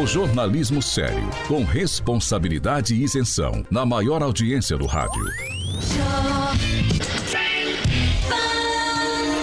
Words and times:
O 0.00 0.06
jornalismo 0.06 0.80
sério, 0.80 1.28
com 1.48 1.64
responsabilidade 1.64 2.94
e 2.94 3.02
isenção, 3.02 3.64
na 3.68 3.84
maior 3.84 4.22
audiência 4.22 4.78
do 4.78 4.86
rádio. 4.86 5.24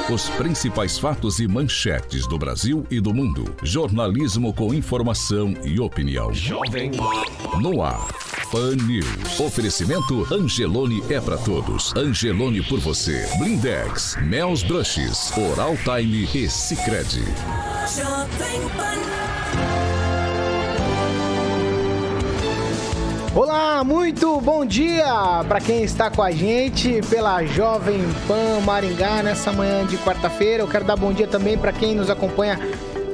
Os 0.10 0.30
principais 0.30 0.98
fatos 0.98 1.40
e 1.40 1.48
manchetes 1.50 2.26
do 2.28 2.38
Brasil 2.38 2.88
e 2.90 3.02
do 3.02 3.14
mundo. 3.14 3.54
Jornalismo 3.62 4.54
com 4.54 4.74
informação 4.74 5.54
e 5.66 5.78
opinião. 5.78 6.34
Jovem 6.34 6.92
No 7.62 7.84
ar. 7.84 8.08
Pan 8.50 8.78
News. 8.78 9.38
Oferecimento 9.38 10.26
Angelone 10.34 11.04
é 11.10 11.20
pra 11.20 11.38
todos. 11.38 11.94
Angelone 11.94 12.64
por 12.64 12.80
você. 12.80 13.28
Blindex, 13.38 14.16
Mel's 14.24 14.64
Brushes, 14.64 15.30
Oral 15.38 15.76
Time 15.84 16.30
e 16.34 16.50
Sicredi. 16.50 17.26
Jovem 17.88 18.62
Pan. 18.76 18.98
Olá, 23.34 23.82
muito 23.82 24.42
bom 24.42 24.66
dia 24.66 25.06
para 25.48 25.62
quem 25.62 25.84
está 25.84 26.12
com 26.12 26.22
a 26.22 26.30
gente 26.30 27.00
pela 27.10 27.46
Jovem 27.46 28.02
Pan 28.28 28.60
Maringá 28.66 29.24
nessa 29.24 29.54
manhã 29.54 29.86
de 29.86 29.98
quarta-feira. 30.00 30.64
Eu 30.64 30.68
quero 30.68 30.84
dar 30.84 30.98
bom 30.98 31.14
dia 31.14 31.28
também 31.28 31.58
para 31.58 31.72
quem 31.72 31.96
nos 31.96 32.10
acompanha 32.10 32.60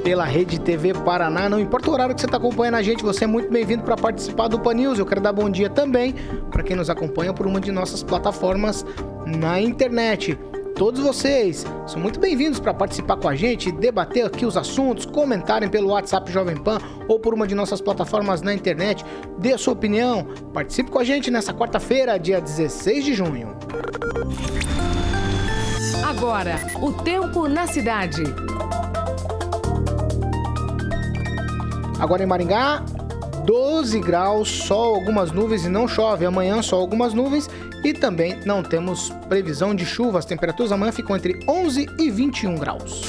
pela 0.02 0.24
Rede 0.24 0.58
TV 0.58 0.92
Paraná. 0.92 1.48
Não 1.48 1.60
importa 1.60 1.88
o 1.88 1.92
horário 1.92 2.12
que 2.12 2.20
você 2.20 2.26
está 2.26 2.38
acompanhando 2.38 2.74
a 2.74 2.82
gente, 2.82 3.04
você 3.04 3.22
é 3.24 3.28
muito 3.28 3.52
bem-vindo 3.52 3.84
para 3.84 3.96
participar 3.96 4.48
do 4.48 4.58
Pan 4.58 4.74
News. 4.74 4.98
Eu 4.98 5.06
quero 5.06 5.20
dar 5.20 5.32
bom 5.32 5.48
dia 5.48 5.70
também 5.70 6.16
para 6.50 6.64
quem 6.64 6.74
nos 6.74 6.90
acompanha 6.90 7.32
por 7.32 7.46
uma 7.46 7.60
de 7.60 7.70
nossas 7.70 8.02
plataformas 8.02 8.84
na 9.24 9.60
internet. 9.60 10.36
Todos 10.74 11.00
vocês 11.00 11.64
são 11.86 12.00
muito 12.00 12.18
bem-vindos 12.18 12.58
para 12.58 12.74
participar 12.74 13.16
com 13.16 13.28
a 13.28 13.36
gente, 13.36 13.70
debater 13.70 14.26
aqui 14.26 14.44
os 14.44 14.56
assuntos, 14.56 15.06
comentarem 15.06 15.68
pelo 15.68 15.90
WhatsApp 15.90 16.30
Jovem 16.32 16.56
Pan 16.56 16.78
ou 17.06 17.20
por 17.20 17.32
uma 17.32 17.46
de 17.46 17.54
nossas 17.54 17.80
plataformas 17.80 18.42
na 18.42 18.52
internet. 18.52 19.04
Dê 19.38 19.52
a 19.52 19.58
sua 19.58 19.72
opinião, 19.72 20.26
participe 20.52 20.90
com 20.90 20.98
a 20.98 21.04
gente 21.04 21.30
nessa 21.30 21.54
quarta-feira, 21.54 22.18
dia 22.18 22.40
16 22.40 23.04
de 23.04 23.14
junho. 23.14 23.56
Agora, 26.04 26.56
o 26.82 26.92
tempo 26.92 27.46
na 27.46 27.68
cidade. 27.68 28.24
Agora 32.00 32.24
em 32.24 32.26
Maringá, 32.26 32.84
12 33.44 34.00
graus, 34.00 34.48
sol, 34.48 34.94
algumas 34.94 35.30
nuvens 35.30 35.64
e 35.64 35.68
não 35.68 35.86
chove. 35.86 36.24
Amanhã, 36.24 36.62
só 36.62 36.76
algumas 36.76 37.12
nuvens 37.12 37.48
e 37.84 37.92
também 37.92 38.40
não 38.44 38.62
temos 38.62 39.10
previsão 39.28 39.74
de 39.74 39.84
chuva. 39.84 40.18
As 40.18 40.24
temperaturas 40.24 40.72
amanhã 40.72 40.92
ficam 40.92 41.14
entre 41.14 41.38
11 41.48 41.86
e 41.98 42.10
21 42.10 42.56
graus. 42.56 43.02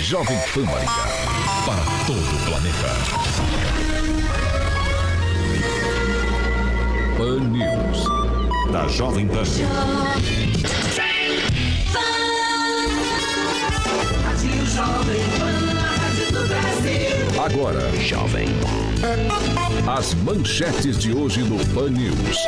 Jovem 0.00 0.38
Pan 0.54 0.62
Maringá. 0.64 0.92
Para 1.66 1.82
todo 2.06 2.18
o 2.18 2.38
planeta. 2.46 2.88
Pan 7.16 7.40
News. 7.50 8.72
Da 8.72 8.88
Jovem 8.88 9.28
Pan. 9.28 9.44
Jovem 14.74 15.20
Pan, 15.38 15.61
Agora, 17.44 17.80
Jovem. 17.98 18.46
As 19.84 20.14
manchetes 20.14 20.96
de 20.96 21.12
hoje 21.12 21.42
no 21.42 21.58
Pan 21.74 21.90
News. 21.90 22.38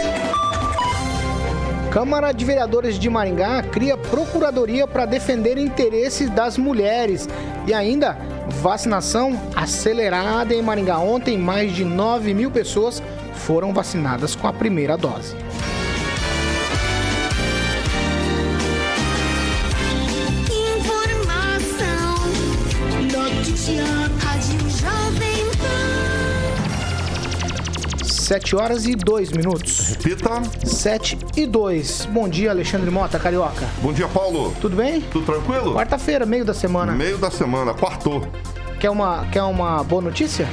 Câmara 1.91 2.31
de 2.31 2.45
Vereadores 2.45 2.97
de 2.97 3.11
Maringá 3.11 3.61
cria 3.65 3.97
procuradoria 3.97 4.87
para 4.87 5.05
defender 5.05 5.59
interesses 5.59 6.31
das 6.31 6.57
mulheres. 6.57 7.29
E 7.67 7.75
ainda, 7.75 8.17
vacinação 8.63 9.37
acelerada 9.57 10.55
em 10.55 10.63
Maringá. 10.63 11.01
Ontem, 11.01 11.37
mais 11.37 11.75
de 11.75 11.85
9 11.85 12.33
mil 12.33 12.53
pessoas 12.53 13.03
foram 13.35 13.73
vacinadas 13.73 14.37
com 14.37 14.47
a 14.47 14.53
primeira 14.53 14.97
dose. 14.97 15.35
7 28.25 28.57
horas 28.57 28.87
e 28.87 28.95
2 28.95 29.33
minutos. 29.33 29.91
Repita. 29.91 30.43
7 30.65 31.19
e 31.37 31.45
2. 31.45 32.07
Bom 32.07 32.27
dia, 32.27 32.51
Alexandre 32.51 32.91
Mota, 32.91 33.19
Carioca. 33.19 33.69
Bom 33.83 33.93
dia, 33.93 34.09
Paulo. 34.09 34.55
Tudo 34.63 34.75
bem? 34.75 35.03
Tudo 35.03 35.27
tranquilo? 35.27 35.75
Quarta-feira, 35.75 36.25
meio 36.25 36.43
da 36.43 36.55
semana. 36.55 36.93
Meio 36.93 37.19
da 37.19 37.31
semana, 37.31 37.75
quartou. 37.75 38.27
Quer 38.81 38.89
uma, 38.89 39.27
quer 39.27 39.43
uma 39.43 39.85
boa 39.85 40.01
notícia? 40.01 40.49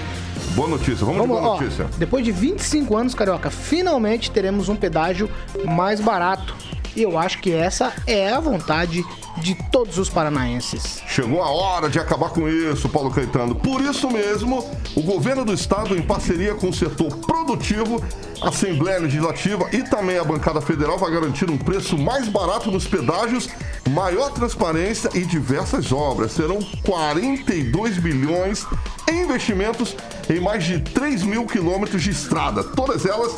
Boa 0.54 0.68
notícia, 0.68 1.06
vamos, 1.06 1.22
de 1.22 1.28
boa 1.30 1.42
ó, 1.42 1.62
notícia. 1.62 1.86
Depois 1.98 2.26
de 2.26 2.34
25 2.34 2.98
anos, 2.98 3.16
Carioca, 3.16 3.50
finalmente 3.50 4.30
teremos 4.32 4.68
um 4.68 4.76
pedágio 4.76 5.30
mais 5.64 6.02
barato. 6.02 6.54
E 6.96 7.02
eu 7.02 7.18
acho 7.18 7.40
que 7.40 7.52
essa 7.52 7.94
é 8.06 8.30
a 8.30 8.40
vontade 8.40 9.04
de 9.38 9.56
todos 9.72 9.98
os 9.98 10.10
paranaenses. 10.10 11.02
Chegou 11.08 11.42
a 11.42 11.50
hora 11.50 11.90
de 11.90 12.00
acabar 12.00 12.30
com 12.30 12.48
isso, 12.48 12.90
Paulo 12.90 13.12
Caetano. 13.12 13.56
Por 13.56 13.82
isso 13.82 14.10
mesmo, 14.10 14.70
o 14.96 15.02
governo 15.02 15.46
do 15.46 15.54
estado, 15.54 15.98
em 15.98 16.02
parceria 16.02 16.54
com 16.54 16.70
o 16.70 16.74
setor 16.74 17.16
produtivo, 17.18 18.04
a 18.42 18.50
Assembleia 18.50 19.00
Legislativa 19.00 19.70
e 19.72 19.84
também 19.84 20.18
a 20.18 20.24
bancada 20.24 20.60
federal, 20.62 20.98
vai 20.98 21.12
garantir 21.12 21.50
um 21.50 21.58
preço 21.58 21.98
mais 21.98 22.28
barato 22.28 22.72
nos 22.72 22.88
pedágios, 22.88 23.50
maior 23.90 24.32
transparência 24.32 25.10
e 25.14 25.22
diversas 25.22 25.92
obras. 25.92 26.34
Serão 26.34 26.60
42 26.84 27.98
bilhões 27.98 28.66
em 29.10 29.24
investimentos 29.24 29.96
em 30.30 30.40
mais 30.40 30.64
de 30.64 30.80
3 30.80 31.24
mil 31.24 31.46
quilômetros 31.46 32.02
de 32.02 32.10
estrada. 32.10 32.64
Todas 32.64 33.06
elas 33.06 33.32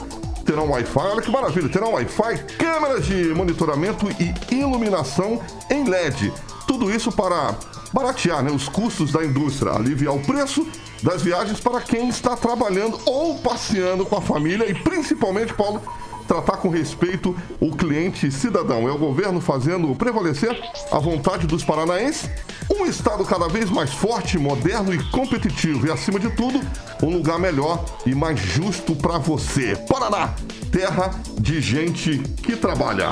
terão 0.44 0.70
Wi-Fi, 0.70 1.00
olha 1.00 1.22
que 1.22 1.32
maravilha, 1.32 1.70
terão 1.70 1.94
Wi-Fi, 1.94 2.38
câmeras 2.58 3.06
de 3.06 3.34
monitoramento 3.34 4.08
e 4.20 4.56
iluminação 4.56 5.42
em 5.70 5.84
LED. 5.86 6.32
Tudo 6.68 6.92
isso 6.92 7.12
para 7.12 7.56
baratear 7.94 8.44
né, 8.44 8.52
os 8.52 8.68
custos 8.68 9.12
da 9.12 9.24
indústria, 9.24 9.74
aliviar 9.74 10.16
o 10.16 10.20
preço 10.20 10.68
das 11.02 11.22
viagens 11.22 11.60
para 11.60 11.82
quem 11.82 12.10
está 12.10 12.36
trabalhando 12.36 13.00
ou 13.06 13.38
passeando 13.38 14.06
com 14.06 14.16
a 14.16 14.22
família 14.22 14.70
e 14.70 14.74
principalmente, 14.74 15.54
Paulo, 15.54 15.82
tratar 16.28 16.58
com 16.58 16.70
respeito 16.70 17.36
o 17.60 17.76
cliente 17.76 18.32
cidadão. 18.32 18.88
É 18.88 18.92
o 18.92 18.98
governo 18.98 19.40
fazendo 19.40 19.94
prevalecer 19.96 20.58
a 20.92 21.00
vontade 21.00 21.48
dos 21.48 21.64
paranaenses. 21.64 22.30
Um 22.72 22.86
estado 22.86 23.26
cada 23.26 23.48
vez 23.48 23.70
mais 23.70 23.92
forte, 23.94 24.38
moderno 24.38 24.94
e 24.94 25.04
competitivo. 25.10 25.88
E, 25.88 25.92
acima 25.92 26.20
de 26.20 26.30
tudo, 26.32 26.60
um 27.02 27.10
lugar 27.10 27.38
melhor 27.40 27.84
e 28.06 28.16
mais 28.16 28.40
justo 28.40 28.96
para 28.96 29.18
você. 29.18 29.76
Paraná, 29.88 30.34
terra 30.72 31.12
de 31.40 31.60
gente 31.62 32.20
que 32.42 32.56
trabalha. 32.56 33.10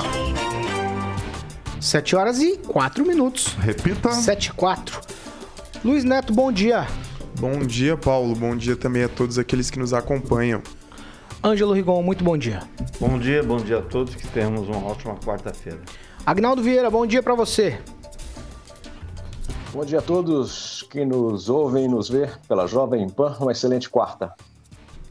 7 1.80 2.16
horas 2.16 2.40
e 2.40 2.58
4 2.58 3.06
minutos. 3.06 3.56
Repita. 3.60 4.12
7 4.12 4.48
e 4.48 4.52
4. 4.54 5.02
Luiz 5.84 6.04
Neto, 6.04 6.32
bom 6.32 6.52
dia. 6.52 6.88
Bom 7.40 7.60
dia, 7.60 7.98
Paulo. 7.98 8.36
Bom 8.36 8.56
dia 8.56 8.76
também 8.76 9.04
a 9.04 9.10
todos 9.10 9.40
aqueles 9.40 9.72
que 9.72 9.80
nos 9.80 9.94
acompanham. 9.94 10.62
Ângelo 11.44 11.74
Rigon, 11.74 12.04
muito 12.04 12.24
bom 12.24 12.38
dia. 12.38 12.62
Bom 13.00 13.18
dia, 13.18 13.42
bom 13.42 13.58
dia 13.58 13.80
a 13.80 13.82
todos, 13.82 14.14
que 14.14 14.28
tenhamos 14.28 14.68
uma 14.68 14.86
ótima 14.86 15.16
quarta-feira. 15.16 15.80
Agnaldo 16.24 16.62
Vieira, 16.62 16.88
bom 16.92 17.06
dia 17.08 17.24
para 17.24 17.34
você. 17.34 17.80
Bom 19.74 19.84
dia 19.84 19.98
a 19.98 20.02
todos 20.04 20.84
que 20.84 21.04
nos 21.04 21.50
ouvem 21.50 21.86
e 21.86 21.88
nos 21.88 22.10
vê 22.10 22.30
pela 22.48 22.68
Jovem 22.68 23.10
Pan. 23.10 23.36
Uma 23.40 23.54
excelente 23.54 23.90
quarta. 23.90 24.36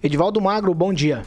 Edivaldo 0.01 0.41
Magro, 0.41 0.73
bom 0.73 0.93
dia. 0.93 1.23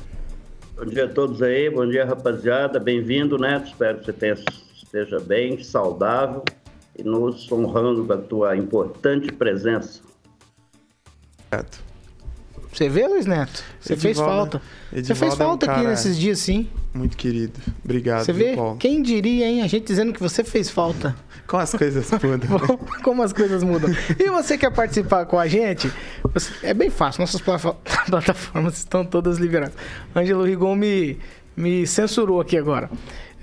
Bom 0.78 0.86
dia 0.86 1.04
a 1.04 1.10
todos 1.10 1.42
aí, 1.42 1.70
bom 1.70 1.86
dia 1.86 2.06
rapaziada, 2.06 2.80
bem-vindo, 2.80 3.38
Neto. 3.38 3.68
Espero 3.68 4.00
que 4.00 4.06
você 4.06 4.14
tenha, 4.14 4.36
esteja 4.74 5.20
bem, 5.20 5.62
saudável 5.62 6.46
e 6.98 7.04
nos 7.04 7.52
honrando 7.52 8.06
com 8.06 8.14
a 8.14 8.18
tua 8.18 8.56
importante 8.56 9.34
presença. 9.34 10.02
Você 12.74 12.90
vê, 12.90 13.08
Luiz 13.08 13.26
Neto? 13.26 13.64
Você 13.80 13.96
fez 13.96 14.18
Edivaldo- 14.18 14.36
falta. 14.52 14.62
Você 14.92 15.00
Edivaldo 15.00 15.20
fez 15.20 15.32
é 15.32 15.36
um 15.36 15.38
falta 15.48 15.72
aqui 15.72 15.84
nesses 15.88 16.18
dias, 16.18 16.40
sim. 16.40 16.68
Muito 16.94 17.16
querido. 17.18 17.54
Obrigado, 17.84 18.26
Você 18.26 18.34
vê? 18.34 18.56
Paulo. 18.56 18.78
Quem 18.78 19.02
diria, 19.02 19.48
hein? 19.48 19.62
A 19.62 19.68
gente 19.68 19.86
dizendo 19.86 20.12
que 20.14 20.20
você 20.20 20.44
fez 20.44 20.70
falta. 20.70 21.16
Como 21.48 21.62
as 21.62 21.72
coisas 21.74 22.10
mudam. 22.12 22.50
né? 22.50 22.80
Como 23.04 23.22
as 23.24 23.34
coisas 23.34 23.64
mudam. 23.64 23.90
E 24.18 24.30
você 24.30 24.58
quer 24.58 24.72
participar 24.72 25.26
com 25.26 25.38
a 25.38 25.48
gente? 25.48 25.92
Você- 26.34 26.52
É 26.64 26.74
bem 26.74 26.90
fácil. 26.90 27.22
Nossas 27.22 27.42
plata- 27.42 27.76
plataformas 28.10 28.78
estão 28.78 29.04
todas 29.06 29.38
liberadas. 29.38 29.76
Ângelo 30.16 30.44
Rigon 30.44 30.76
me, 30.76 31.20
me 31.56 31.86
censurou 31.86 32.42
aqui 32.42 32.58
agora. 32.58 32.90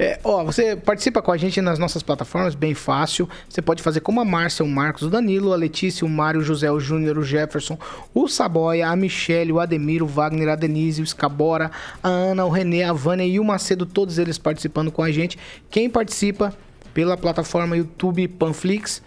É, 0.03 0.19
ó, 0.25 0.43
você 0.43 0.75
participa 0.75 1.21
com 1.21 1.31
a 1.31 1.37
gente 1.37 1.61
nas 1.61 1.79
nossas 1.79 2.03
plataformas, 2.03 2.55
bem 2.55 2.73
fácil. 2.73 3.29
Você 3.47 3.61
pode 3.61 3.83
fazer 3.83 4.01
como 4.01 4.19
a 4.19 4.25
Márcia, 4.25 4.65
o 4.65 4.69
Marcos, 4.69 5.03
o 5.03 5.11
Danilo, 5.11 5.53
a 5.53 5.57
Letícia, 5.57 6.07
o 6.07 6.09
Mário, 6.09 6.41
o 6.41 6.43
José, 6.43 6.71
o 6.71 6.81
Júnior, 6.81 7.19
o 7.19 7.23
Jefferson, 7.23 7.79
o 8.15 8.27
Saboia, 8.27 8.89
a 8.89 8.97
Michele, 8.97 9.53
o 9.53 9.61
Ademir, 9.61 10.03
o 10.03 10.07
Wagner, 10.07 10.49
a 10.49 10.57
Denise, 10.57 11.03
o 11.03 11.05
Escabora, 11.05 11.71
a 12.03 12.09
Ana, 12.09 12.47
o 12.47 12.49
Renê, 12.49 12.83
a 12.83 12.95
Vânia 12.95 13.27
e 13.27 13.39
o 13.39 13.45
Macedo, 13.45 13.85
todos 13.85 14.17
eles 14.17 14.39
participando 14.39 14.91
com 14.91 15.03
a 15.03 15.13
gente. 15.13 15.39
Quem 15.71 15.91
participa 15.91 16.55
pela 16.95 17.15
plataforma 17.15 17.77
YouTube 17.77 18.27
Panflix 18.27 19.03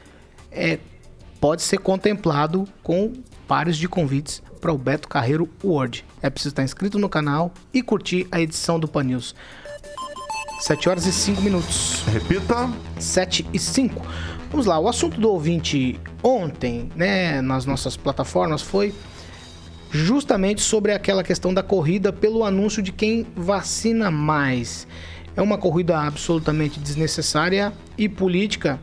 é, 0.51 0.77
pode 1.41 1.63
ser 1.63 1.79
contemplado 1.79 2.67
com 2.83 3.13
pares 3.47 3.77
de 3.77 3.89
convites 3.89 4.43
para 4.63 4.71
o 4.71 4.77
Beto 4.77 5.09
Carreiro 5.09 5.49
World. 5.61 6.05
É 6.21 6.29
preciso 6.29 6.53
estar 6.53 6.63
inscrito 6.63 6.97
no 6.97 7.09
canal 7.09 7.53
e 7.73 7.81
curtir 7.81 8.25
a 8.31 8.39
edição 8.39 8.79
do 8.79 8.87
Pan 8.87 9.03
News. 9.03 9.35
7 10.61 10.87
horas 10.87 11.05
e 11.05 11.11
5 11.11 11.41
minutos. 11.41 12.01
Repita. 12.07 12.71
7 12.97 13.45
e 13.51 13.59
5. 13.59 14.01
Vamos 14.49 14.65
lá, 14.65 14.79
o 14.79 14.87
assunto 14.87 15.19
do 15.19 15.29
ouvinte 15.29 15.99
ontem, 16.23 16.89
né, 16.95 17.41
nas 17.41 17.65
nossas 17.65 17.97
plataformas 17.97 18.61
foi 18.61 18.95
justamente 19.91 20.61
sobre 20.61 20.93
aquela 20.93 21.25
questão 21.25 21.53
da 21.53 21.61
corrida 21.61 22.13
pelo 22.13 22.45
anúncio 22.45 22.81
de 22.81 22.93
quem 22.93 23.27
vacina 23.35 24.09
mais. 24.09 24.87
É 25.35 25.41
uma 25.41 25.57
corrida 25.57 25.99
absolutamente 25.99 26.79
desnecessária 26.79 27.73
e 27.97 28.07
política, 28.07 28.79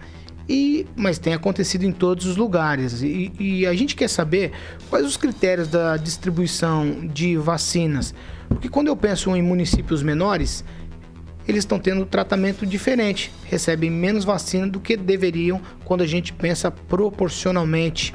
e 0.50 0.85
mas 0.97 1.17
tem 1.17 1.32
acontecido 1.32 1.85
em 1.85 1.93
todos 1.93 2.26
os 2.26 2.37
lugares. 2.37 3.02
E, 3.02 3.32
e 3.38 3.67
a 3.67 3.73
gente 3.73 3.94
quer 3.94 4.08
saber 4.08 4.50
quais 4.91 5.06
os 5.06 5.17
critérios 5.17 5.69
da 5.69 5.97
distribuição 5.97 7.06
de 7.06 7.37
vacinas. 7.37 8.12
Porque 8.49 8.69
quando 8.69 8.88
eu 8.88 8.97
penso 8.97 9.35
em 9.37 9.43
municípios 9.43 10.02
menores, 10.02 10.64
eles 11.47 11.61
estão 11.61 11.79
tendo 11.79 12.05
tratamento 12.05 12.67
diferente, 12.67 13.31
recebem 13.44 13.91
menos 13.91 14.25
vacina 14.25 14.67
do 14.67 14.81
que 14.81 14.97
deveriam 14.97 15.61
quando 15.85 16.02
a 16.02 16.06
gente 16.06 16.32
pensa 16.32 16.69
proporcionalmente. 16.69 18.12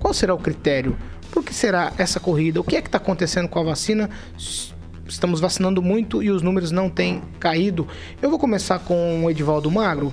Qual 0.00 0.12
será 0.12 0.34
o 0.34 0.38
critério? 0.38 0.96
Por 1.30 1.44
que 1.44 1.54
será 1.54 1.92
essa 1.98 2.18
corrida? 2.18 2.60
O 2.60 2.64
que 2.64 2.74
é 2.74 2.82
que 2.82 2.88
está 2.88 2.98
acontecendo 2.98 3.48
com 3.48 3.60
a 3.60 3.62
vacina? 3.62 4.10
Estamos 5.06 5.38
vacinando 5.38 5.80
muito 5.80 6.20
e 6.20 6.32
os 6.32 6.42
números 6.42 6.72
não 6.72 6.90
têm 6.90 7.22
caído. 7.38 7.86
Eu 8.20 8.28
vou 8.28 8.40
começar 8.40 8.80
com 8.80 9.24
o 9.24 9.30
Edivaldo 9.30 9.70
Magro. 9.70 10.12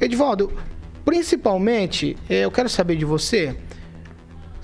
Edivaldo, 0.00 0.50
principalmente, 1.04 2.16
eh, 2.28 2.44
eu 2.44 2.50
quero 2.50 2.68
saber 2.68 2.96
de 2.96 3.04
você 3.04 3.56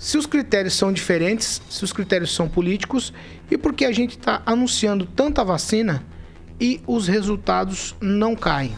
se 0.01 0.17
os 0.17 0.25
critérios 0.25 0.73
são 0.73 0.91
diferentes, 0.91 1.61
se 1.69 1.85
os 1.85 1.93
critérios 1.93 2.35
são 2.35 2.49
políticos 2.49 3.13
e 3.51 3.59
por 3.59 3.75
que 3.75 3.85
a 3.85 3.93
gente 3.93 4.17
está 4.17 4.43
anunciando 4.47 5.05
tanta 5.05 5.45
vacina 5.45 6.03
e 6.59 6.81
os 6.87 7.07
resultados 7.07 7.95
não 8.01 8.35
caem. 8.35 8.73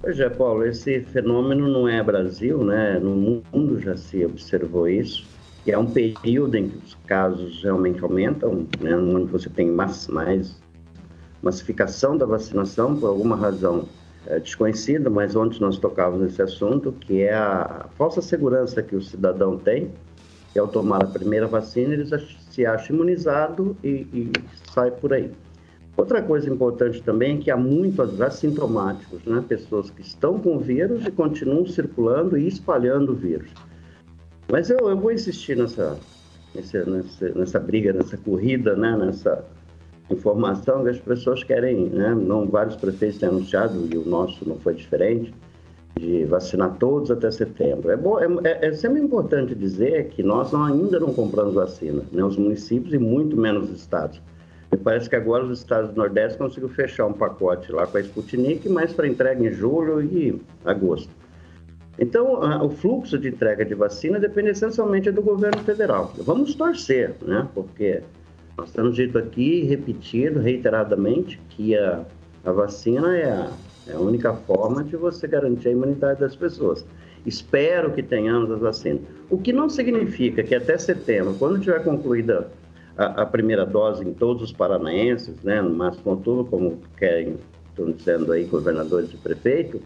Pois 0.00 0.18
é, 0.18 0.30
Paulo, 0.30 0.64
esse 0.64 1.00
fenômeno 1.00 1.68
não 1.68 1.86
é 1.86 2.02
Brasil, 2.02 2.64
né? 2.64 2.98
No 2.98 3.42
mundo 3.52 3.78
já 3.78 3.94
se 3.94 4.24
observou 4.24 4.88
isso. 4.88 5.26
E 5.66 5.70
é 5.70 5.76
um 5.76 5.84
período 5.84 6.56
em 6.56 6.70
que 6.70 6.78
os 6.78 6.96
casos 7.06 7.62
realmente 7.62 8.02
aumentam, 8.02 8.66
né? 8.80 8.96
Onde 8.96 9.30
você 9.30 9.50
tem 9.50 9.70
mais, 9.70 10.08
mais 10.08 10.58
massificação 11.42 12.16
da 12.16 12.24
vacinação, 12.24 12.96
por 12.96 13.08
alguma 13.08 13.36
razão 13.36 13.86
é, 14.26 14.38
desconhecida, 14.38 15.08
mas 15.08 15.34
ontem 15.34 15.60
nós 15.60 15.78
tocávamos 15.78 16.26
nesse 16.26 16.42
assunto, 16.42 16.92
que 16.92 17.22
é 17.22 17.34
a 17.34 17.86
falsa 17.96 18.20
segurança 18.20 18.82
que 18.82 18.94
o 18.94 19.02
cidadão 19.02 19.58
tem, 19.58 19.90
que 20.52 20.58
ao 20.58 20.68
tomar 20.68 21.02
a 21.02 21.06
primeira 21.06 21.46
vacina, 21.46 21.94
ele 21.94 22.06
se 22.50 22.66
acha 22.66 22.92
imunizado 22.92 23.76
e, 23.82 24.06
e 24.12 24.32
sai 24.72 24.90
por 24.90 25.12
aí. 25.12 25.30
Outra 25.96 26.22
coisa 26.22 26.48
importante 26.48 27.02
também 27.02 27.36
é 27.36 27.40
que 27.40 27.50
há 27.50 27.56
muitos 27.56 28.20
assintomáticos, 28.20 29.22
né? 29.24 29.44
pessoas 29.46 29.90
que 29.90 30.02
estão 30.02 30.38
com 30.38 30.58
vírus 30.58 31.04
e 31.06 31.10
continuam 31.10 31.66
circulando 31.66 32.38
e 32.38 32.46
espalhando 32.46 33.12
o 33.12 33.14
vírus. 33.14 33.50
Mas 34.50 34.70
eu, 34.70 34.78
eu 34.78 34.96
vou 34.96 35.12
insistir 35.12 35.56
nessa, 35.56 35.98
nessa, 36.54 36.84
nessa 37.34 37.60
briga, 37.60 37.92
nessa 37.92 38.16
corrida, 38.16 38.74
né? 38.76 38.96
nessa 38.96 39.44
informação 40.10 40.82
que 40.82 40.90
as 40.90 40.98
pessoas 40.98 41.44
querem. 41.44 41.86
Né? 41.88 42.14
Não, 42.14 42.46
vários 42.46 42.76
prefeitos 42.76 43.18
têm 43.18 43.28
anunciado, 43.28 43.88
e 43.92 43.96
o 43.96 44.04
nosso 44.06 44.48
não 44.48 44.56
foi 44.56 44.74
diferente, 44.74 45.32
de 45.98 46.24
vacinar 46.24 46.76
todos 46.78 47.10
até 47.10 47.30
setembro. 47.30 47.90
É, 47.90 47.96
bom, 47.96 48.18
é, 48.18 48.26
é- 48.44 48.66
é 48.68 48.72
sempre 48.72 49.00
importante 49.00 49.54
dizer 49.54 50.08
que 50.08 50.22
nós 50.22 50.52
não- 50.52 50.64
ainda 50.64 50.98
não 51.00 51.12
compramos 51.12 51.54
vacina, 51.54 52.02
né? 52.12 52.24
os 52.24 52.36
municípios 52.36 52.94
e 52.94 52.98
muito 52.98 53.36
menos 53.36 53.70
os 53.70 53.80
estados. 53.80 54.20
Me 54.70 54.78
parece 54.78 55.10
que 55.10 55.16
agora 55.16 55.44
os 55.44 55.58
estados 55.58 55.90
do 55.90 55.96
Nordeste 55.96 56.38
conseguiram 56.38 56.68
fechar 56.68 57.06
um 57.06 57.12
pacote 57.12 57.72
lá 57.72 57.86
com 57.88 57.98
a 57.98 58.00
Sputnik, 58.00 58.68
mas 58.68 58.92
para 58.92 59.08
entrega 59.08 59.44
em 59.44 59.52
julho 59.52 60.00
e 60.00 60.40
agosto. 60.64 61.10
Então, 61.98 62.40
o 62.64 62.70
fluxo 62.70 63.18
de 63.18 63.28
entrega 63.28 63.64
de 63.64 63.74
vacina 63.74 64.18
depende 64.18 64.50
essencialmente 64.50 65.10
do 65.10 65.20
governo 65.20 65.58
federal. 65.64 66.12
Vamos 66.18 66.54
torcer, 66.54 67.14
né? 67.20 67.46
Porque 67.52 68.00
nós 68.60 68.70
temos 68.72 68.94
dito 68.94 69.16
aqui, 69.16 69.62
repetido 69.64 70.38
reiteradamente, 70.38 71.40
que 71.48 71.74
a, 71.74 72.04
a 72.44 72.52
vacina 72.52 73.16
é 73.16 73.24
a, 73.24 73.50
é 73.88 73.92
a 73.94 73.98
única 73.98 74.34
forma 74.34 74.84
de 74.84 74.96
você 74.96 75.26
garantir 75.26 75.68
a 75.68 75.72
imunidade 75.72 76.20
das 76.20 76.36
pessoas. 76.36 76.84
Espero 77.24 77.90
que 77.92 78.02
tenhamos 78.02 78.50
as 78.50 78.60
vacinas. 78.60 79.00
O 79.30 79.38
que 79.38 79.50
não 79.50 79.70
significa 79.70 80.42
que 80.42 80.54
até 80.54 80.76
setembro, 80.76 81.34
quando 81.38 81.58
tiver 81.58 81.82
concluída 81.82 82.48
a, 82.98 83.22
a 83.22 83.26
primeira 83.26 83.64
dose 83.64 84.06
em 84.06 84.12
todos 84.12 84.42
os 84.42 84.52
paranaenses, 84.52 85.42
né, 85.42 85.62
máximo 85.62 86.04
contudo, 86.04 86.44
como 86.44 86.78
querem, 86.98 87.36
estão 87.70 87.90
dizendo 87.90 88.30
aí, 88.30 88.44
governadores 88.44 89.10
e 89.10 89.16
prefeitos, 89.16 89.80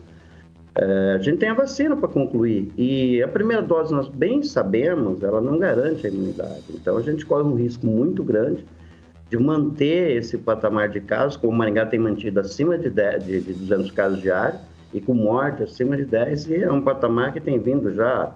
a 0.76 1.18
gente 1.18 1.38
tem 1.38 1.48
a 1.48 1.54
vacina 1.54 1.96
para 1.96 2.08
concluir. 2.08 2.72
E 2.76 3.22
a 3.22 3.28
primeira 3.28 3.62
dose, 3.62 3.92
nós 3.92 4.08
bem 4.08 4.42
sabemos, 4.42 5.22
ela 5.22 5.40
não 5.40 5.58
garante 5.58 6.06
a 6.06 6.10
imunidade. 6.10 6.64
Então, 6.70 6.96
a 6.96 7.02
gente 7.02 7.24
corre 7.24 7.44
um 7.44 7.54
risco 7.54 7.86
muito 7.86 8.24
grande 8.24 8.64
de 9.30 9.38
manter 9.38 10.16
esse 10.16 10.36
patamar 10.36 10.88
de 10.88 11.00
casos, 11.00 11.36
como 11.36 11.52
o 11.52 11.56
Maringá 11.56 11.86
tem 11.86 11.98
mantido 11.98 12.40
acima 12.40 12.76
de, 12.76 12.90
10, 12.90 13.24
de, 13.24 13.40
de 13.40 13.52
200 13.52 13.90
casos 13.92 14.20
diários, 14.20 14.60
e 14.92 15.00
com 15.00 15.14
morte 15.14 15.62
acima 15.62 15.96
de 15.96 16.04
10, 16.04 16.48
e 16.48 16.62
é 16.62 16.70
um 16.70 16.80
patamar 16.80 17.32
que 17.32 17.40
tem 17.40 17.58
vindo 17.58 17.92
já 17.92 18.32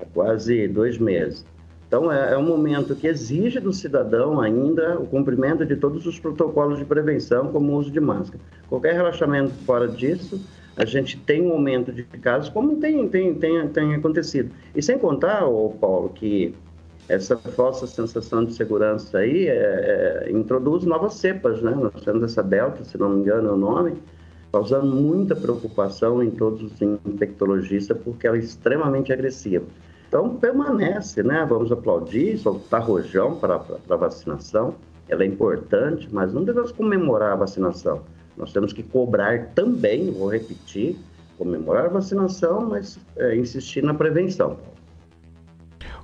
há 0.00 0.04
quase 0.12 0.68
dois 0.68 0.98
meses. 0.98 1.44
Então, 1.86 2.10
é, 2.10 2.32
é 2.32 2.38
um 2.38 2.42
momento 2.42 2.94
que 2.94 3.06
exige 3.06 3.60
do 3.60 3.72
cidadão 3.72 4.40
ainda 4.40 4.98
o 4.98 5.06
cumprimento 5.06 5.64
de 5.64 5.76
todos 5.76 6.06
os 6.06 6.18
protocolos 6.18 6.78
de 6.78 6.86
prevenção, 6.86 7.48
como 7.48 7.72
o 7.72 7.76
uso 7.76 7.90
de 7.90 8.00
máscara. 8.00 8.42
Qualquer 8.66 8.94
relaxamento 8.94 9.52
fora 9.66 9.86
disso, 9.86 10.40
a 10.76 10.84
gente 10.84 11.18
tem 11.18 11.42
um 11.42 11.52
aumento 11.52 11.92
de 11.92 12.02
casos, 12.04 12.48
como 12.48 12.76
tem, 12.76 13.08
tem, 13.08 13.34
tem, 13.34 13.68
tem 13.68 13.94
acontecido. 13.94 14.50
E 14.74 14.82
sem 14.82 14.98
contar, 14.98 15.46
ô 15.46 15.70
Paulo, 15.70 16.08
que 16.10 16.54
essa 17.08 17.36
falsa 17.36 17.86
sensação 17.86 18.44
de 18.44 18.54
segurança 18.54 19.18
aí 19.18 19.48
é, 19.48 20.26
é, 20.26 20.30
introduz 20.32 20.84
novas 20.84 21.14
cepas, 21.14 21.60
né? 21.60 21.72
Nós 21.72 22.02
temos 22.02 22.22
essa 22.22 22.42
Delta, 22.42 22.84
se 22.84 22.96
não 22.96 23.10
me 23.10 23.20
engano 23.20 23.50
é 23.50 23.52
o 23.52 23.56
nome, 23.56 23.94
causando 24.52 24.86
muita 24.86 25.34
preocupação 25.34 26.22
em 26.22 26.30
todos 26.30 26.62
os 26.62 26.80
infectologistas, 26.80 27.98
porque 28.02 28.26
ela 28.26 28.36
é 28.36 28.40
extremamente 28.40 29.12
agressiva. 29.12 29.64
Então, 30.08 30.36
permanece, 30.36 31.22
né? 31.22 31.44
Vamos 31.48 31.72
aplaudir, 31.72 32.38
soltar 32.38 32.82
rojão 32.82 33.36
para 33.36 33.62
a 33.88 33.96
vacinação. 33.96 34.74
Ela 35.08 35.24
é 35.24 35.26
importante, 35.26 36.08
mas 36.12 36.32
não 36.32 36.44
devemos 36.44 36.70
comemorar 36.70 37.32
a 37.32 37.36
vacinação. 37.36 38.02
Nós 38.36 38.52
temos 38.52 38.72
que 38.72 38.82
cobrar 38.82 39.48
também, 39.54 40.10
vou 40.10 40.28
repetir, 40.28 40.96
comemorar 41.36 41.86
a 41.86 41.88
vacinação, 41.88 42.68
mas 42.68 42.98
é, 43.16 43.36
insistir 43.36 43.82
na 43.82 43.94
prevenção. 43.94 44.56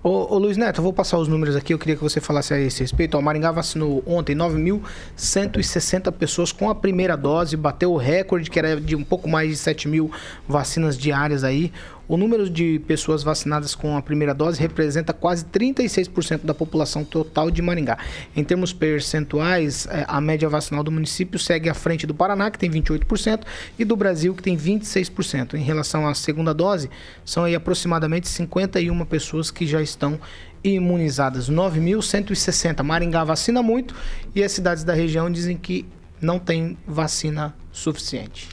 Ô, 0.01 0.33
ô, 0.33 0.39
Luiz 0.39 0.57
Neto, 0.57 0.79
eu 0.79 0.83
vou 0.85 0.93
passar 0.93 1.19
os 1.19 1.27
números 1.27 1.57
aqui, 1.57 1.75
eu 1.75 1.79
queria 1.79 1.97
que 1.97 2.03
você 2.03 2.21
falasse 2.21 2.55
a 2.55 2.61
esse 2.61 2.81
respeito. 2.81 3.19
O 3.19 3.23
Maringá 3.23 3.51
vacinou 3.51 4.03
ontem 4.07 4.35
9.160 4.37 6.13
pessoas 6.13 6.53
com 6.53 6.71
a 6.71 6.75
primeira 6.75 7.17
dose, 7.17 7.57
bateu 7.57 7.93
o 7.93 7.97
recorde, 7.97 8.49
que 8.49 8.59
era 8.61 8.81
de 8.81 8.95
um 8.95 9.03
pouco 9.03 9.29
mais 9.29 9.51
de 9.51 9.57
7 9.57 9.89
mil 9.89 10.09
vacinas 10.47 10.97
diárias 10.97 11.43
aí. 11.43 11.73
O 12.09 12.17
número 12.17 12.49
de 12.49 12.79
pessoas 12.87 13.23
vacinadas 13.23 13.75
com 13.75 13.95
a 13.95 14.01
primeira 14.01 14.33
dose 14.33 14.59
representa 14.59 15.13
quase 15.13 15.45
36% 15.45 16.41
da 16.43 16.55
população 16.55 17.05
total 17.05 17.51
de 17.51 17.61
Maringá. 17.61 17.99
Em 18.35 18.43
termos 18.43 18.73
percentuais, 18.73 19.87
eh, 19.91 20.07
a 20.09 20.19
média 20.19 20.49
vacinal 20.49 20.83
do 20.83 20.91
município 20.91 21.39
segue 21.39 21.69
à 21.69 21.75
frente 21.75 22.07
do 22.07 22.15
Paraná, 22.15 22.51
que 22.51 22.59
tem 22.59 22.71
28%, 22.71 23.47
e 23.79 23.85
do 23.85 23.95
Brasil, 23.95 24.35
que 24.35 24.43
tem 24.43 24.57
26%. 24.57 25.55
Em 25.55 25.63
relação 25.63 26.09
à 26.09 26.15
segunda 26.15 26.55
dose, 26.55 26.89
são 27.27 27.45
aí 27.45 27.55
aproximadamente 27.55 28.27
51 28.27 29.05
pessoas 29.05 29.51
que 29.51 29.67
já 29.67 29.83
estão 29.83 30.19
imunizadas. 30.65 31.51
9.160. 31.51 32.83
Maringá 32.83 33.23
vacina 33.23 33.63
muito 33.63 33.95
e 34.35 34.43
as 34.43 34.53
cidades 34.53 34.83
da 34.83 34.95
região 34.95 35.31
dizem 35.31 35.59
que 35.59 35.85
não 36.23 36.39
tem 36.39 36.79
vacina 36.87 37.55
suficiente? 37.71 38.49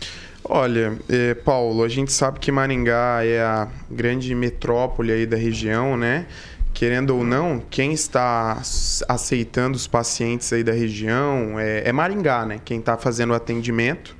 Olha, 0.47 0.95
é, 1.09 1.33
Paulo, 1.33 1.83
a 1.83 1.89
gente 1.89 2.13
sabe 2.13 2.39
que 2.39 2.51
Maringá 2.51 3.25
é 3.25 3.41
a 3.41 3.67
grande 3.89 4.35
metrópole 4.35 5.11
aí 5.11 5.25
da 5.25 5.35
região, 5.35 5.97
né? 5.97 6.27
Querendo 6.71 7.15
ou 7.15 7.23
não, 7.23 7.59
quem 7.59 7.93
está 7.93 8.61
aceitando 9.09 9.75
os 9.75 9.87
pacientes 9.87 10.53
aí 10.53 10.63
da 10.63 10.71
região 10.71 11.59
é, 11.59 11.89
é 11.89 11.91
Maringá, 11.91 12.45
né? 12.45 12.61
Quem 12.63 12.77
está 12.79 12.95
fazendo 12.95 13.31
o 13.31 13.33
atendimento. 13.33 14.15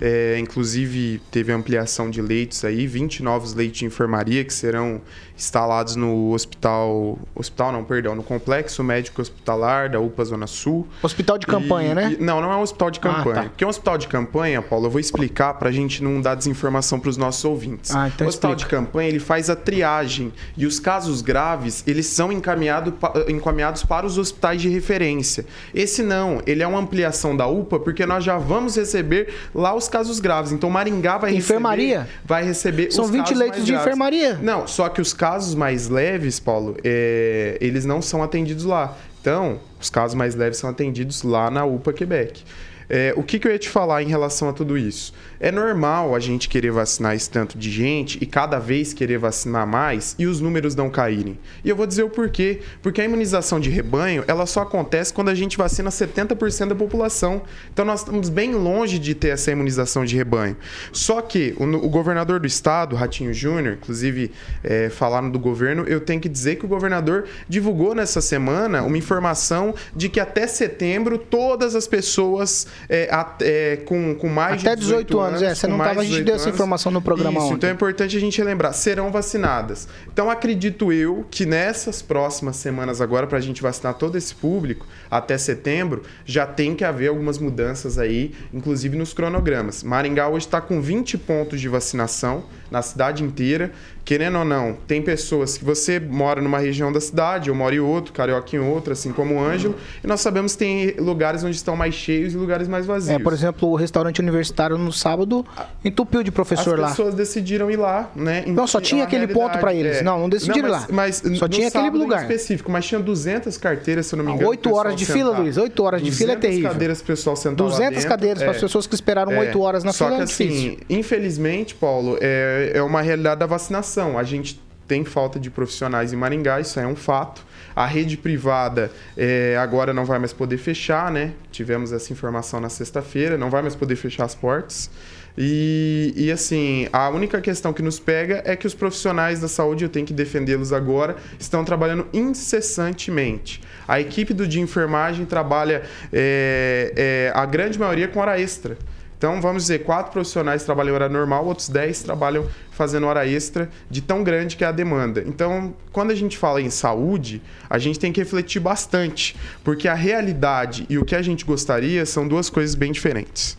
É, 0.00 0.38
inclusive, 0.38 1.20
teve 1.30 1.52
ampliação 1.52 2.08
de 2.10 2.22
leitos 2.22 2.64
aí, 2.64 2.86
20 2.86 3.22
novos 3.22 3.54
leitos 3.54 3.78
de 3.80 3.84
enfermaria 3.84 4.42
que 4.44 4.52
serão 4.52 5.00
instalados 5.36 5.96
no 5.96 6.32
hospital. 6.32 7.18
Hospital 7.34 7.72
não, 7.72 7.84
perdão, 7.84 8.14
no 8.14 8.22
Complexo 8.22 8.82
Médico 8.84 9.20
Hospitalar 9.22 9.90
da 9.90 9.98
UPA 10.00 10.24
Zona 10.24 10.46
Sul. 10.46 10.86
Hospital 11.02 11.38
de 11.38 11.46
campanha, 11.46 11.92
E- 11.92 11.94
né? 11.94 12.16
e- 12.18 12.22
não, 12.22 12.40
não 12.40 12.52
é 12.52 12.56
um 12.56 12.60
hospital 12.62 12.90
de 12.90 13.00
campanha. 13.00 13.40
Ah, 13.40 13.42
tá. 13.44 13.48
Porque 13.50 13.64
um 13.64 13.68
hospital 13.68 13.98
de 13.98 14.08
campanha, 14.08 14.60
Paulo, 14.62 14.86
eu 14.86 14.90
vou 14.90 15.00
explicar 15.00 15.54
para 15.54 15.68
a 15.68 15.72
gente 15.72 16.02
não 16.02 16.20
dar 16.20 16.34
desinformação 16.34 16.98
para 17.00 17.10
os 17.10 17.16
nossos 17.16 17.44
ouvintes. 17.44 17.90
Ah, 17.94 18.08
então 18.08 18.26
o 18.26 18.28
hospital 18.28 18.52
explica. 18.52 18.76
de 18.76 18.84
campanha 18.86 19.08
ele 19.08 19.18
faz 19.18 19.48
a 19.50 19.56
triagem 19.56 20.32
e 20.56 20.66
os 20.66 20.78
casos 20.80 21.22
graves 21.22 21.82
eles 21.86 22.06
são 22.06 22.30
encaminhado 22.32 22.92
pa- 22.92 23.12
encaminhados 23.28 23.82
para 23.82 24.06
os 24.06 24.18
hospitais 24.18 24.60
de 24.62 24.68
referência. 24.68 25.46
Esse 25.74 26.02
não, 26.02 26.42
ele 26.46 26.62
é 26.62 26.66
uma 26.66 26.78
ampliação 26.78 27.36
da 27.36 27.46
UPA 27.46 27.78
porque 27.80 28.04
nós 28.06 28.24
já 28.24 28.36
vamos 28.38 28.76
receber 28.76 29.28
lá 29.54 29.74
os 29.74 29.88
casos 29.90 30.18
graves. 30.20 30.52
Então 30.52 30.70
Maringá 30.70 31.18
vai 31.18 31.34
Enfermaria? 31.34 31.98
receber, 32.00 32.20
vai 32.24 32.44
receber 32.44 32.90
São 32.92 33.04
os 33.04 33.10
20 33.10 33.20
casos 33.20 33.38
leitos 33.38 33.64
de 33.66 33.72
graves. 33.72 33.86
enfermaria. 33.86 34.38
Não, 34.40 34.66
só 34.66 34.88
que 34.88 35.02
os 35.02 35.12
casos 35.12 35.54
mais 35.54 35.88
leves, 35.90 36.40
Paulo, 36.40 36.76
é, 36.82 37.58
eles 37.60 37.84
não 37.84 38.00
são 38.00 38.22
atendidos 38.22 38.64
lá. 38.64 38.96
Então, 39.20 39.60
os 39.78 39.90
casos 39.90 40.14
mais 40.14 40.34
leves 40.34 40.56
são 40.58 40.70
atendidos 40.70 41.22
lá 41.22 41.50
na 41.50 41.64
UPA 41.66 41.92
Quebec. 41.92 42.42
É, 42.88 43.12
o 43.16 43.22
que, 43.22 43.38
que 43.38 43.46
eu 43.46 43.52
ia 43.52 43.58
te 43.58 43.68
falar 43.68 44.02
em 44.02 44.08
relação 44.08 44.48
a 44.48 44.52
tudo 44.52 44.78
isso? 44.78 45.12
É 45.40 45.50
normal 45.50 46.14
a 46.14 46.20
gente 46.20 46.50
querer 46.50 46.70
vacinar 46.70 47.16
esse 47.16 47.30
tanto 47.30 47.56
de 47.56 47.70
gente 47.70 48.18
e 48.20 48.26
cada 48.26 48.58
vez 48.58 48.92
querer 48.92 49.16
vacinar 49.16 49.66
mais 49.66 50.14
e 50.18 50.26
os 50.26 50.38
números 50.38 50.74
não 50.74 50.90
caírem. 50.90 51.38
E 51.64 51.70
eu 51.70 51.74
vou 51.74 51.86
dizer 51.86 52.02
o 52.02 52.10
porquê. 52.10 52.60
Porque 52.82 53.00
a 53.00 53.04
imunização 53.04 53.58
de 53.58 53.70
rebanho, 53.70 54.22
ela 54.28 54.44
só 54.44 54.60
acontece 54.60 55.14
quando 55.14 55.30
a 55.30 55.34
gente 55.34 55.56
vacina 55.56 55.88
70% 55.88 56.68
da 56.68 56.74
população. 56.74 57.40
Então 57.72 57.86
nós 57.86 58.00
estamos 58.00 58.28
bem 58.28 58.54
longe 58.54 58.98
de 58.98 59.14
ter 59.14 59.28
essa 59.28 59.50
imunização 59.50 60.04
de 60.04 60.14
rebanho. 60.14 60.56
Só 60.92 61.22
que 61.22 61.54
o, 61.58 61.64
o 61.64 61.88
governador 61.88 62.38
do 62.38 62.46
estado, 62.46 62.94
Ratinho 62.94 63.32
Júnior, 63.32 63.78
inclusive 63.80 64.30
é, 64.62 64.90
falaram 64.90 65.30
do 65.30 65.38
governo, 65.38 65.84
eu 65.84 66.00
tenho 66.00 66.20
que 66.20 66.28
dizer 66.28 66.56
que 66.56 66.66
o 66.66 66.68
governador 66.68 67.24
divulgou 67.48 67.94
nessa 67.94 68.20
semana 68.20 68.82
uma 68.82 68.98
informação 68.98 69.74
de 69.96 70.10
que 70.10 70.20
até 70.20 70.46
setembro 70.46 71.16
todas 71.16 71.74
as 71.74 71.86
pessoas 71.86 72.66
é, 72.90 73.08
é, 73.40 73.76
com, 73.86 74.14
com 74.14 74.28
mais 74.28 74.60
Até 74.60 74.74
de 74.74 74.82
18 74.82 75.18
anos, 75.18 75.29
é, 75.42 75.54
você 75.54 75.66
não 75.66 75.76
mais 75.76 75.90
tava- 75.90 76.00
a 76.00 76.04
gente 76.04 76.10
18 76.12 76.26
deu 76.26 76.34
essa 76.34 76.44
anos. 76.44 76.54
informação 76.54 76.92
no 76.92 77.00
programa 77.02 77.38
Isso, 77.38 77.46
ontem. 77.46 77.54
então 77.56 77.70
é 77.70 77.72
importante 77.72 78.16
a 78.16 78.20
gente 78.20 78.42
lembrar, 78.42 78.72
serão 78.72 79.10
vacinadas. 79.10 79.88
Então 80.12 80.30
acredito 80.30 80.92
eu 80.92 81.26
que 81.30 81.46
nessas 81.46 82.02
próximas 82.02 82.56
semanas 82.56 83.00
agora, 83.00 83.26
para 83.26 83.38
a 83.38 83.40
gente 83.40 83.62
vacinar 83.62 83.94
todo 83.94 84.16
esse 84.16 84.34
público, 84.34 84.86
até 85.10 85.36
setembro, 85.38 86.02
já 86.24 86.46
tem 86.46 86.74
que 86.74 86.84
haver 86.84 87.08
algumas 87.08 87.38
mudanças 87.38 87.98
aí, 87.98 88.34
inclusive 88.52 88.96
nos 88.96 89.12
cronogramas. 89.12 89.82
Maringá 89.82 90.28
hoje 90.28 90.46
está 90.46 90.60
com 90.60 90.80
20 90.80 91.16
pontos 91.18 91.60
de 91.60 91.68
vacinação 91.68 92.44
na 92.70 92.82
cidade 92.82 93.22
inteira. 93.24 93.72
Querendo 94.02 94.38
ou 94.38 94.44
não, 94.44 94.76
tem 94.88 95.00
pessoas 95.00 95.56
que 95.56 95.64
você 95.64 96.00
mora 96.00 96.40
numa 96.40 96.58
região 96.58 96.90
da 96.90 97.00
cidade, 97.00 97.48
eu 97.48 97.54
moro 97.54 97.74
em 97.74 97.78
outro, 97.78 98.12
carioca 98.12 98.56
em 98.56 98.58
outra, 98.58 98.94
assim 98.94 99.12
como 99.12 99.36
o 99.36 99.44
Ângelo, 99.44 99.76
e 100.02 100.06
nós 100.06 100.20
sabemos 100.20 100.52
que 100.52 100.58
tem 100.58 100.94
lugares 100.98 101.44
onde 101.44 101.54
estão 101.54 101.76
mais 101.76 101.94
cheios 101.94 102.32
e 102.34 102.36
lugares 102.36 102.66
mais 102.66 102.86
vazios. 102.86 103.14
É, 103.14 103.22
por 103.22 103.32
exemplo, 103.32 103.68
o 103.68 103.76
restaurante 103.76 104.18
universitário 104.18 104.76
no 104.76 104.92
sábado 104.92 105.46
entupiu 105.84 106.22
de 106.24 106.32
professor 106.32 106.74
As 106.74 106.80
lá. 106.80 106.88
pessoas 106.88 107.14
decidiram 107.14 107.70
ir 107.70 107.76
lá, 107.76 108.10
né? 108.16 108.42
Não, 108.48 108.66
só 108.66 108.78
É 108.78 108.80
tinha 108.80 109.04
aquele 109.04 109.28
ponto 109.28 109.58
pra 109.58 109.70
realidade, 109.70 109.96
eles. 109.96 110.02
Não, 110.04 110.18
não 110.18 110.28
decidiram 110.28 110.70
mas- 110.70 110.80
lá. 110.82 110.88
Mas, 110.90 111.22
Só 111.38 111.46
tinha 111.46 111.68
aquele 111.68 111.90
lugar. 111.90 112.22
específico, 112.22 112.70
mas 112.72 112.86
tinha 112.86 113.00
200 113.00 113.56
carteiras, 113.58 114.06
se 114.06 114.14
eu 114.14 114.16
não 114.18 114.24
me 114.24 114.32
engano. 114.32 114.48
oito 114.48 114.60
pro 114.62 114.70
pessoal 114.70 114.86
horas 114.86 114.96
de 114.98 115.06
fila, 115.06 115.28
sentar. 115.30 115.40
Luiz, 115.42 115.56
oito 115.56 115.82
horas 115.84 116.02
de 116.02 116.10
fila 116.10 116.32
é 116.32 116.36
200 116.36 116.50
terrível. 116.50 116.70
cadeiras 116.72 116.98
pro 116.98 117.06
pessoal 117.08 117.36
sentar 117.36 117.64
lá 117.66 117.70
200 117.72 117.94
dentro, 117.94 118.08
cadeiras 118.08 118.42
para 118.42 118.50
as 118.50 118.56
é. 118.56 118.60
pessoas 118.60 118.86
que 118.88 118.94
esperaram 118.94 119.30
É. 119.32 119.38
8 119.40 119.60
horas 119.60 119.84
na 119.84 119.92
Só 119.92 120.06
fila 120.06 120.16
que 120.16 120.22
é 120.22 120.26
difícil. 120.26 120.72
assim, 120.72 120.78
infelizmente, 120.88 121.74
Paulo, 121.76 122.18
é, 122.20 122.59
é 122.74 122.82
uma 122.82 123.02
realidade 123.02 123.40
da 123.40 123.46
vacinação. 123.46 124.18
A 124.18 124.24
gente 124.24 124.60
tem 124.86 125.04
falta 125.04 125.38
de 125.38 125.50
profissionais 125.50 126.12
em 126.12 126.16
Maringá, 126.16 126.60
isso 126.60 126.80
é 126.80 126.86
um 126.86 126.96
fato. 126.96 127.46
A 127.76 127.86
rede 127.86 128.16
privada 128.16 128.90
é, 129.16 129.56
agora 129.56 129.94
não 129.94 130.04
vai 130.04 130.18
mais 130.18 130.32
poder 130.32 130.58
fechar, 130.58 131.12
né? 131.12 131.32
Tivemos 131.52 131.92
essa 131.92 132.12
informação 132.12 132.60
na 132.60 132.68
sexta-feira, 132.68 133.38
não 133.38 133.50
vai 133.50 133.62
mais 133.62 133.76
poder 133.76 133.94
fechar 133.94 134.24
as 134.24 134.34
portas. 134.34 134.90
E, 135.38 136.12
e 136.16 136.32
assim, 136.32 136.88
a 136.92 137.08
única 137.08 137.40
questão 137.40 137.72
que 137.72 137.82
nos 137.82 138.00
pega 138.00 138.42
é 138.44 138.56
que 138.56 138.66
os 138.66 138.74
profissionais 138.74 139.40
da 139.40 139.48
saúde, 139.48 139.84
eu 139.84 139.88
tenho 139.88 140.04
que 140.04 140.12
defendê-los 140.12 140.72
agora, 140.72 141.16
estão 141.38 141.64
trabalhando 141.64 142.06
incessantemente. 142.12 143.60
A 143.86 144.00
equipe 144.00 144.34
do 144.34 144.46
de 144.46 144.60
enfermagem 144.60 145.24
trabalha, 145.24 145.82
é, 146.12 146.92
é, 146.96 147.32
a 147.34 147.46
grande 147.46 147.78
maioria, 147.78 148.08
com 148.08 148.18
hora 148.18 148.40
extra. 148.40 148.76
Então, 149.20 149.38
vamos 149.38 149.64
dizer, 149.64 149.80
quatro 149.80 150.12
profissionais 150.12 150.64
trabalham 150.64 150.92
em 150.92 150.94
hora 150.94 151.06
normal, 151.06 151.44
outros 151.44 151.68
dez 151.68 152.02
trabalham 152.02 152.48
fazendo 152.70 153.06
hora 153.06 153.28
extra, 153.28 153.68
de 153.90 154.00
tão 154.00 154.24
grande 154.24 154.56
que 154.56 154.64
é 154.64 154.66
a 154.66 154.72
demanda. 154.72 155.22
Então, 155.26 155.74
quando 155.92 156.10
a 156.10 156.14
gente 156.14 156.38
fala 156.38 156.58
em 156.58 156.70
saúde, 156.70 157.42
a 157.68 157.78
gente 157.78 157.98
tem 157.98 158.10
que 158.14 158.18
refletir 158.18 158.60
bastante, 158.60 159.36
porque 159.62 159.86
a 159.88 159.92
realidade 159.92 160.86
e 160.88 160.96
o 160.96 161.04
que 161.04 161.14
a 161.14 161.20
gente 161.20 161.44
gostaria 161.44 162.06
são 162.06 162.26
duas 162.26 162.48
coisas 162.48 162.74
bem 162.74 162.92
diferentes. 162.92 163.58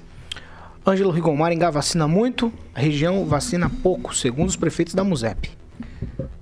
Ângelo 0.84 1.12
Rigon, 1.12 1.36
Maringá 1.36 1.70
vacina 1.70 2.08
muito, 2.08 2.52
a 2.74 2.80
região 2.80 3.24
vacina 3.28 3.70
pouco, 3.70 4.16
segundo 4.16 4.50
os 4.50 4.56
prefeitos 4.56 4.96
da 4.96 5.04
MUSEP. 5.04 5.52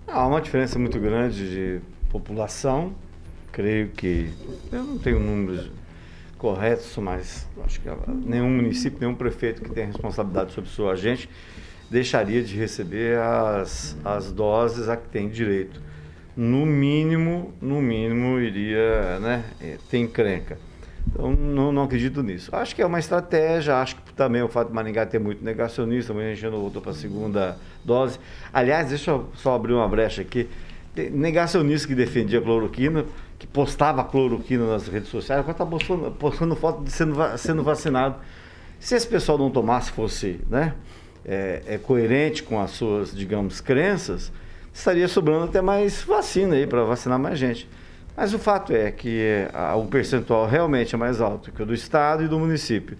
Há 0.08 0.26
uma 0.26 0.40
diferença 0.40 0.80
muito 0.80 0.98
grande 0.98 1.50
de 1.50 1.82
população. 2.10 2.94
Creio 3.52 3.90
que. 3.90 4.30
Eu 4.72 4.86
não 4.86 4.98
tenho 4.98 5.20
números 5.20 5.70
corretos, 6.40 6.98
mas 6.98 7.48
acho 7.64 7.80
que 7.82 7.90
nenhum 8.26 8.50
município, 8.50 8.98
nenhum 9.00 9.14
prefeito 9.14 9.62
que 9.62 9.70
tenha 9.70 9.88
responsabilidade 9.88 10.54
sobre 10.54 10.70
sua 10.70 10.94
agente 10.94 11.30
deixaria 11.92 12.42
de 12.42 12.56
receber 12.56 13.20
as, 13.20 13.96
as 14.04 14.32
doses 14.32 14.90
a 14.90 14.96
que 14.96 15.08
tem 15.10 15.30
direito. 15.30 15.82
No 16.36 16.66
mínimo, 16.66 17.54
no 17.62 17.82
mínimo, 17.82 18.40
iria 18.40 19.20
né, 19.20 19.44
eh, 19.62 19.78
ter 19.90 19.98
encrenca. 19.98 20.58
Então, 21.08 21.32
não, 21.32 21.72
não 21.72 21.84
acredito 21.84 22.22
nisso. 22.24 22.56
Acho 22.56 22.76
que 22.76 22.82
é 22.82 22.86
uma 22.86 23.00
estratégia, 23.00 23.76
acho 23.76 23.96
que 23.98 24.14
também 24.14 24.42
o 24.42 24.48
fato 24.48 24.70
de 24.70 24.74
Maringá 24.74 25.06
ter 25.06 25.20
muito 25.20 25.44
negacionista, 25.44 26.14
muita 26.14 26.34
gente 26.36 26.52
não 26.52 26.62
voltou 26.62 26.82
para 26.82 26.92
a 26.92 26.96
segunda 26.96 27.58
dose. 27.84 28.20
Aliás, 28.54 28.90
deixa 28.90 29.12
eu 29.12 29.28
só 29.34 29.56
abrir 29.56 29.74
uma 29.74 29.88
brecha 29.88 30.22
aqui. 30.22 30.48
Negacionista 31.10 31.88
que 31.88 31.96
defendia 31.96 32.42
cloroquina, 32.42 33.06
que 33.38 33.46
postava 33.46 34.04
cloroquina 34.04 34.68
nas 34.68 34.88
redes 34.88 35.10
sociais, 35.10 35.40
agora 35.40 35.52
está 35.52 35.66
postando, 35.66 36.12
postando 36.12 36.56
foto 36.56 36.84
de 36.84 36.92
sendo, 36.92 37.16
sendo 37.38 37.64
vacinado. 37.64 38.16
Se 38.80 38.96
esse 38.96 39.08
pessoal 39.08 39.38
não 39.38 39.52
tomasse, 39.52 39.92
fosse 39.92 40.40
né, 40.50 40.74
é, 41.26 41.62
é 41.68 41.78
coerente 41.78 42.44
com 42.44 42.60
as 42.60 42.72
suas, 42.72 43.16
digamos, 43.16 43.62
crenças, 43.62 44.32
estaria 44.74 45.08
sobrando 45.08 45.46
até 45.46 45.62
mais 45.62 46.02
vacina 46.02 46.56
aí 46.56 46.66
para 46.66 46.84
vacinar 46.84 47.20
mais 47.20 47.38
gente. 47.38 47.70
Mas 48.16 48.34
o 48.34 48.40
fato 48.40 48.74
é 48.74 48.92
que 48.92 49.48
ah, 49.54 49.76
o 49.76 49.86
percentual 49.86 50.46
realmente 50.48 50.96
é 50.96 50.98
mais 50.98 51.22
alto 51.22 51.52
que 51.52 51.62
o 51.64 51.66
do 51.66 51.74
Estado 51.74 52.24
e 52.24 52.28
do 52.28 52.38
município. 52.38 52.98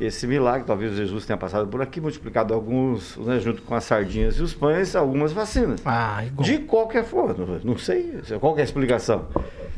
Esse 0.00 0.26
milagre, 0.26 0.66
talvez 0.66 0.94
Jesus 0.96 1.26
tenha 1.26 1.36
passado 1.36 1.68
por 1.68 1.82
aqui, 1.82 2.00
multiplicado 2.00 2.54
alguns, 2.54 3.16
né, 3.16 3.38
junto 3.38 3.62
com 3.62 3.74
as 3.74 3.84
sardinhas 3.84 4.36
e 4.36 4.42
os 4.42 4.54
pães, 4.54 4.94
algumas 4.96 5.32
vacinas. 5.32 5.80
Ah, 5.84 6.24
igual. 6.24 6.44
De 6.44 6.58
qualquer 6.58 7.04
forma, 7.04 7.34
não 7.64 7.76
sei 7.76 8.20
qual 8.40 8.54
que 8.54 8.60
é 8.60 8.62
a 8.62 8.64
explicação. 8.64 9.26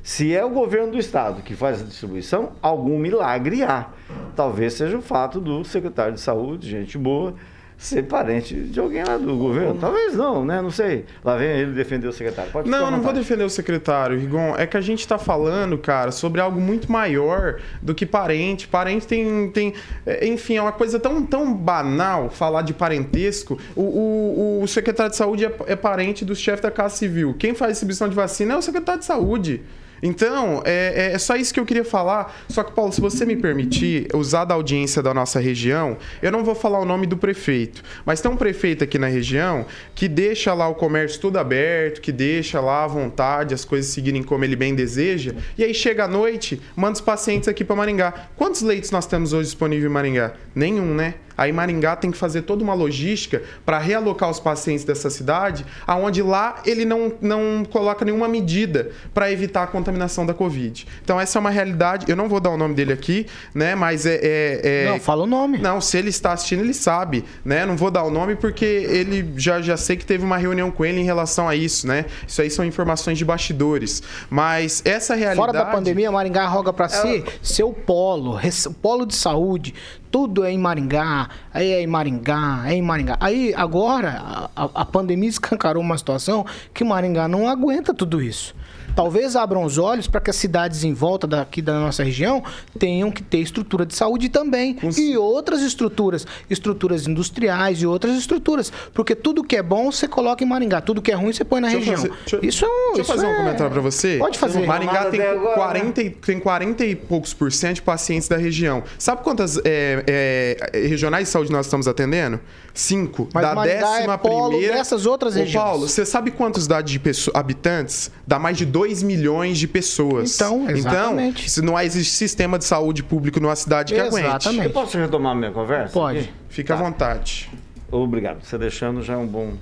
Se 0.03 0.35
é 0.37 0.45
o 0.45 0.51
governo 0.51 0.93
do 0.93 0.99
estado 0.99 1.43
que 1.43 1.55
faz 1.55 1.81
a 1.81 1.85
distribuição, 1.85 2.53
algum 2.61 2.99
milagre 2.99 3.63
há. 3.63 3.89
Talvez 4.37 4.75
seja 4.75 4.99
o 4.99 5.03
fato 5.03 5.41
do 5.41 5.65
secretário 5.65 6.15
de 6.15 6.21
saúde, 6.21 6.69
gente 6.69 6.99
boa, 6.99 7.35
ser 7.77 8.05
parente 8.05 8.55
de 8.55 8.79
alguém 8.81 9.03
lá 9.05 9.17
do 9.17 9.37
governo. 9.37 9.77
Talvez 9.81 10.15
não, 10.15 10.45
né? 10.45 10.63
Não 10.63 10.71
sei. 10.71 11.05
Lá 11.25 11.37
vem 11.37 11.49
ele 11.49 11.73
defender 11.73 12.07
o 12.07 12.13
secretário. 12.13 12.51
Pode 12.51 12.69
Não, 12.69 12.91
não 12.91 13.01
vou 13.01 13.13
defender 13.13 13.45
o 13.45 13.51
secretário, 13.51 14.19
Rigon. 14.19 14.55
É 14.57 14.67
que 14.67 14.77
a 14.77 14.81
gente 14.81 15.07
tá 15.07 15.19
falando, 15.19 15.77
cara, 15.77 16.11
sobre 16.11 16.41
algo 16.41 16.61
muito 16.61 16.91
maior 16.91 17.61
do 17.83 17.95
que 17.95 18.07
parente. 18.07 18.69
Parente 18.69 19.07
tem. 19.07 19.51
tem 19.51 19.75
é, 20.07 20.27
enfim, 20.27 20.57
é 20.57 20.63
uma 20.63 20.73
coisa 20.73 20.99
tão, 20.99 21.25
tão 21.25 21.53
banal 21.53 22.31
falar 22.31 22.63
de 22.63 22.73
parentesco. 22.73 23.59
O, 23.75 23.83
o, 23.83 24.63
o 24.63 24.69
secretário 24.69 25.11
de 25.11 25.17
saúde 25.17 25.45
é, 25.45 25.55
é 25.67 25.77
parente 25.77 26.25
do 26.25 26.35
chefe 26.35 26.63
da 26.63 26.71
Casa 26.71 26.97
Civil. 26.97 27.35
Quem 27.39 27.55
faz 27.55 27.73
distribuição 27.73 28.09
de 28.09 28.15
vacina 28.15 28.55
é 28.55 28.57
o 28.57 28.63
secretário 28.63 29.01
de 29.01 29.07
saúde. 29.07 29.63
Então, 30.07 30.63
é, 30.67 31.13
é 31.15 31.19
só 31.19 31.35
isso 31.35 31.55
que 31.55 31.59
eu 31.59 31.65
queria 31.65 31.83
falar. 31.83 32.37
Só 32.51 32.63
que, 32.63 32.73
Paulo, 32.73 32.93
se 32.93 33.01
você 33.01 33.25
me 33.25 33.37
permitir 33.37 34.07
usar 34.13 34.45
da 34.45 34.53
audiência 34.55 35.03
da 35.03 35.15
nossa 35.15 35.41
região, 35.41 35.97
eu 36.21 36.31
não 36.31 36.45
vou 36.45 36.55
falar 36.55 36.79
o 36.79 36.85
nome 36.85 37.07
do 37.07 37.17
prefeito, 37.17 37.83
mas 38.05 38.21
tem 38.21 38.31
um 38.31 38.37
prefeito 38.37 38.85
aqui 38.85 38.99
na 38.99 39.07
região 39.07 39.65
que 39.95 40.07
deixa 40.07 40.53
lá 40.53 40.69
o 40.69 40.75
comércio 40.75 41.19
tudo 41.19 41.39
aberto, 41.39 42.03
que 42.03 42.13
deixa 42.13 42.61
lá 42.61 42.85
à 42.85 42.87
vontade 42.87 43.55
as 43.55 43.65
coisas 43.65 43.91
seguirem 43.91 44.23
como 44.23 44.45
ele 44.45 44.57
bem 44.57 44.75
deseja, 44.75 45.35
e 45.57 45.65
aí 45.65 45.73
chega 45.73 46.05
à 46.05 46.09
noite, 46.09 46.61
manda 46.77 46.93
os 46.93 47.01
pacientes 47.01 47.49
aqui 47.49 47.65
para 47.65 47.75
Maringá. 47.75 48.29
Quantos 48.37 48.61
leitos 48.61 48.91
nós 48.91 49.07
temos 49.07 49.33
hoje 49.33 49.45
disponíveis 49.45 49.91
em 49.91 49.95
Maringá? 49.95 50.35
Nenhum, 50.55 50.95
né? 50.95 51.15
Aí 51.37 51.53
Maringá 51.53 51.97
tem 51.97 52.11
que 52.11 52.17
fazer 52.17 52.43
toda 52.43 52.63
uma 52.63 52.75
logística 52.75 53.43
para 53.65 53.79
realocar 53.79 54.31
os 54.31 54.41
pacientes 54.41 54.85
dessa 54.85 55.11
cidade, 55.11 55.65
aonde 55.87 56.23
lá 56.23 56.63
ele 56.65 56.85
não, 56.85 57.13
não 57.21 57.65
coloca 57.71 58.05
nenhuma 58.05 58.29
medida 58.29 58.91
para 59.13 59.31
evitar 59.31 59.65
a 59.65 59.67
contaminação 59.67 60.25
da 60.25 60.35
Covid. 60.35 60.87
Então 61.03 61.21
essa 61.21 61.39
é 61.39 61.41
uma 61.41 61.51
realidade. 61.51 62.07
Eu 62.09 62.17
não 62.17 62.29
vou 62.29 62.41
dar 62.41 62.51
o 62.51 62.57
nome 62.57 62.75
dele 62.75 62.93
aqui, 62.93 63.27
né? 63.55 63.75
Mas 63.75 64.07
é, 64.07 64.21
é, 64.23 64.61
é... 64.63 64.91
Não, 64.91 65.01
fala 65.01 65.25
o 65.25 65.27
nome. 65.27 65.59
Não, 65.59 65.81
se 65.81 65.97
ele 65.99 66.11
está 66.11 66.33
assistindo, 66.33 66.61
ele 66.61 66.75
sabe, 66.75 67.25
né? 67.45 67.67
Não 67.67 67.77
vou 67.77 67.91
dar 67.91 68.05
o 68.05 68.11
nome 68.11 68.37
porque 68.37 68.65
ele 68.65 69.33
já, 69.37 69.61
já 69.61 69.77
sei 69.77 69.97
que 69.97 70.05
teve 70.05 70.25
uma 70.25 70.37
reunião 70.37 70.71
com 70.71 70.85
ele 70.85 71.01
em 71.01 71.05
relação 71.05 71.49
a 71.49 71.57
isso, 71.57 71.87
né? 71.87 72.07
Isso 72.27 72.41
aí 72.41 72.51
são 72.51 72.65
informações 72.65 73.19
de 73.19 73.25
bastidores. 73.25 74.03
Mas 74.31 74.83
essa 74.85 75.15
realidade. 75.15 75.37
Fora 75.37 75.53
da 75.53 75.65
pandemia, 75.65 76.11
Maringá 76.11 76.47
roga 76.47 76.73
para 76.73 76.89
si 76.89 77.25
ser 77.43 77.65
o 77.65 77.73
polo, 77.73 78.39
o 78.39 78.75
polo 78.75 79.07
de 79.07 79.15
saúde 79.15 79.75
tudo 80.15 80.45
é 80.45 80.53
em 80.53 80.59
Maringá, 80.59 81.29
aí 81.53 81.73
é 81.73 81.83
em 81.83 81.89
Maringá, 81.89 82.63
é 82.67 82.75
em 82.75 82.81
Maringá. 82.81 83.17
Aí 83.19 83.53
agora 83.57 84.49
a, 84.55 84.71
a 84.73 84.85
pandemia 84.85 85.29
escancarou 85.29 85.83
uma 85.83 85.99
situação 85.99 86.47
que 86.73 86.85
Maringá 86.85 87.27
não 87.27 87.49
aguenta 87.49 87.93
tudo 87.93 88.23
isso 88.23 88.55
talvez 88.95 89.37
abram 89.37 89.65
os 89.65 89.79
olhos 89.79 90.07
para 90.07 90.21
que 90.21 90.31
as 90.31 90.37
cidades 90.37 90.85
em 90.85 90.93
volta 90.93 91.27
daqui 91.27 91.61
da 91.61 91.79
nossa 91.79 92.03
região 92.03 92.43
tenham 92.79 93.11
que 93.11 93.23
ter 93.23 93.39
estrutura 93.39 93.85
de 93.85 93.95
saúde 93.95 94.29
também. 94.29 94.77
E 94.97 95.17
outras 95.17 95.63
estruturas, 95.63 96.27
estruturas 96.49 97.07
industriais 97.07 97.83
e 97.83 97.87
outras 97.87 98.17
estruturas. 98.17 98.73
Porque 98.93 99.15
tudo 99.15 99.43
que 99.45 99.57
é 99.57 99.63
bom 99.63 99.91
você 99.91 100.07
coloca 100.09 100.43
em 100.43 100.47
Maringá, 100.47 100.81
tudo 100.81 101.03
que 101.03 101.11
é 101.11 101.15
ruim 101.15 101.33
você 101.33 101.45
põe 101.45 101.61
na 101.61 101.69
deixa 101.69 101.91
região. 101.91 101.97
Fazer, 101.97 102.41
deixa, 102.41 102.47
isso 102.47 102.65
é 102.65 102.95
Deixa 102.95 103.01
eu 103.01 103.05
fazer 103.05 103.27
é... 103.27 103.29
um 103.29 103.37
comentário 103.37 103.73
para 103.73 103.81
você. 103.81 104.17
Pode 104.19 104.39
fazer. 104.39 104.67
Maringá 104.67 105.07
tem 105.07 105.21
40, 105.21 106.03
né? 106.03 106.13
tem 106.25 106.39
40 106.39 106.85
e 106.85 106.95
poucos 106.95 107.35
por 107.35 107.51
cento 107.53 107.77
de 107.77 107.83
pacientes 107.83 108.29
da 108.29 108.37
região. 108.37 108.83
Sabe 108.99 109.23
quantas 109.23 109.59
é, 109.65 110.05
é, 110.07 110.87
regionais 110.87 111.27
de 111.27 111.33
saúde 111.33 111.51
nós 111.51 111.67
estamos 111.67 111.89
atendendo? 111.89 112.41
Cinco. 112.75 113.29
Mas 113.33 113.45
da 113.45 113.55
Maringá 113.55 113.93
décima 113.93 114.15
é 114.15 114.19
primeira. 114.19 114.75
dessas 114.75 115.07
outras 115.07 115.37
Ô, 115.37 115.39
regiões. 115.39 115.65
Paulo, 115.65 115.89
você 115.89 116.05
sabe 116.05 116.33
quantos 116.33 116.67
dados 116.67 116.91
de 116.91 116.99
pessoas, 116.99 117.37
habitantes? 117.37 118.11
Dá 118.27 118.37
mais 118.37 118.57
de 118.59 118.67
2 118.67 119.05
milhões 119.05 119.59
de 119.59 119.69
pessoas. 119.69 120.35
Então, 120.35 120.69
exatamente. 120.69 121.43
Então, 121.43 121.49
se 121.49 121.63
não 121.63 121.79
existe 121.79 122.13
sistema 122.13 122.59
de 122.59 122.65
saúde 122.65 123.05
público 123.05 123.39
numa 123.39 123.55
cidade 123.55 123.95
que 123.95 124.01
exatamente. 124.01 124.49
aguente. 124.49 124.65
Eu 124.65 124.71
posso 124.71 124.99
retomar 124.99 125.37
minha 125.37 125.53
conversa? 125.53 125.93
Pode. 125.93 126.19
Aqui? 126.19 126.31
Fica 126.49 126.75
tá. 126.75 126.81
à 126.81 126.83
vontade. 126.83 127.49
Obrigado. 127.93 128.45
Você 128.45 128.59
deixando 128.59 129.03
já 129.03 129.15
é 129.15 129.19
um 129.19 129.27
bom. 129.27 129.53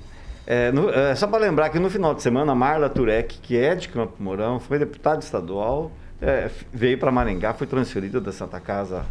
É, 0.47 0.71
no, 0.71 0.89
é, 0.89 1.13
só 1.13 1.27
para 1.27 1.37
lembrar 1.37 1.69
que 1.69 1.77
no 1.77 1.91
final 1.91 2.15
de 2.15 2.23
semana, 2.23 2.51
a 2.51 2.55
Marla 2.55 2.89
Turek, 2.89 3.37
que 3.43 3.55
é 3.55 3.75
de 3.75 3.89
Campo 3.89 4.15
Mourão, 4.19 4.59
foi 4.59 4.79
deputada 4.79 5.19
estadual, 5.19 5.91
é, 6.19 6.49
veio 6.73 6.97
para 6.97 7.11
Maringá, 7.11 7.53
foi 7.53 7.67
transferida 7.67 8.19
da 8.19 8.31
Santa 8.31 8.59
Casa 8.59 9.05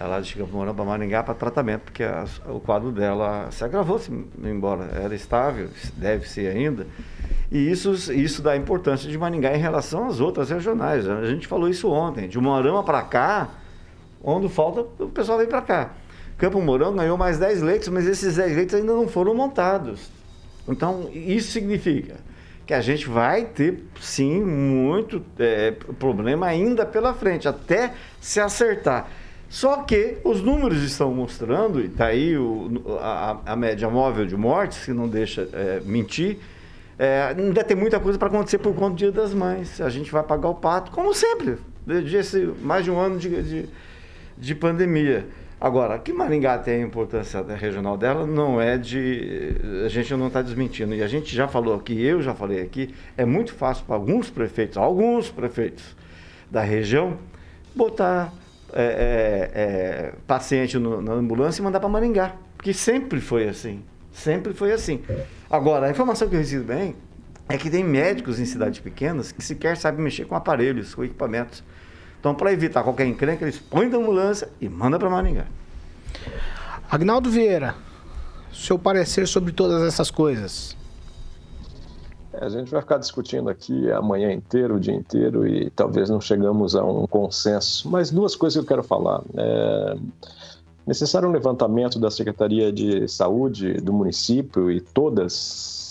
ela 0.00 0.20
de 0.20 0.34
Campo 0.34 0.56
Mourão 0.56 0.74
para 0.74 0.84
Maringá 0.84 1.22
para 1.22 1.34
tratamento, 1.34 1.82
porque 1.82 2.04
a, 2.04 2.24
o 2.46 2.60
quadro 2.60 2.92
dela 2.92 3.50
se 3.50 3.64
agravou, 3.64 3.98
-se, 3.98 4.12
embora 4.44 4.88
era 4.94 5.14
estável, 5.14 5.68
deve 5.96 6.28
ser 6.28 6.54
ainda. 6.54 6.86
E 7.50 7.70
isso, 7.70 7.92
isso 8.12 8.40
dá 8.42 8.56
importância 8.56 9.10
de 9.10 9.18
Maringá 9.18 9.56
em 9.56 9.60
relação 9.60 10.06
às 10.06 10.20
outras 10.20 10.50
regionais. 10.50 11.08
A 11.08 11.24
gente 11.26 11.46
falou 11.46 11.68
isso 11.68 11.90
ontem. 11.90 12.28
De 12.28 12.38
Moarama 12.38 12.84
para 12.84 13.02
cá, 13.02 13.48
onde 14.22 14.48
falta, 14.48 14.82
o 15.02 15.08
pessoal 15.08 15.38
vem 15.38 15.48
para 15.48 15.62
cá. 15.62 15.90
Campo 16.36 16.60
Mourão 16.60 16.94
ganhou 16.94 17.18
mais 17.18 17.38
10 17.38 17.62
leitos, 17.62 17.88
mas 17.88 18.06
esses 18.06 18.36
10 18.36 18.54
leitos 18.54 18.74
ainda 18.74 18.92
não 18.92 19.08
foram 19.08 19.34
montados. 19.34 20.08
Então, 20.68 21.10
isso 21.12 21.50
significa 21.50 22.16
que 22.64 22.74
a 22.74 22.82
gente 22.82 23.08
vai 23.08 23.46
ter, 23.46 23.82
sim, 23.98 24.44
muito 24.44 25.24
é, 25.38 25.70
problema 25.98 26.46
ainda 26.46 26.84
pela 26.84 27.14
frente, 27.14 27.48
até 27.48 27.94
se 28.20 28.38
acertar. 28.38 29.08
Só 29.48 29.82
que 29.82 30.18
os 30.24 30.42
números 30.42 30.82
estão 30.82 31.12
mostrando, 31.14 31.80
e 31.80 31.86
está 31.86 32.06
aí 32.06 32.36
o, 32.36 32.70
a, 33.00 33.38
a, 33.46 33.56
média 33.56 33.88
móvel 33.88 34.26
de 34.26 34.36
mortes, 34.36 34.84
que 34.84 34.92
não 34.92 35.08
deixa 35.08 35.48
é, 35.52 35.80
mentir, 35.84 36.38
é, 36.98 37.34
ainda 37.36 37.64
tem 37.64 37.76
muita 37.76 37.98
coisa 37.98 38.18
para 38.18 38.28
acontecer 38.28 38.58
por 38.58 38.74
conta 38.74 38.90
do 38.90 38.96
Dia 38.96 39.12
das 39.12 39.32
Mães. 39.32 39.80
A 39.80 39.88
gente 39.88 40.10
vai 40.10 40.22
pagar 40.22 40.48
o 40.48 40.54
pato, 40.54 40.90
como 40.90 41.14
sempre, 41.14 41.56
desde 41.86 42.52
mais 42.60 42.84
de 42.84 42.90
um 42.90 42.98
ano 42.98 43.18
de, 43.18 43.42
de, 43.42 43.68
de 44.36 44.54
pandemia. 44.54 45.26
Agora, 45.60 45.98
que 45.98 46.12
Maringá 46.12 46.58
tem 46.58 46.82
a 46.82 46.86
importância 46.86 47.42
regional 47.42 47.96
dela, 47.96 48.26
não 48.26 48.60
é 48.60 48.76
de. 48.76 49.56
A 49.84 49.88
gente 49.88 50.14
não 50.14 50.28
está 50.28 50.42
desmentindo. 50.42 50.94
E 50.94 51.02
a 51.02 51.08
gente 51.08 51.34
já 51.34 51.48
falou 51.48 51.74
aqui, 51.74 52.00
eu 52.00 52.22
já 52.22 52.34
falei 52.34 52.60
aqui, 52.62 52.94
é 53.16 53.24
muito 53.24 53.54
fácil 53.54 53.84
para 53.84 53.96
alguns 53.96 54.30
prefeitos, 54.30 54.76
alguns 54.76 55.30
prefeitos 55.30 55.96
da 56.48 56.62
região, 56.62 57.18
botar 57.74 58.32
é, 58.80 59.50
é, 59.54 59.60
é, 59.60 60.12
paciente 60.24 60.78
no, 60.78 61.02
na 61.02 61.12
ambulância 61.14 61.60
e 61.60 61.64
mandar 61.64 61.80
para 61.80 61.88
Maringá. 61.88 62.36
Porque 62.56 62.72
sempre 62.72 63.20
foi 63.20 63.48
assim. 63.48 63.82
Sempre 64.12 64.54
foi 64.54 64.70
assim. 64.70 65.02
Agora, 65.50 65.88
a 65.88 65.90
informação 65.90 66.28
que 66.28 66.36
eu 66.36 66.38
recebi 66.38 66.64
bem 66.64 66.94
é 67.48 67.58
que 67.58 67.68
tem 67.68 67.82
médicos 67.82 68.38
em 68.38 68.44
cidades 68.44 68.78
pequenas 68.78 69.32
que 69.32 69.42
sequer 69.42 69.76
sabem 69.76 70.00
mexer 70.00 70.26
com 70.26 70.36
aparelhos, 70.36 70.94
com 70.94 71.02
equipamentos. 71.02 71.64
Então, 72.20 72.36
para 72.36 72.52
evitar 72.52 72.84
qualquer 72.84 73.06
encrenca, 73.06 73.44
eles 73.44 73.58
põem 73.58 73.90
da 73.90 73.98
ambulância 73.98 74.48
e 74.60 74.68
mandam 74.68 75.00
para 75.00 75.10
Maringá. 75.10 75.46
Agnaldo 76.88 77.30
Vieira, 77.30 77.74
seu 78.52 78.78
parecer 78.78 79.26
sobre 79.26 79.52
todas 79.52 79.82
essas 79.82 80.08
coisas. 80.08 80.76
É, 82.40 82.44
a 82.44 82.48
gente 82.48 82.70
vai 82.70 82.80
ficar 82.80 82.98
discutindo 82.98 83.48
aqui 83.50 83.90
amanhã 83.90 84.32
inteiro, 84.32 84.76
o 84.76 84.80
dia 84.80 84.94
inteiro, 84.94 85.46
e 85.46 85.70
talvez 85.70 86.08
não 86.08 86.20
chegamos 86.20 86.74
a 86.74 86.84
um 86.84 87.06
consenso. 87.06 87.88
Mas 87.90 88.10
duas 88.10 88.36
coisas 88.36 88.56
que 88.56 88.64
eu 88.64 88.68
quero 88.68 88.82
falar. 88.82 89.22
É 89.36 89.96
necessário 90.86 91.28
um 91.28 91.32
levantamento 91.32 91.98
da 91.98 92.10
Secretaria 92.10 92.72
de 92.72 93.06
Saúde 93.08 93.74
do 93.74 93.92
município 93.92 94.70
e 94.70 94.80
todas 94.80 95.26
as 95.26 95.32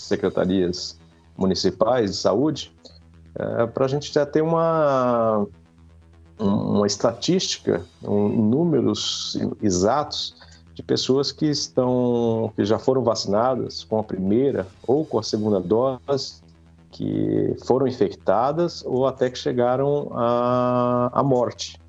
secretarias 0.08 0.98
municipais 1.36 2.10
de 2.10 2.16
saúde 2.16 2.72
é, 3.38 3.66
para 3.66 3.84
a 3.84 3.88
gente 3.88 4.12
já 4.12 4.26
ter 4.26 4.42
uma, 4.42 5.46
uma 6.36 6.86
estatística, 6.86 7.84
um, 8.02 8.28
números 8.28 9.38
exatos 9.62 10.34
de 10.78 10.82
pessoas 10.84 11.32
que 11.32 11.46
estão 11.46 12.52
que 12.54 12.64
já 12.64 12.78
foram 12.78 13.02
vacinadas 13.02 13.82
com 13.82 13.98
a 13.98 14.04
primeira 14.04 14.64
ou 14.86 15.04
com 15.04 15.18
a 15.18 15.24
segunda 15.24 15.58
dose, 15.58 16.40
que 16.92 17.56
foram 17.66 17.88
infectadas 17.88 18.84
ou 18.86 19.04
até 19.04 19.28
que 19.28 19.36
chegaram 19.36 20.08
à, 20.12 21.10
à 21.12 21.22
morte. 21.24 21.80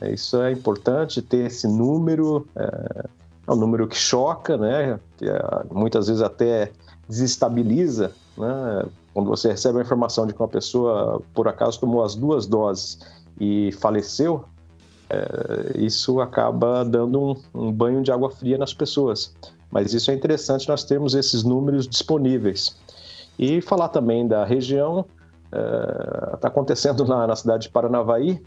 Isso 0.00 0.40
é 0.40 0.50
importante 0.50 1.20
ter 1.20 1.48
esse 1.48 1.68
número, 1.68 2.46
é, 2.56 3.08
é 3.48 3.52
um 3.52 3.56
número 3.56 3.86
que 3.86 3.98
choca, 3.98 4.56
né? 4.56 4.98
Que 5.18 5.28
é, 5.28 5.40
muitas 5.70 6.06
vezes 6.06 6.22
até 6.22 6.72
desestabiliza, 7.06 8.12
né? 8.38 8.86
Quando 9.12 9.28
você 9.28 9.48
recebe 9.48 9.78
a 9.78 9.82
informação 9.82 10.26
de 10.26 10.32
que 10.32 10.40
uma 10.40 10.48
pessoa 10.48 11.20
por 11.34 11.48
acaso 11.48 11.80
tomou 11.80 12.02
as 12.02 12.14
duas 12.14 12.46
doses 12.46 12.98
e 13.38 13.72
faleceu, 13.72 14.42
é, 15.10 15.78
isso 15.78 16.20
acaba 16.20 16.84
dando 16.84 17.20
um, 17.20 17.36
um 17.54 17.72
banho 17.72 18.02
de 18.02 18.12
água 18.12 18.30
fria 18.30 18.58
nas 18.58 18.74
pessoas. 18.74 19.34
Mas 19.70 19.92
isso 19.92 20.10
é 20.10 20.14
interessante 20.14 20.68
nós 20.68 20.84
termos 20.84 21.14
esses 21.14 21.42
números 21.42 21.86
disponíveis. 21.86 22.76
E 23.38 23.60
falar 23.60 23.88
também 23.88 24.26
da 24.26 24.44
região, 24.44 25.04
está 25.46 26.40
é, 26.42 26.46
acontecendo 26.46 27.04
na, 27.04 27.26
na 27.26 27.36
cidade 27.36 27.64
de 27.64 27.68
Paranavaí, 27.70 28.42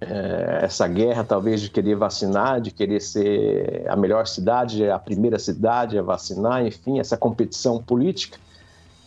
é, 0.00 0.60
essa 0.62 0.86
guerra 0.88 1.24
talvez 1.24 1.60
de 1.60 1.70
querer 1.70 1.94
vacinar, 1.94 2.60
de 2.60 2.70
querer 2.70 3.00
ser 3.00 3.84
a 3.88 3.96
melhor 3.96 4.26
cidade, 4.26 4.88
a 4.88 4.98
primeira 4.98 5.38
cidade 5.38 5.98
a 5.98 6.02
vacinar, 6.02 6.66
enfim, 6.66 6.98
essa 6.98 7.16
competição 7.16 7.80
política, 7.82 8.38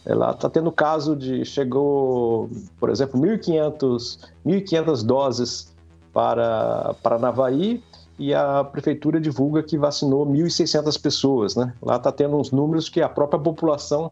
ela 0.05 0.31
está 0.31 0.49
tendo 0.49 0.71
caso 0.71 1.15
de 1.15 1.43
chegou, 1.43 2.49
por 2.79 2.89
exemplo, 2.89 3.19
1.500 3.19 4.19
1.500 4.45 5.03
doses 5.03 5.74
para 6.15 6.95
para 7.04 7.19
Navaí 7.19 7.84
e 8.17 8.34
a 8.34 8.63
prefeitura 8.63 9.19
divulga 9.19 9.62
que 9.62 9.78
vacinou 9.78 10.25
1.600 10.25 10.99
pessoas, 11.01 11.56
né? 11.58 11.73
Lá 11.82 11.97
está 11.97 12.13
tendo 12.13 12.38
uns 12.38 12.49
números 12.49 12.88
que 12.88 13.01
a 13.01 13.10
própria 13.10 13.38
população 13.38 14.10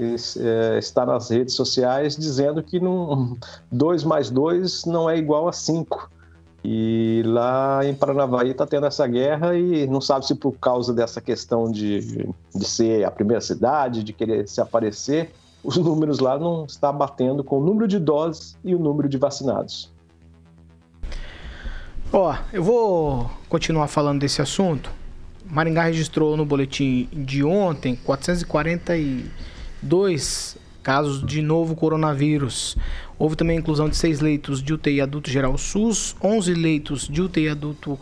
é, 0.00 0.78
está 0.78 1.04
nas 1.04 1.28
redes 1.28 1.54
sociais 1.54 2.16
dizendo 2.16 2.62
que 2.62 2.80
2 3.70 4.04
mais 4.04 4.30
2 4.30 4.86
não 4.86 5.10
é 5.10 5.18
igual 5.18 5.46
a 5.46 5.52
5. 5.52 6.10
E 6.64 7.22
lá 7.26 7.80
em 7.84 7.92
Paranavaí 7.92 8.52
está 8.52 8.64
tendo 8.64 8.86
essa 8.86 9.06
guerra 9.06 9.54
e 9.54 9.86
não 9.86 10.00
sabe 10.00 10.24
se 10.24 10.34
por 10.34 10.52
causa 10.52 10.94
dessa 10.94 11.20
questão 11.20 11.70
de, 11.70 12.26
de 12.54 12.64
ser 12.64 13.04
a 13.04 13.10
primeira 13.10 13.40
cidade, 13.42 14.02
de 14.02 14.12
querer 14.12 14.48
se 14.48 14.60
aparecer, 14.60 15.32
os 15.62 15.76
números 15.76 16.20
lá 16.20 16.38
não 16.38 16.64
estão 16.64 16.96
batendo 16.96 17.44
com 17.44 17.58
o 17.58 17.64
número 17.64 17.86
de 17.86 17.98
doses 17.98 18.56
e 18.64 18.74
o 18.74 18.78
número 18.78 19.08
de 19.08 19.18
vacinados. 19.18 19.91
Ó, 22.14 22.36
eu 22.52 22.62
vou 22.62 23.30
continuar 23.48 23.88
falando 23.88 24.20
desse 24.20 24.42
assunto. 24.42 24.92
Maringá 25.46 25.84
registrou 25.84 26.36
no 26.36 26.44
boletim 26.44 27.08
de 27.10 27.42
ontem 27.42 27.96
442 27.96 30.58
casos 30.82 31.24
de 31.24 31.40
novo 31.40 31.74
coronavírus. 31.74 32.76
Houve 33.18 33.34
também 33.34 33.56
a 33.56 33.60
inclusão 33.60 33.88
de 33.88 33.96
seis 33.96 34.20
leitos 34.20 34.62
de 34.62 34.74
UTI 34.74 35.00
adulto 35.00 35.30
geral 35.30 35.56
SUS, 35.56 36.14
11 36.22 36.52
leitos 36.52 37.08
de 37.08 37.22
UTI 37.22 37.48
adulto 37.48 37.98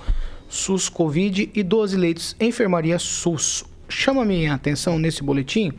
SUS 0.48 0.88
Covid 0.88 1.48
e 1.54 1.62
12 1.62 1.96
leitos 1.96 2.34
enfermaria 2.40 2.98
SUS. 2.98 3.64
Chama 3.88 4.24
minha 4.24 4.54
atenção 4.54 4.98
nesse 4.98 5.22
boletim 5.22 5.72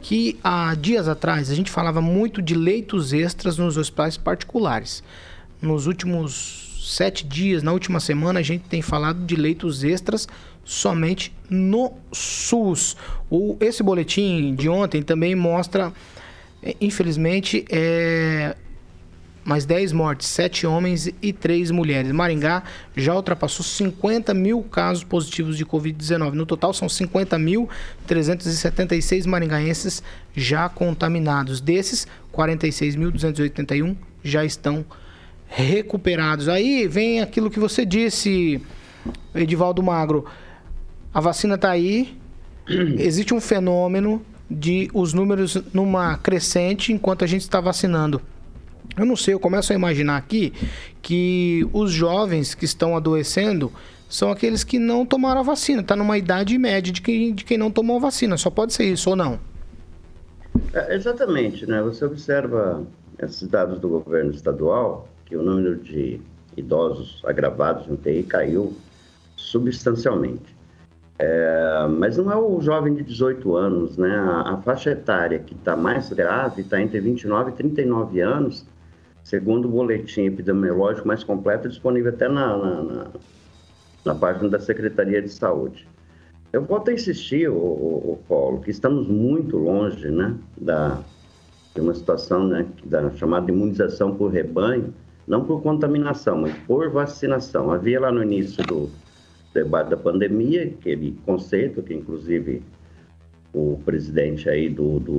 que 0.00 0.38
há 0.44 0.76
dias 0.76 1.08
atrás 1.08 1.50
a 1.50 1.56
gente 1.56 1.72
falava 1.72 2.00
muito 2.00 2.40
de 2.40 2.54
leitos 2.54 3.12
extras 3.12 3.58
nos 3.58 3.76
hospitais 3.76 4.16
particulares. 4.16 5.02
Nos 5.60 5.88
últimos 5.88 6.63
sete 6.84 7.26
dias, 7.26 7.62
na 7.62 7.72
última 7.72 8.00
semana, 8.00 8.40
a 8.40 8.42
gente 8.42 8.64
tem 8.64 8.82
falado 8.82 9.24
de 9.24 9.36
leitos 9.36 9.82
extras 9.82 10.28
somente 10.64 11.32
no 11.48 11.94
SUS. 12.12 12.96
O, 13.30 13.56
esse 13.60 13.82
boletim 13.82 14.54
de 14.54 14.68
ontem 14.68 15.02
também 15.02 15.34
mostra, 15.34 15.90
é, 16.62 16.76
infelizmente, 16.80 17.64
é, 17.70 18.54
mais 19.44 19.64
10 19.64 19.92
mortes, 19.92 20.28
7 20.28 20.66
homens 20.66 21.08
e 21.20 21.32
3 21.32 21.70
mulheres. 21.70 22.12
Maringá 22.12 22.62
já 22.96 23.14
ultrapassou 23.14 23.64
50 23.64 24.34
mil 24.34 24.62
casos 24.62 25.04
positivos 25.04 25.56
de 25.56 25.64
Covid-19. 25.66 26.32
No 26.32 26.46
total, 26.46 26.72
são 26.72 26.88
50.376 26.88 29.26
maringaenses 29.26 30.02
já 30.34 30.68
contaminados. 30.68 31.60
Desses, 31.60 32.08
46.281 32.32 33.94
já 34.22 34.44
estão 34.44 34.76
contaminados 34.76 35.03
recuperados. 35.54 36.48
Aí 36.48 36.88
vem 36.88 37.20
aquilo 37.20 37.50
que 37.50 37.60
você 37.60 37.86
disse, 37.86 38.60
Edivaldo 39.34 39.82
Magro. 39.82 40.24
A 41.12 41.20
vacina 41.20 41.54
está 41.54 41.70
aí, 41.70 42.16
existe 42.98 43.32
um 43.32 43.40
fenômeno 43.40 44.20
de 44.50 44.90
os 44.92 45.14
números 45.14 45.62
numa 45.72 46.18
crescente 46.18 46.92
enquanto 46.92 47.24
a 47.24 47.26
gente 47.26 47.42
está 47.42 47.60
vacinando. 47.60 48.20
Eu 48.96 49.06
não 49.06 49.16
sei, 49.16 49.34
eu 49.34 49.40
começo 49.40 49.72
a 49.72 49.76
imaginar 49.76 50.16
aqui 50.16 50.52
que 51.00 51.66
os 51.72 51.90
jovens 51.90 52.54
que 52.54 52.64
estão 52.64 52.96
adoecendo 52.96 53.72
são 54.08 54.30
aqueles 54.30 54.62
que 54.62 54.78
não 54.78 55.06
tomaram 55.06 55.40
a 55.40 55.44
vacina. 55.44 55.80
Está 55.80 55.96
numa 55.96 56.18
idade 56.18 56.56
média 56.58 56.92
de 56.92 57.00
quem, 57.00 57.32
de 57.32 57.44
quem 57.44 57.56
não 57.56 57.70
tomou 57.70 57.96
a 57.96 58.00
vacina. 58.00 58.36
Só 58.36 58.50
pode 58.50 58.72
ser 58.72 58.84
isso 58.84 59.10
ou 59.10 59.16
não? 59.16 59.40
É, 60.72 60.94
exatamente, 60.94 61.66
né? 61.66 61.82
Você 61.82 62.04
observa 62.04 62.84
esses 63.18 63.48
dados 63.48 63.80
do 63.80 63.88
governo 63.88 64.30
estadual, 64.30 65.08
que 65.26 65.36
o 65.36 65.42
número 65.42 65.76
de 65.76 66.20
idosos 66.56 67.22
agravados 67.24 67.86
no 67.86 67.96
TI 67.96 68.22
caiu 68.22 68.74
substancialmente. 69.36 70.54
É, 71.18 71.86
mas 71.96 72.16
não 72.16 72.30
é 72.30 72.36
o 72.36 72.60
jovem 72.60 72.94
de 72.94 73.02
18 73.02 73.54
anos, 73.56 73.96
né? 73.96 74.10
A, 74.16 74.54
a 74.54 74.56
faixa 74.62 74.90
etária 74.90 75.38
que 75.38 75.54
está 75.54 75.76
mais 75.76 76.12
grave 76.12 76.62
está 76.62 76.80
entre 76.80 76.98
29 77.00 77.50
e 77.50 77.54
39 77.54 78.20
anos, 78.20 78.66
segundo 79.22 79.66
o 79.66 79.70
boletim 79.70 80.22
epidemiológico 80.22 81.06
mais 81.06 81.22
completo, 81.22 81.68
disponível 81.68 82.12
até 82.12 82.28
na, 82.28 82.56
na, 82.56 82.82
na, 82.82 83.06
na 84.04 84.14
página 84.14 84.48
da 84.48 84.58
Secretaria 84.58 85.22
de 85.22 85.28
Saúde. 85.28 85.86
Eu 86.52 86.62
volto 86.62 86.90
a 86.90 86.92
insistir, 86.92 87.48
o, 87.48 87.54
o, 87.54 88.18
Paulo, 88.28 88.60
que 88.60 88.70
estamos 88.70 89.06
muito 89.08 89.56
longe 89.56 90.08
né, 90.08 90.36
da, 90.56 91.00
de 91.74 91.80
uma 91.80 91.94
situação 91.94 92.46
né, 92.46 92.66
da 92.84 93.10
chamada 93.12 93.50
imunização 93.50 94.14
por 94.14 94.32
rebanho, 94.32 94.92
não 95.26 95.44
por 95.44 95.62
contaminação, 95.62 96.42
mas 96.42 96.54
por 96.66 96.90
vacinação. 96.90 97.70
Havia 97.70 98.00
lá 98.00 98.12
no 98.12 98.22
início 98.22 98.64
do 98.64 98.90
debate 99.52 99.90
da 99.90 99.96
pandemia 99.96 100.64
aquele 100.64 101.16
conceito 101.24 101.82
que, 101.82 101.94
inclusive, 101.94 102.62
o 103.52 103.78
presidente 103.84 104.48
aí 104.48 104.68
do, 104.68 104.98
do, 104.98 105.18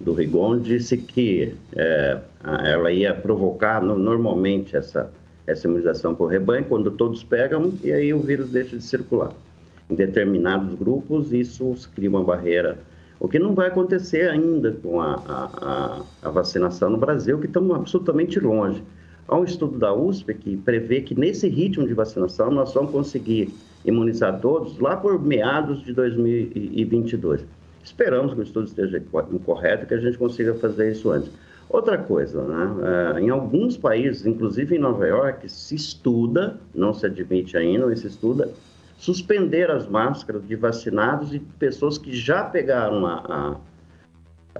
do 0.00 0.12
Rigon 0.12 0.58
disse 0.58 0.96
que 0.96 1.54
é, 1.74 2.18
ela 2.64 2.92
ia 2.92 3.12
provocar 3.12 3.82
no, 3.82 3.98
normalmente 3.98 4.76
essa, 4.76 5.10
essa 5.46 5.66
imunização 5.66 6.14
por 6.14 6.26
rebanho, 6.26 6.64
quando 6.64 6.90
todos 6.92 7.24
pegam, 7.24 7.72
e 7.82 7.92
aí 7.92 8.14
o 8.14 8.20
vírus 8.20 8.50
deixa 8.50 8.76
de 8.76 8.84
circular. 8.84 9.32
Em 9.90 9.94
determinados 9.94 10.74
grupos, 10.76 11.32
isso 11.32 11.74
cria 11.94 12.08
uma 12.08 12.22
barreira, 12.22 12.78
o 13.22 13.28
que 13.28 13.38
não 13.38 13.54
vai 13.54 13.68
acontecer 13.68 14.28
ainda 14.28 14.72
com 14.72 15.00
a, 15.00 15.14
a, 15.14 16.02
a 16.22 16.30
vacinação 16.30 16.90
no 16.90 16.98
Brasil, 16.98 17.38
que 17.38 17.46
estamos 17.46 17.76
absolutamente 17.76 18.40
longe. 18.40 18.82
Há 19.28 19.36
um 19.36 19.44
estudo 19.44 19.78
da 19.78 19.94
USP 19.94 20.34
que 20.34 20.56
prevê 20.56 21.00
que 21.00 21.18
nesse 21.18 21.48
ritmo 21.48 21.86
de 21.86 21.94
vacinação 21.94 22.50
nós 22.50 22.74
vamos 22.74 22.90
conseguir 22.90 23.54
imunizar 23.84 24.40
todos 24.40 24.78
lá 24.78 24.96
por 24.96 25.20
meados 25.20 25.82
de 25.82 25.92
2022. 25.92 27.44
Esperamos 27.84 28.34
que 28.34 28.40
o 28.40 28.42
estudo 28.42 28.66
esteja 28.66 29.02
correto 29.44 29.84
e 29.84 29.86
que 29.86 29.94
a 29.94 30.00
gente 30.00 30.18
consiga 30.18 30.54
fazer 30.54 30.92
isso 30.92 31.10
antes. 31.10 31.30
Outra 31.68 31.96
coisa, 31.96 32.42
né? 32.42 33.16
É, 33.16 33.20
em 33.20 33.30
alguns 33.30 33.76
países, 33.76 34.26
inclusive 34.26 34.76
em 34.76 34.78
Nova 34.78 35.06
York, 35.06 35.50
se 35.50 35.74
estuda, 35.74 36.60
não 36.74 36.92
se 36.92 37.06
admite 37.06 37.56
ainda, 37.56 37.86
mas 37.86 38.00
se 38.00 38.08
estuda, 38.08 38.50
suspender 38.98 39.70
as 39.70 39.88
máscaras 39.88 40.46
de 40.46 40.54
vacinados 40.54 41.34
e 41.34 41.40
pessoas 41.40 41.96
que 41.96 42.14
já 42.14 42.44
pegaram 42.44 43.06
a, 43.06 43.14
a 43.14 43.56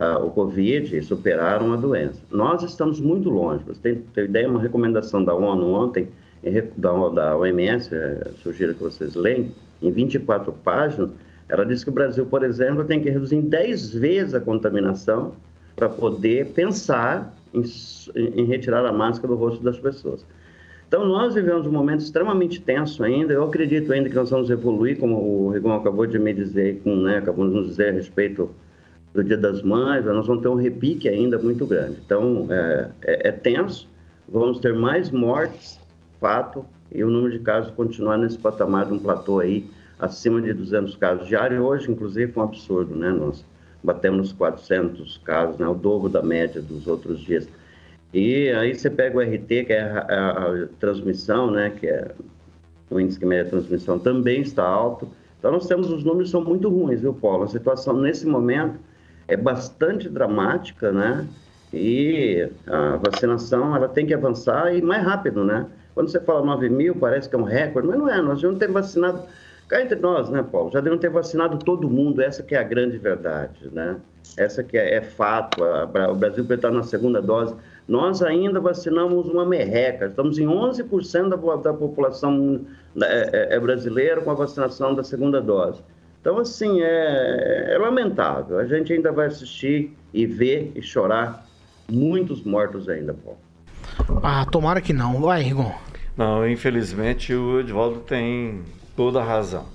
uh, 0.03 0.25
o 0.25 0.31
Covid 0.31 1.01
superaram 1.03 1.73
a 1.73 1.77
doença. 1.77 2.21
Nós 2.31 2.63
estamos 2.63 3.01
muito 3.01 3.31
longe. 3.31 3.63
Você 3.67 3.81
tem, 3.81 4.03
tem 4.15 4.25
ideia, 4.25 4.49
uma 4.49 4.61
recomendação 4.61 5.25
da 5.25 5.35
ONU 5.35 5.73
ontem, 5.73 6.09
da, 6.77 7.09
da 7.09 7.37
OMS, 7.37 7.95
é, 7.95 8.31
sugiro 8.43 8.75
que 8.75 8.83
vocês 8.83 9.15
leiam, 9.15 9.47
em 9.81 9.91
24 9.93 10.53
páginas, 10.53 11.11
ela 11.49 11.65
diz 11.65 11.85
que 11.85 11.91
o 11.91 11.93
Brasil, 11.93 12.27
por 12.27 12.43
exemplo, 12.43 12.85
tem 12.85 13.01
que 13.01 13.11
reduzir 13.11 13.37
em 13.37 13.43
10 13.43 13.95
vezes 13.95 14.35
a 14.35 14.41
contaminação 14.41 15.33
para 15.77 15.89
poder 15.89 16.49
pensar 16.49 17.35
em, 17.55 17.63
em, 18.15 18.45
retirar 18.45 18.85
a 18.85 18.93
máscara 18.93 19.29
do 19.29 19.35
rosto 19.39 19.63
das 19.63 19.79
pessoas. 19.79 20.25
Então, 20.89 21.07
nós 21.07 21.35
vivemos 21.35 21.67
um 21.67 21.73
momento 21.73 22.01
extremamente 22.01 22.61
tenso 22.61 23.03
ainda. 23.03 23.33
Eu 23.33 23.45
acredito 23.45 23.93
ainda 23.93 24.09
que 24.09 24.15
nós 24.15 24.31
vamos 24.31 24.51
evoluir, 24.51 24.99
como 24.99 25.17
o 25.17 25.51
Rigon 25.51 25.75
acabou 25.75 26.07
de 26.07 26.19
me 26.19 26.35
dizer, 26.35 26.81
com, 26.83 26.97
né, 26.97 27.19
acabou 27.19 27.49
de 27.49 27.55
nos 27.55 27.69
dizer 27.69 27.89
a 27.89 27.93
respeito 27.93 28.51
do 29.15 29.23
Dia 29.23 29.37
das 29.37 29.63
Mães, 29.63 30.05
nós 30.05 30.27
vamos 30.27 30.43
ter 30.43 30.49
um 30.49 30.55
repique 30.55 31.09
ainda 31.09 31.39
muito 31.39 31.67
grande. 31.67 31.99
Então, 32.05 32.47
é, 32.51 32.89
é, 33.03 33.29
é 33.29 33.33
tenso, 33.33 33.89
vamos 34.29 34.59
ter 34.59 34.75
mais 34.75 35.11
mortes, 35.11 35.79
fato, 36.19 36.65
e 36.91 37.03
o 37.05 37.11
número 37.11 37.33
de 37.33 37.41
casos 37.41 37.71
continuar 37.73 38.17
nesse 38.19 38.39
patamar 38.39 38.87
de 38.87 38.95
um 38.95 38.99
platô 38.99 39.41
aí, 39.41 39.69
acima 39.99 40.41
de 40.41 40.53
200 40.53 40.97
casos 40.97 41.27
diários. 41.27 41.61
Hoje, 41.61 41.91
inclusive, 41.91 42.33
foi 42.33 42.43
um 42.43 42.47
absurdo, 42.47 42.95
né? 42.95 43.11
Nós 43.11 43.45
batemos 43.83 44.33
400 44.33 45.19
casos, 45.19 45.59
né? 45.59 45.67
o 45.67 45.75
dobro 45.75 46.09
da 46.09 46.23
média 46.23 46.61
dos 46.61 46.87
outros 46.87 47.21
dias. 47.21 47.49
E 48.13 48.51
aí 48.51 48.75
você 48.75 48.91
pega 48.91 49.17
o 49.17 49.21
RT, 49.21 49.65
que 49.67 49.73
é 49.73 49.83
a, 49.83 49.99
a, 50.01 50.63
a 50.65 50.67
transmissão, 50.79 51.51
né? 51.51 51.71
Que 51.71 51.87
é 51.87 52.11
o 52.91 53.01
índice 53.01 53.19
de 53.19 53.27
média 53.27 53.45
de 53.45 53.51
transmissão 53.51 53.99
também 53.99 54.43
está 54.43 54.65
alto. 54.65 55.09
Então, 55.39 55.51
nós 55.51 55.67
temos, 55.67 55.91
os 55.91 56.05
números 56.05 56.31
são 56.31 56.45
muito 56.45 56.69
ruins, 56.69 57.01
viu, 57.01 57.15
Paulo? 57.15 57.45
A 57.45 57.49
situação, 57.49 57.99
nesse 57.99 58.27
momento, 58.27 58.79
é 59.33 59.37
bastante 59.37 60.09
dramática, 60.09 60.93
né? 60.93 61.27
E 61.73 62.49
a 62.67 62.97
vacinação 62.97 63.75
ela 63.75 63.89
tem 63.89 64.07
que 64.07 64.13
avançar 64.13 64.75
e 64.75 64.83
mais 64.83 65.03
rápido, 65.03 65.43
né? 65.43 65.67
Quando 65.95 66.11
você 66.11 66.21
fala 66.21 66.45
9 66.45 66.69
mil, 66.69 66.95
parece 66.95 67.29
que 67.29 67.35
é 67.35 67.39
um 67.39 67.45
recorde, 67.45 67.89
mas 67.89 67.99
não 67.99 68.09
é. 68.09 68.21
Nós 68.21 68.41
já 68.41 68.49
não 68.49 68.59
temos 68.59 68.75
vacinado, 68.75 69.23
cá 69.69 69.81
entre 69.81 69.99
nós, 69.99 70.29
né, 70.29 70.43
Paulo? 70.43 70.71
Já 70.71 70.81
devemos 70.81 71.01
ter 71.01 71.11
vacinado 71.11 71.59
todo 71.59 71.89
mundo, 71.89 72.21
essa 72.21 72.43
que 72.43 72.55
é 72.55 72.59
a 72.59 72.63
grande 72.63 72.99
verdade, 72.99 73.71
né? 73.73 73.97
Essa 74.37 74.63
que 74.63 74.77
é, 74.77 74.97
é 74.97 75.01
fato. 75.03 75.65
A, 75.65 76.11
o 76.11 76.15
Brasil 76.15 76.45
está 76.49 76.71
na 76.71 76.83
segunda 76.83 77.21
dose. 77.21 77.55
Nós 77.89 78.23
ainda 78.23 78.61
vacinamos 78.61 79.27
uma 79.29 79.45
merreca, 79.45 80.07
estamos 80.07 80.39
em 80.39 80.47
11% 80.47 81.29
da, 81.29 81.57
da 81.57 81.75
população 81.75 82.61
é, 83.03 83.53
é, 83.53 83.57
é 83.57 83.61
brasileira 83.61 84.21
com 84.21 84.31
a 84.31 84.35
vacinação 84.35 84.95
da 84.95 85.03
segunda 85.03 85.41
dose. 85.41 85.83
Então, 86.23 86.39
assim, 86.39 86.81
é, 86.81 87.75
é 87.75 87.79
lamentável. 87.79 88.61
A 88.61 88.65
gente 88.65 88.93
ainda 88.93 89.11
vai 89.11 89.27
assistir 89.27 89.93
e 90.15 90.25
ver 90.25 90.71
e 90.77 90.81
chorar 90.81 91.45
muitos 91.91 92.45
mortos 92.45 92.89
ainda, 92.89 93.13
Paulo. 93.13 93.41
Ah, 94.23 94.47
tomara 94.47 94.81
que 94.81 94.93
não. 94.93 95.21
Vai, 95.21 95.43
Rigon. 95.43 95.75
Não, 96.17 96.49
infelizmente 96.49 97.35
o 97.35 97.59
Edvaldo 97.59 98.01
tem 98.01 98.63
toda 98.95 99.21
a 99.21 99.25
razão. 99.25 99.67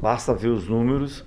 Basta 0.00 0.32
ver 0.32 0.48
os 0.48 0.68
números 0.68 1.24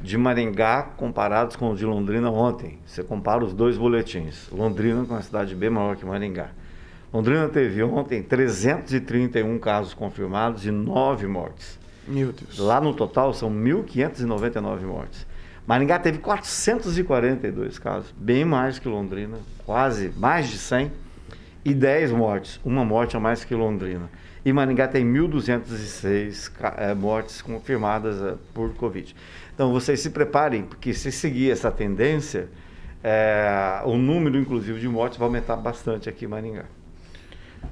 de 0.00 0.16
Maringá 0.16 0.82
comparados 0.96 1.56
com 1.56 1.70
os 1.70 1.78
de 1.80 1.84
Londrina 1.84 2.30
ontem. 2.30 2.78
Você 2.86 3.02
compara 3.02 3.44
os 3.44 3.52
dois 3.52 3.76
boletins. 3.76 4.48
Londrina 4.52 5.04
com 5.06 5.14
uma 5.14 5.22
cidade 5.22 5.56
bem 5.56 5.70
maior 5.70 5.96
que 5.96 6.06
Maringá. 6.06 6.50
Londrina 7.12 7.48
teve 7.48 7.82
ontem 7.82 8.22
331 8.22 9.58
casos 9.58 9.92
confirmados 9.92 10.64
e 10.64 10.70
9 10.70 11.26
mortes. 11.26 11.79
Meu 12.06 12.32
Deus. 12.32 12.58
Lá 12.58 12.80
no 12.80 12.94
total 12.94 13.32
são 13.32 13.50
1.599 13.50 14.80
mortes. 14.82 15.26
Maringá 15.66 15.98
teve 15.98 16.18
442 16.18 17.78
casos, 17.78 18.12
bem 18.16 18.44
mais 18.44 18.78
que 18.78 18.88
Londrina, 18.88 19.38
quase 19.64 20.12
mais 20.16 20.48
de 20.48 20.58
100, 20.58 20.90
e 21.64 21.74
10 21.74 22.12
mortes, 22.12 22.58
uma 22.64 22.84
morte 22.84 23.16
a 23.16 23.20
mais 23.20 23.44
que 23.44 23.54
Londrina. 23.54 24.10
E 24.44 24.52
Maringá 24.52 24.88
tem 24.88 25.04
1.206 25.04 26.50
é, 26.76 26.94
mortes 26.94 27.42
confirmadas 27.42 28.20
é, 28.22 28.34
por 28.54 28.72
Covid. 28.74 29.14
Então 29.54 29.70
vocês 29.70 30.00
se 30.00 30.10
preparem, 30.10 30.62
porque 30.62 30.94
se 30.94 31.12
seguir 31.12 31.50
essa 31.50 31.70
tendência, 31.70 32.48
é, 33.04 33.82
o 33.84 33.96
número, 33.96 34.38
inclusive, 34.38 34.80
de 34.80 34.88
mortes 34.88 35.18
vai 35.18 35.28
aumentar 35.28 35.56
bastante 35.56 36.08
aqui 36.08 36.24
em 36.24 36.28
Maringá. 36.28 36.64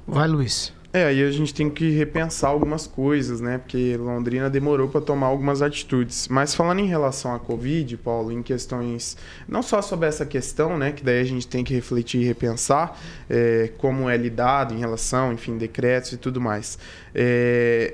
Vai, 0.07 0.27
Luiz. 0.27 0.71
É, 0.91 1.05
aí 1.05 1.23
a 1.23 1.29
gente 1.29 1.53
tem 1.53 1.69
que 1.69 1.91
repensar 1.91 2.49
algumas 2.49 2.87
coisas, 2.87 3.39
né? 3.39 3.59
Porque 3.59 3.95
Londrina 3.95 4.49
demorou 4.49 4.87
para 4.89 4.99
tomar 4.99 5.27
algumas 5.27 5.61
atitudes. 5.61 6.27
Mas 6.27 6.55
falando 6.55 6.79
em 6.79 6.87
relação 6.87 7.33
à 7.33 7.37
Covid, 7.37 7.95
Paulo, 7.97 8.31
em 8.31 8.41
questões 8.41 9.15
não 9.47 9.61
só 9.61 9.83
sobre 9.83 10.07
essa 10.07 10.25
questão, 10.25 10.79
né? 10.79 10.91
Que 10.91 11.03
daí 11.03 11.19
a 11.19 11.23
gente 11.23 11.47
tem 11.47 11.63
que 11.63 11.75
refletir 11.75 12.21
e 12.21 12.25
repensar 12.25 12.99
é, 13.29 13.71
como 13.77 14.09
é 14.09 14.17
lidado 14.17 14.73
em 14.73 14.79
relação, 14.79 15.31
enfim, 15.31 15.59
decretos 15.59 16.13
e 16.13 16.17
tudo 16.17 16.41
mais. 16.41 16.79
É, 17.13 17.93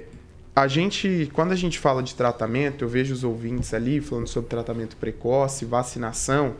a 0.56 0.66
gente, 0.66 1.30
quando 1.34 1.52
a 1.52 1.56
gente 1.56 1.78
fala 1.78 2.02
de 2.02 2.16
tratamento, 2.16 2.86
eu 2.86 2.88
vejo 2.88 3.14
os 3.14 3.26
ouvintes 3.26 3.74
ali 3.74 4.00
falando 4.00 4.28
sobre 4.28 4.50
tratamento 4.50 4.96
precoce, 4.96 5.66
vacinação. 5.66 6.56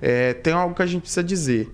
É, 0.00 0.34
tem 0.34 0.52
algo 0.52 0.72
que 0.72 0.82
a 0.82 0.86
gente 0.86 1.02
precisa 1.02 1.24
dizer. 1.24 1.68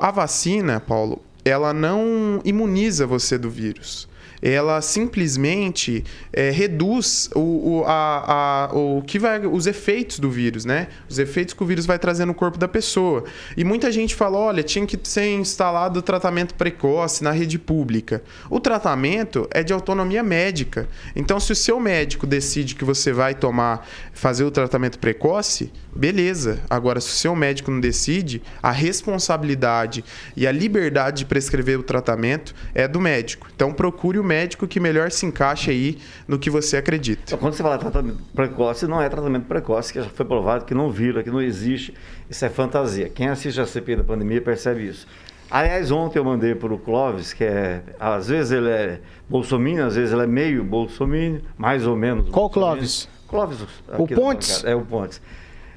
A 0.00 0.10
vacina, 0.10 0.78
Paulo, 0.78 1.22
ela 1.48 1.72
não 1.72 2.40
imuniza 2.44 3.06
você 3.06 3.38
do 3.38 3.48
vírus 3.48 4.08
ela 4.40 4.80
simplesmente 4.80 6.04
é, 6.32 6.50
reduz 6.50 7.30
o, 7.34 7.40
o, 7.40 7.84
a, 7.86 8.68
a, 8.70 8.76
o 8.76 9.02
que 9.02 9.18
vai, 9.18 9.46
os 9.46 9.66
efeitos 9.66 10.18
do 10.18 10.30
vírus, 10.30 10.64
né? 10.64 10.88
Os 11.08 11.18
efeitos 11.18 11.54
que 11.54 11.62
o 11.62 11.66
vírus 11.66 11.86
vai 11.86 11.98
trazer 11.98 12.24
no 12.24 12.34
corpo 12.34 12.58
da 12.58 12.68
pessoa. 12.68 13.24
E 13.56 13.64
muita 13.64 13.90
gente 13.92 14.14
fala: 14.14 14.38
olha, 14.38 14.62
tinha 14.62 14.86
que 14.86 14.98
ser 15.02 15.34
instalado 15.34 16.02
tratamento 16.02 16.54
precoce 16.54 17.22
na 17.22 17.32
rede 17.32 17.58
pública. 17.58 18.22
O 18.48 18.60
tratamento 18.60 19.46
é 19.50 19.62
de 19.62 19.72
autonomia 19.72 20.22
médica. 20.22 20.88
Então, 21.14 21.38
se 21.38 21.52
o 21.52 21.56
seu 21.56 21.78
médico 21.80 22.26
decide 22.26 22.74
que 22.74 22.84
você 22.84 23.12
vai 23.12 23.34
tomar, 23.34 23.86
fazer 24.12 24.44
o 24.44 24.50
tratamento 24.50 24.98
precoce, 24.98 25.72
beleza. 25.94 26.60
Agora, 26.70 27.00
se 27.00 27.08
o 27.08 27.16
seu 27.16 27.34
médico 27.34 27.70
não 27.70 27.80
decide, 27.80 28.42
a 28.62 28.70
responsabilidade 28.70 30.04
e 30.36 30.46
a 30.46 30.52
liberdade 30.52 31.18
de 31.18 31.24
prescrever 31.26 31.78
o 31.78 31.82
tratamento 31.82 32.54
é 32.74 32.86
do 32.86 33.00
médico. 33.00 33.48
Então, 33.54 33.72
procure 33.72 34.18
o 34.18 34.24
médico 34.24 34.35
que 34.68 34.78
melhor 34.78 35.10
se 35.10 35.24
encaixe 35.24 35.70
aí 35.70 35.98
no 36.28 36.38
que 36.38 36.50
você 36.50 36.76
acredita. 36.76 37.22
Então, 37.26 37.38
quando 37.38 37.54
você 37.54 37.62
fala 37.62 37.78
tratamento 37.78 38.18
precoce, 38.34 38.86
não 38.86 39.00
é 39.00 39.08
tratamento 39.08 39.46
precoce, 39.46 39.92
que 39.92 40.00
já 40.00 40.08
foi 40.08 40.26
provado 40.26 40.64
que 40.64 40.74
não 40.74 40.90
vira, 40.90 41.22
que 41.22 41.30
não 41.30 41.40
existe. 41.40 41.94
Isso 42.28 42.44
é 42.44 42.48
fantasia. 42.48 43.08
Quem 43.08 43.28
assiste 43.28 43.60
a 43.60 43.66
CPI 43.66 43.96
da 43.96 44.04
pandemia 44.04 44.42
percebe 44.42 44.86
isso. 44.86 45.06
Aliás, 45.50 45.90
ontem 45.92 46.18
eu 46.18 46.24
mandei 46.24 46.54
para 46.54 46.74
o 46.74 46.78
Clóvis, 46.78 47.32
que 47.32 47.44
é. 47.44 47.82
Às 48.00 48.28
vezes 48.28 48.50
ele 48.50 48.68
é 48.68 49.00
bolsominion, 49.28 49.86
às 49.86 49.94
vezes 49.94 50.12
ele 50.12 50.22
é 50.22 50.26
meio 50.26 50.64
bolsominion, 50.64 51.40
mais 51.56 51.86
ou 51.86 51.96
menos. 51.96 52.28
Qual 52.30 52.50
Clóvis? 52.50 53.08
Clóvis. 53.28 53.60
O 53.96 54.06
Pontes? 54.06 54.64
É 54.64 54.74
o 54.74 54.82
Pontes. 54.82 55.20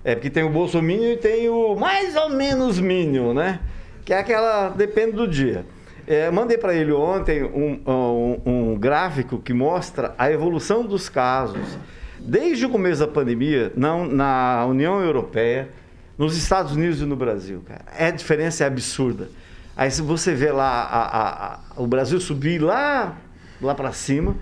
É 0.04 0.16
porque 0.16 0.30
tem 0.30 0.44
o 0.44 0.50
bolsominion 0.50 1.12
e 1.12 1.18
tem 1.18 1.50
o 1.50 1.76
mais 1.76 2.16
ou 2.16 2.30
menos 2.30 2.80
mínimo, 2.80 3.34
né? 3.34 3.60
Que 4.06 4.14
é 4.14 4.20
aquela. 4.20 4.70
depende 4.70 5.12
do 5.12 5.28
dia. 5.28 5.66
É, 6.10 6.32
mandei 6.32 6.58
para 6.58 6.74
ele 6.74 6.92
ontem 6.92 7.44
um, 7.44 7.80
um, 7.86 8.42
um, 8.44 8.80
gráfico 8.80 9.38
que 9.38 9.54
mostra 9.54 10.16
a 10.18 10.32
evolução 10.32 10.84
dos 10.84 11.08
casos 11.08 11.78
desde 12.20 12.66
o 12.66 12.70
começo 12.72 13.02
da 13.02 13.08
pandemia 13.08 13.72
não, 13.78 14.08
na 14.08 14.66
União 14.66 15.00
Europeia, 15.00 15.70
nos 16.18 16.36
Estados 16.36 16.72
Unidos 16.72 17.00
e 17.00 17.06
no 17.06 17.16
Brasil. 17.16 17.62
Cara. 17.64 17.86
É, 17.96 18.08
a 18.08 18.12
diferença 18.12 18.64
é 18.64 18.68
absurda. 18.68 19.30
Aí 19.78 19.92
se 19.92 20.02
você 20.02 20.34
vê 20.34 20.52
lá 20.52 20.82
a, 20.82 21.04
a, 21.04 21.54
a, 21.54 21.60
o 21.78 21.86
Brasil 21.86 22.20
subir 22.20 22.60
lá, 22.60 23.16
lá 23.62 23.76
para 23.76 23.92
cima, 23.92 24.36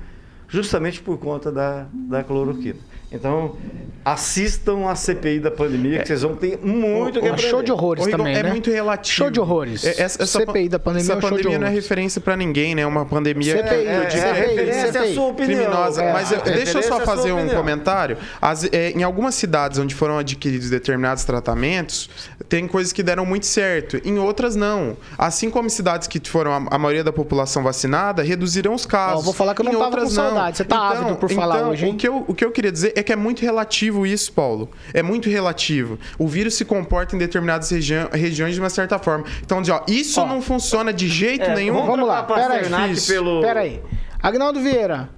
justamente 0.47 1.01
por 1.01 1.17
conta 1.17 1.51
da, 1.51 1.88
da 1.91 2.23
cloroquina. 2.23 2.80
Então, 3.11 3.55
assistam 4.03 4.87
a 4.89 4.95
CPI 4.95 5.39
da 5.39 5.51
pandemia, 5.51 5.99
que 6.01 6.07
vocês 6.07 6.21
vão 6.21 6.35
ter 6.35 6.57
muito 6.61 7.19
que 7.21 7.27
aprender. 7.27 7.49
Show 7.49 7.61
de 7.63 7.71
horrores 7.71 8.05
Rigon, 8.05 8.17
também, 8.17 8.35
É 8.35 8.43
né? 8.43 8.49
muito 8.51 8.69
relativo. 8.71 9.15
Show 9.15 9.29
de 9.29 9.39
horrores. 9.39 9.85
É, 9.85 10.01
essa, 10.01 10.23
essa 10.23 10.39
CPI 10.39 10.69
da 10.69 10.79
pandemia 10.79 11.03
essa 11.05 11.13
é 11.13 11.15
um 11.17 11.21
show 11.21 11.29
pandemia 11.29 11.51
de 11.51 11.57
não 11.59 11.67
é 11.67 11.69
referência 11.71 12.19
para 12.21 12.35
ninguém, 12.37 12.73
né? 12.75 12.81
É 12.83 12.85
uma 12.87 13.05
pandemia 13.05 13.57
CPI, 13.57 13.75
é, 13.75 13.93
é, 13.95 14.05
de- 14.05 14.17
é, 14.17 14.31
referência 14.33 14.91
CPI. 14.93 15.11
à 15.11 15.13
sua 15.13 15.27
opinião. 15.27 15.57
criminosa. 15.61 16.03
É, 16.03 16.13
Mas 16.13 16.31
eu- 16.31 16.39
a 16.39 16.41
deixa 16.41 16.77
eu 16.79 16.83
só 16.83 16.99
é 16.99 17.01
a 17.01 17.05
fazer 17.05 17.31
um 17.33 17.47
comentário. 17.49 18.17
As- 18.41 18.63
é, 18.71 18.91
em 18.91 19.03
algumas 19.03 19.35
cidades 19.35 19.77
onde 19.79 19.93
foram 19.95 20.17
adquiridos 20.19 20.69
determinados 20.69 21.23
tratamentos, 21.23 22.09
tem 22.49 22.67
coisas 22.67 22.91
que 22.93 23.03
deram 23.03 23.25
muito 23.25 23.45
certo. 23.45 23.99
Em 24.05 24.17
outras, 24.19 24.55
não. 24.55 24.97
Assim 25.17 25.49
como 25.49 25.69
cidades 25.69 26.07
que 26.09 26.19
foram 26.29 26.51
a, 26.51 26.75
a 26.75 26.77
maioria 26.77 27.03
da 27.03 27.13
população 27.13 27.63
vacinada, 27.63 28.21
reduziram 28.23 28.73
os 28.73 28.85
casos. 28.85 29.19
Ó, 29.19 29.23
vou 29.23 29.33
falar 29.33 29.53
que 29.53 29.61
eu 29.61 29.65
não 29.65 29.71
em 29.71 29.75
tava 29.75 29.85
outras, 29.85 30.03
com 30.09 30.09
saudade. 30.15 30.57
Você 30.57 30.63
tá 30.65 30.77
ávido 30.89 31.15
por 31.15 31.29
falar 31.31 31.57
então, 31.57 31.69
hoje, 31.71 31.85
hein? 31.85 31.93
O 31.93 31.97
que, 31.97 32.07
eu, 32.07 32.25
o 32.27 32.33
que 32.33 32.45
eu 32.45 32.51
queria 32.51 32.71
dizer 32.71 32.93
é 32.99 33.03
que 33.03 33.13
é 33.13 33.15
muito 33.15 33.41
relativo 33.41 34.05
isso, 34.05 34.31
Paulo. 34.33 34.69
É 34.93 35.01
muito 35.03 35.29
relativo. 35.29 35.99
O 36.17 36.27
vírus 36.27 36.55
se 36.55 36.65
comporta 36.65 37.15
em 37.15 37.19
determinadas 37.19 37.69
região- 37.69 38.10
regiões 38.12 38.53
de 38.55 38.60
uma 38.60 38.69
certa 38.69 38.97
forma. 38.99 39.25
Então, 39.41 39.62
ó, 39.71 39.81
isso 39.88 40.19
Ó. 40.21 40.25
não 40.25 40.41
funciona 40.41 40.91
de 40.93 41.07
jeito 41.07 41.43
É, 41.45 41.55
nenhum. 41.55 41.86
Vamos 41.86 42.07
lá, 42.07 42.23
trocar 42.23 42.41
pera 42.41 42.53
aí. 42.55 42.60
Pasternak 42.62 42.89
Difícil. 42.89 43.15
pelo... 43.15 43.41
Pera 43.41 43.60
aí. 43.62 43.81
Agnaldo 44.21 44.60
Vieira, 44.60 45.10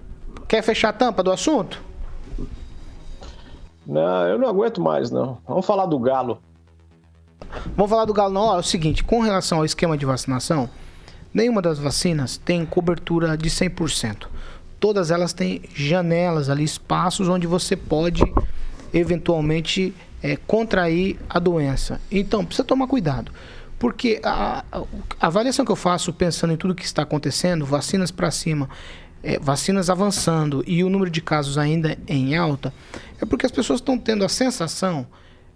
quer 0.48 0.62
fechar 0.62 0.89
a 0.89 0.94
tampa 0.94 1.24
do 1.24 1.32
assunto? 1.32 1.82
Não, 3.86 4.28
eu 4.28 4.38
não 4.38 4.48
aguento 4.48 4.82
mais, 4.82 5.10
não. 5.10 5.39
Vamos 5.48 5.65
falar 5.65 5.86
do 5.86 5.98
Galo. 6.00 6.39
Vamos 7.76 7.89
falar 7.89 8.06
do 8.06 8.13
Galo, 8.13 8.34
não. 8.34 8.42
Ó, 8.42 8.56
é 8.56 8.60
o 8.60 8.63
seguinte, 8.63 9.04
com 9.04 9.22
relação 9.22 9.60
ao 9.60 9.65
esquema 9.65 9.98
de 9.98 10.06
vacinação, 10.06 10.70
nenhuma 11.34 11.62
das 11.62 11.80
vacinas 11.80 12.38
tem 12.38 12.65
cobertura 12.65 13.36
de 13.38 13.50
100%. 13.50 14.28
Todas 14.80 15.12
elas 15.12 15.34
têm 15.34 15.62
janelas 15.76 16.50
ali, 16.50 16.63
espaços 16.63 17.28
onde 17.28 17.46
você 17.46 17.76
pode 17.76 18.24
eventualmente 18.94 19.94
é, 20.22 20.36
contrair 20.36 21.18
a 21.30 21.39
doença. 21.39 22.00
Então, 22.12 22.46
precisa 22.46 22.63
tomar 22.65 22.88
cuidado. 22.88 23.32
Porque 23.78 24.20
a, 24.24 24.63
a- 24.72 24.84
avaliação 25.20 25.63
que 25.65 25.72
eu 25.72 25.76
faço 25.76 26.12
pensando 26.12 26.54
em 26.54 26.58
tudo 26.58 26.76
que 26.76 26.84
está 26.86 27.04
acontecendo, 27.04 27.65
vacinas 27.65 28.12
para 28.12 28.30
cima, 28.32 28.70
é, 29.24 29.39
vacinas 29.39 29.89
avançando 29.89 30.63
e 30.68 30.84
o 30.84 30.89
número 30.89 31.10
de 31.10 31.22
casos 31.22 31.58
ainda 31.58 31.98
em 32.08 32.36
alta, 32.36 32.74
é 33.22 33.26
porque 33.26 33.46
as 33.46 33.52
pessoas 33.52 33.80
estão 33.80 33.98
tendo 33.98 34.26
a 34.26 34.30
sensação, 34.30 35.08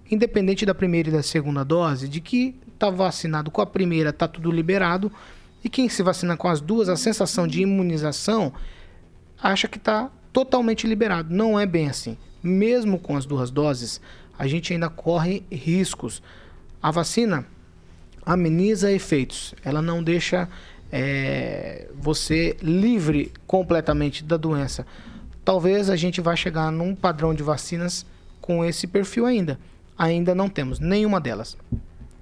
independente 0.10 0.66
da 0.66 0.74
primeira 0.76 1.10
e 1.10 1.12
da 1.12 1.24
segunda 1.24 1.64
dose, 1.66 2.08
de 2.08 2.22
que 2.22 2.56
está 2.74 2.90
vacinado 2.90 3.52
com 3.52 3.62
a 3.62 3.66
primeira, 3.66 4.10
está 4.10 4.28
tudo 4.28 4.52
liberado, 4.52 5.12
e 5.64 5.70
quem 5.70 5.88
se 5.88 6.04
vacina 6.04 6.36
com 6.38 6.48
as 6.48 6.60
duas, 6.62 6.88
a 6.90 6.96
sensação 6.98 7.48
de 7.48 7.62
imunização 7.62 8.54
acha 9.44 9.68
que 9.68 9.78
está 9.78 10.10
totalmente 10.32 10.88
liberado. 10.88 11.34
Não 11.34 11.60
é 11.60 11.66
bem 11.66 11.90
assim. 11.90 12.18
Mesmo 12.42 12.98
com 12.98 13.18
as 13.18 13.26
duas 13.26 13.52
doses, 13.52 14.00
a 14.40 14.48
gente 14.48 14.74
ainda 14.74 14.90
corre 14.90 15.44
riscos. 15.52 16.24
A 16.82 16.90
vacina 16.90 17.46
ameniza 18.26 18.92
efeitos. 18.92 19.54
Ela 19.64 19.82
não 19.82 20.02
deixa 20.02 20.50
é, 20.92 21.90
você 22.00 22.58
livre 22.62 23.32
completamente 23.46 24.24
da 24.24 24.38
doença. 24.38 24.88
Talvez 25.44 25.90
a 25.90 25.96
gente 25.96 26.22
vá 26.22 26.36
chegar 26.36 26.72
num 26.72 26.96
padrão 26.96 27.34
de 27.34 27.44
vacinas 27.44 28.06
com 28.40 28.64
esse 28.64 28.88
perfil 28.88 29.26
ainda. 29.26 29.60
Ainda 29.98 30.34
não 30.34 30.50
temos 30.50 30.80
nenhuma 30.80 31.20
delas. 31.20 31.58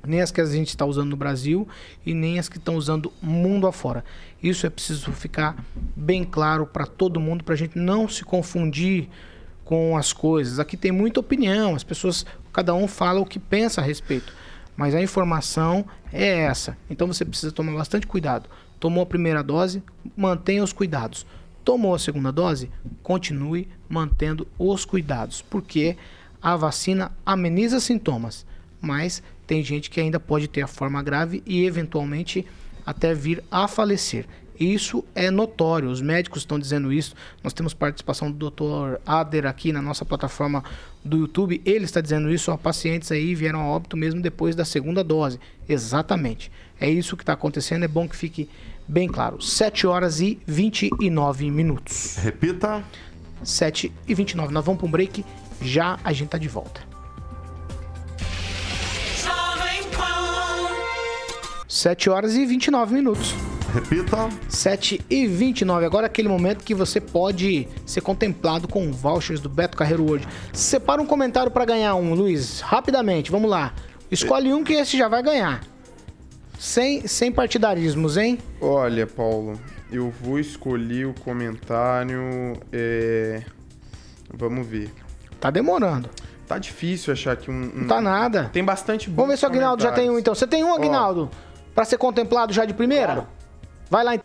Nem 0.06 0.22
as 0.22 0.32
que 0.32 0.42
a 0.42 0.46
gente 0.46 0.70
está 0.70 0.86
usando 0.86 1.10
no 1.10 1.16
Brasil 1.16 1.68
e 2.06 2.14
nem 2.14 2.40
as 2.40 2.50
que 2.50 2.58
estão 2.58 2.76
usando 2.76 3.12
mundo 3.22 3.68
afora. 3.68 4.04
Isso 4.42 4.66
é 4.66 4.70
preciso 4.70 5.12
ficar 5.12 5.64
bem 5.96 6.24
claro 6.24 6.66
para 6.66 6.86
todo 6.86 7.20
mundo, 7.20 7.44
para 7.44 7.54
a 7.54 7.58
gente 7.58 7.78
não 7.78 8.08
se 8.08 8.24
confundir 8.24 9.08
com 9.64 9.96
as 9.96 10.12
coisas. 10.12 10.60
Aqui 10.60 10.76
tem 10.76 10.92
muita 10.92 11.20
opinião, 11.20 11.76
as 11.76 11.84
pessoas, 11.84 12.26
cada 12.52 12.74
um 12.74 12.88
fala 12.88 13.20
o 13.20 13.26
que 13.26 13.40
pensa 13.40 13.82
a 13.82 13.84
respeito. 13.84 14.34
Mas 14.76 14.96
a 14.96 15.02
informação 15.02 15.86
é 16.12 16.40
essa. 16.40 16.78
Então 16.90 17.08
você 17.08 17.24
precisa 17.24 17.52
tomar 17.52 17.74
bastante 17.74 18.08
cuidado. 18.08 18.50
Tomou 18.80 19.04
a 19.04 19.06
primeira 19.06 19.44
dose, 19.44 19.84
mantenha 20.18 20.64
os 20.64 20.74
cuidados. 20.74 21.26
Tomou 21.64 21.94
a 21.94 22.00
segunda 22.00 22.32
dose, 22.32 22.72
continue 23.04 23.68
mantendo 23.88 24.48
os 24.58 24.84
cuidados, 24.84 25.44
porque 25.44 25.96
a 26.42 26.56
vacina 26.56 27.12
ameniza 27.24 27.80
sintomas, 27.80 28.46
mas 28.82 29.22
tem 29.52 29.62
gente 29.62 29.90
que 29.90 30.00
ainda 30.00 30.18
pode 30.18 30.48
ter 30.48 30.62
a 30.62 30.68
forma 30.68 31.04
grave 31.04 31.44
e 31.46 31.66
eventualmente 31.66 32.48
até 32.86 33.14
vir 33.14 33.44
a 33.52 33.68
falecer. 33.68 34.26
Isso 34.58 35.04
é 35.14 35.30
notório, 35.30 35.90
os 35.90 36.02
médicos 36.02 36.44
estão 36.44 36.58
dizendo 36.58 36.94
isso. 36.94 37.14
Nós 37.44 37.52
temos 37.52 37.74
participação 37.74 38.32
do 38.32 38.50
Dr. 38.50 39.02
Ader 39.06 39.46
aqui 39.46 39.74
na 39.74 39.82
nossa 39.82 40.06
plataforma 40.06 40.64
do 41.04 41.18
YouTube. 41.18 41.62
Ele 41.66 41.84
está 41.84 42.00
dizendo 42.00 42.32
isso, 42.32 42.50
ó, 42.50 42.56
pacientes 42.56 43.12
aí 43.12 43.36
vieram 43.36 43.60
a 43.60 43.66
óbito 43.66 43.98
mesmo 43.98 44.22
depois 44.22 44.56
da 44.56 44.64
segunda 44.64 45.04
dose. 45.04 45.38
Exatamente. 45.68 46.50
É 46.80 46.90
isso 46.90 47.18
que 47.18 47.24
está 47.24 47.34
acontecendo, 47.34 47.84
é 47.84 47.90
bom 47.90 48.08
que 48.08 48.16
fique 48.16 48.50
bem 48.88 49.10
claro. 49.10 49.42
7 49.42 49.86
horas 49.86 50.22
e 50.22 50.40
29 50.48 51.52
minutos. 51.52 52.16
Repita. 52.24 52.82
7 53.44 53.92
e 54.08 54.16
29. 54.16 54.54
Nós 54.54 54.64
vamos 54.64 54.80
para 54.80 54.88
um 54.88 54.92
break, 54.92 55.26
já 55.62 56.00
a 56.06 56.14
gente 56.14 56.30
tá 56.30 56.38
de 56.38 56.48
volta. 56.48 56.91
7 61.72 62.10
horas 62.10 62.36
e 62.36 62.46
29 62.46 62.94
minutos. 62.94 63.34
Repita. 63.74 64.28
7 64.50 65.00
e 65.10 65.26
29. 65.26 65.86
Agora 65.86 66.06
é 66.06 66.08
aquele 66.08 66.28
momento 66.28 66.66
que 66.66 66.76
você 66.76 67.00
pode 67.00 67.66
ser 67.86 68.02
contemplado 68.02 68.68
com 68.68 68.92
vouchers 68.92 69.40
do 69.40 69.48
Beto 69.48 69.78
Carreiro 69.78 70.04
World. 70.04 70.28
Separa 70.52 71.02
um 71.02 71.06
comentário 71.06 71.50
para 71.50 71.64
ganhar 71.64 71.96
um, 71.96 72.14
Luiz. 72.14 72.60
Rapidamente, 72.60 73.32
vamos 73.32 73.50
lá. 73.50 73.74
Escolhe 74.12 74.54
um 74.54 74.66
que 74.66 74.74
esse 74.74 74.98
já 74.98 75.08
vai 75.08 75.24
ganhar. 75.24 75.62
Sem, 76.60 77.08
sem 77.08 77.32
partidarismos, 77.32 78.18
hein? 78.18 78.38
Olha, 78.60 79.08
Paulo, 79.08 79.58
eu 79.90 80.14
vou 80.22 80.38
escolher 80.40 81.08
o 81.08 81.14
comentário. 81.14 82.20
é, 82.74 83.44
Vamos 84.34 84.68
ver. 84.68 84.92
Tá 85.40 85.50
demorando. 85.50 86.10
Tá 86.46 86.58
difícil 86.58 87.14
achar 87.14 87.32
aqui 87.32 87.50
um. 87.50 87.54
um- 87.54 87.72
Não 87.76 87.88
tá 87.88 88.02
nada. 88.02 88.50
Tem 88.52 88.62
bastante 88.62 89.10
Vamos 89.10 89.32
ver 89.32 89.38
se 89.38 89.46
o 89.46 89.48
Aguinaldo 89.48 89.82
já 89.82 89.94
tem 89.94 90.10
um, 90.10 90.20
então. 90.20 90.36
Você 90.36 90.46
tem 90.46 90.66
um, 90.66 90.74
Aguinaldo? 90.74 91.32
Pra 91.74 91.86
ser 91.86 91.98
contemplado 91.98 92.54
já 92.54 92.66
de 92.66 92.74
primeira? 92.74 93.14
Claro. 93.14 93.28
Vai 93.90 94.04
lá, 94.04 94.20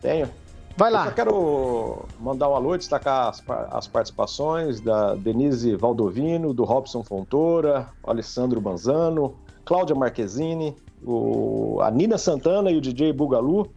Tenho. 0.00 0.28
vai 0.76 0.90
Eu 0.90 0.96
só 0.96 1.04
lá. 1.04 1.12
quero 1.12 2.04
mandar 2.20 2.48
um 2.48 2.54
alô, 2.54 2.76
destacar 2.76 3.28
as, 3.28 3.42
as 3.70 3.86
participações 3.86 4.80
da 4.80 5.14
Denise 5.14 5.76
Valdovino, 5.76 6.52
do 6.52 6.64
Robson 6.64 7.02
Fontoura, 7.02 7.88
Alessandro 8.02 8.60
Manzano, 8.60 9.36
Cláudia 9.64 9.94
Marquezine, 9.94 10.76
o, 11.04 11.78
a 11.80 11.90
Nina 11.90 12.18
Santana 12.18 12.70
e 12.70 12.76
o 12.76 12.80
DJ 12.80 13.12
Bugalu 13.12 13.70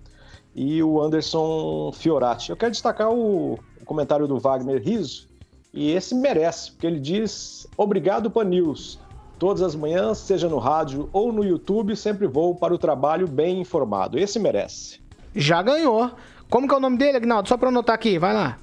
e 0.55 0.81
o 0.81 0.99
Anderson 1.01 1.91
Fiorati. 1.93 2.49
Eu 2.49 2.57
quero 2.57 2.71
destacar 2.71 3.11
o, 3.11 3.53
o 3.79 3.85
comentário 3.85 4.27
do 4.27 4.39
Wagner 4.39 4.81
Riso, 4.81 5.27
e 5.73 5.91
esse 5.91 6.15
merece, 6.15 6.71
porque 6.71 6.87
ele 6.87 6.99
diz: 6.99 7.67
Obrigado, 7.77 8.31
Pan 8.31 8.45
News. 8.45 8.99
Todas 9.39 9.61
as 9.61 9.75
manhãs, 9.75 10.17
seja 10.17 10.49
no 10.49 10.57
rádio 10.57 11.09
ou 11.13 11.31
no 11.31 11.43
YouTube, 11.43 11.95
sempre 11.95 12.25
vou 12.27 12.55
para 12.55 12.73
o 12.73 12.77
trabalho 12.77 13.27
bem 13.27 13.61
informado. 13.61 14.17
Esse 14.17 14.39
merece. 14.39 14.99
Já 15.35 15.61
ganhou. 15.61 16.11
Como 16.49 16.67
que 16.67 16.73
é 16.73 16.77
o 16.77 16.79
nome 16.79 16.97
dele, 16.97 17.17
Aguinaldo? 17.17 17.47
Só 17.47 17.55
pra 17.57 17.67
eu 17.67 17.69
anotar 17.69 17.93
aqui, 17.93 18.17
vai 18.17 18.33
lá. 18.33 18.57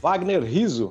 Wagner 0.00 0.42
Riso. 0.42 0.90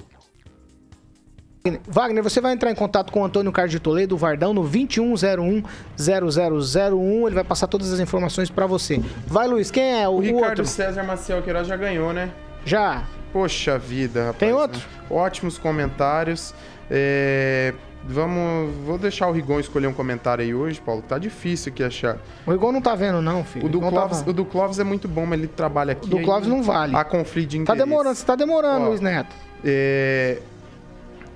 Wagner, 1.87 2.23
você 2.23 2.41
vai 2.41 2.53
entrar 2.53 2.71
em 2.71 2.75
contato 2.75 3.11
com 3.11 3.21
o 3.21 3.25
Antônio 3.25 3.51
Carlos 3.51 3.71
de 3.71 3.79
Toledo, 3.79 4.15
o 4.15 4.17
Vardão, 4.17 4.51
no 4.53 4.63
2101-0001. 4.63 7.27
Ele 7.27 7.35
vai 7.35 7.43
passar 7.43 7.67
todas 7.67 7.93
as 7.93 7.99
informações 7.99 8.49
pra 8.49 8.65
você. 8.65 8.99
Vai, 9.27 9.47
Luiz, 9.47 9.69
quem 9.69 10.01
é 10.01 10.07
o, 10.07 10.13
O 10.13 10.15
o 10.15 10.19
Ricardo 10.21 10.59
outro? 10.59 10.65
César 10.65 11.03
Maciel 11.03 11.43
Queiroz 11.43 11.67
já 11.67 11.75
ganhou, 11.75 12.13
né? 12.13 12.31
Já. 12.65 13.03
Poxa 13.31 13.77
vida, 13.77 14.21
rapaz. 14.25 14.39
Tem 14.39 14.53
outro? 14.53 14.81
Ótimos 15.09 15.57
comentários. 15.57 16.53
É, 16.89 17.73
Vamos. 18.03 18.73
Vou 18.85 18.97
deixar 18.97 19.27
o 19.27 19.31
Rigon 19.31 19.59
escolher 19.59 19.87
um 19.87 19.93
comentário 19.93 20.43
aí 20.43 20.53
hoje, 20.53 20.81
Paulo. 20.81 21.01
Tá 21.01 21.17
difícil 21.17 21.71
aqui 21.71 21.83
achar. 21.83 22.17
O 22.45 22.53
Igor 22.53 22.71
não 22.71 22.81
tá 22.81 22.95
vendo, 22.95 23.21
não, 23.21 23.43
filho. 23.43 23.65
O 23.65 23.69
do, 23.69 23.79
tá 23.79 23.89
Clóvis, 23.89 24.19
vendo. 24.19 24.29
o 24.29 24.33
do 24.33 24.45
Clóvis 24.45 24.79
é 24.79 24.83
muito 24.83 25.07
bom, 25.07 25.25
mas 25.25 25.37
ele 25.39 25.47
trabalha 25.47 25.91
aqui. 25.93 26.05
O 26.05 26.09
do 26.09 26.19
Clóvis 26.21 26.47
não 26.49 26.63
vale. 26.63 26.95
Há 26.95 27.03
conflito 27.03 27.49
de 27.49 27.57
Tá 27.57 27.73
interesse. 27.73 27.79
demorando, 27.89 28.15
você 28.15 28.25
tá 28.25 28.35
demorando, 28.35 28.85
Ó, 28.85 28.89
Luiz 28.89 29.01
Neto. 29.01 29.35
É, 29.63 30.39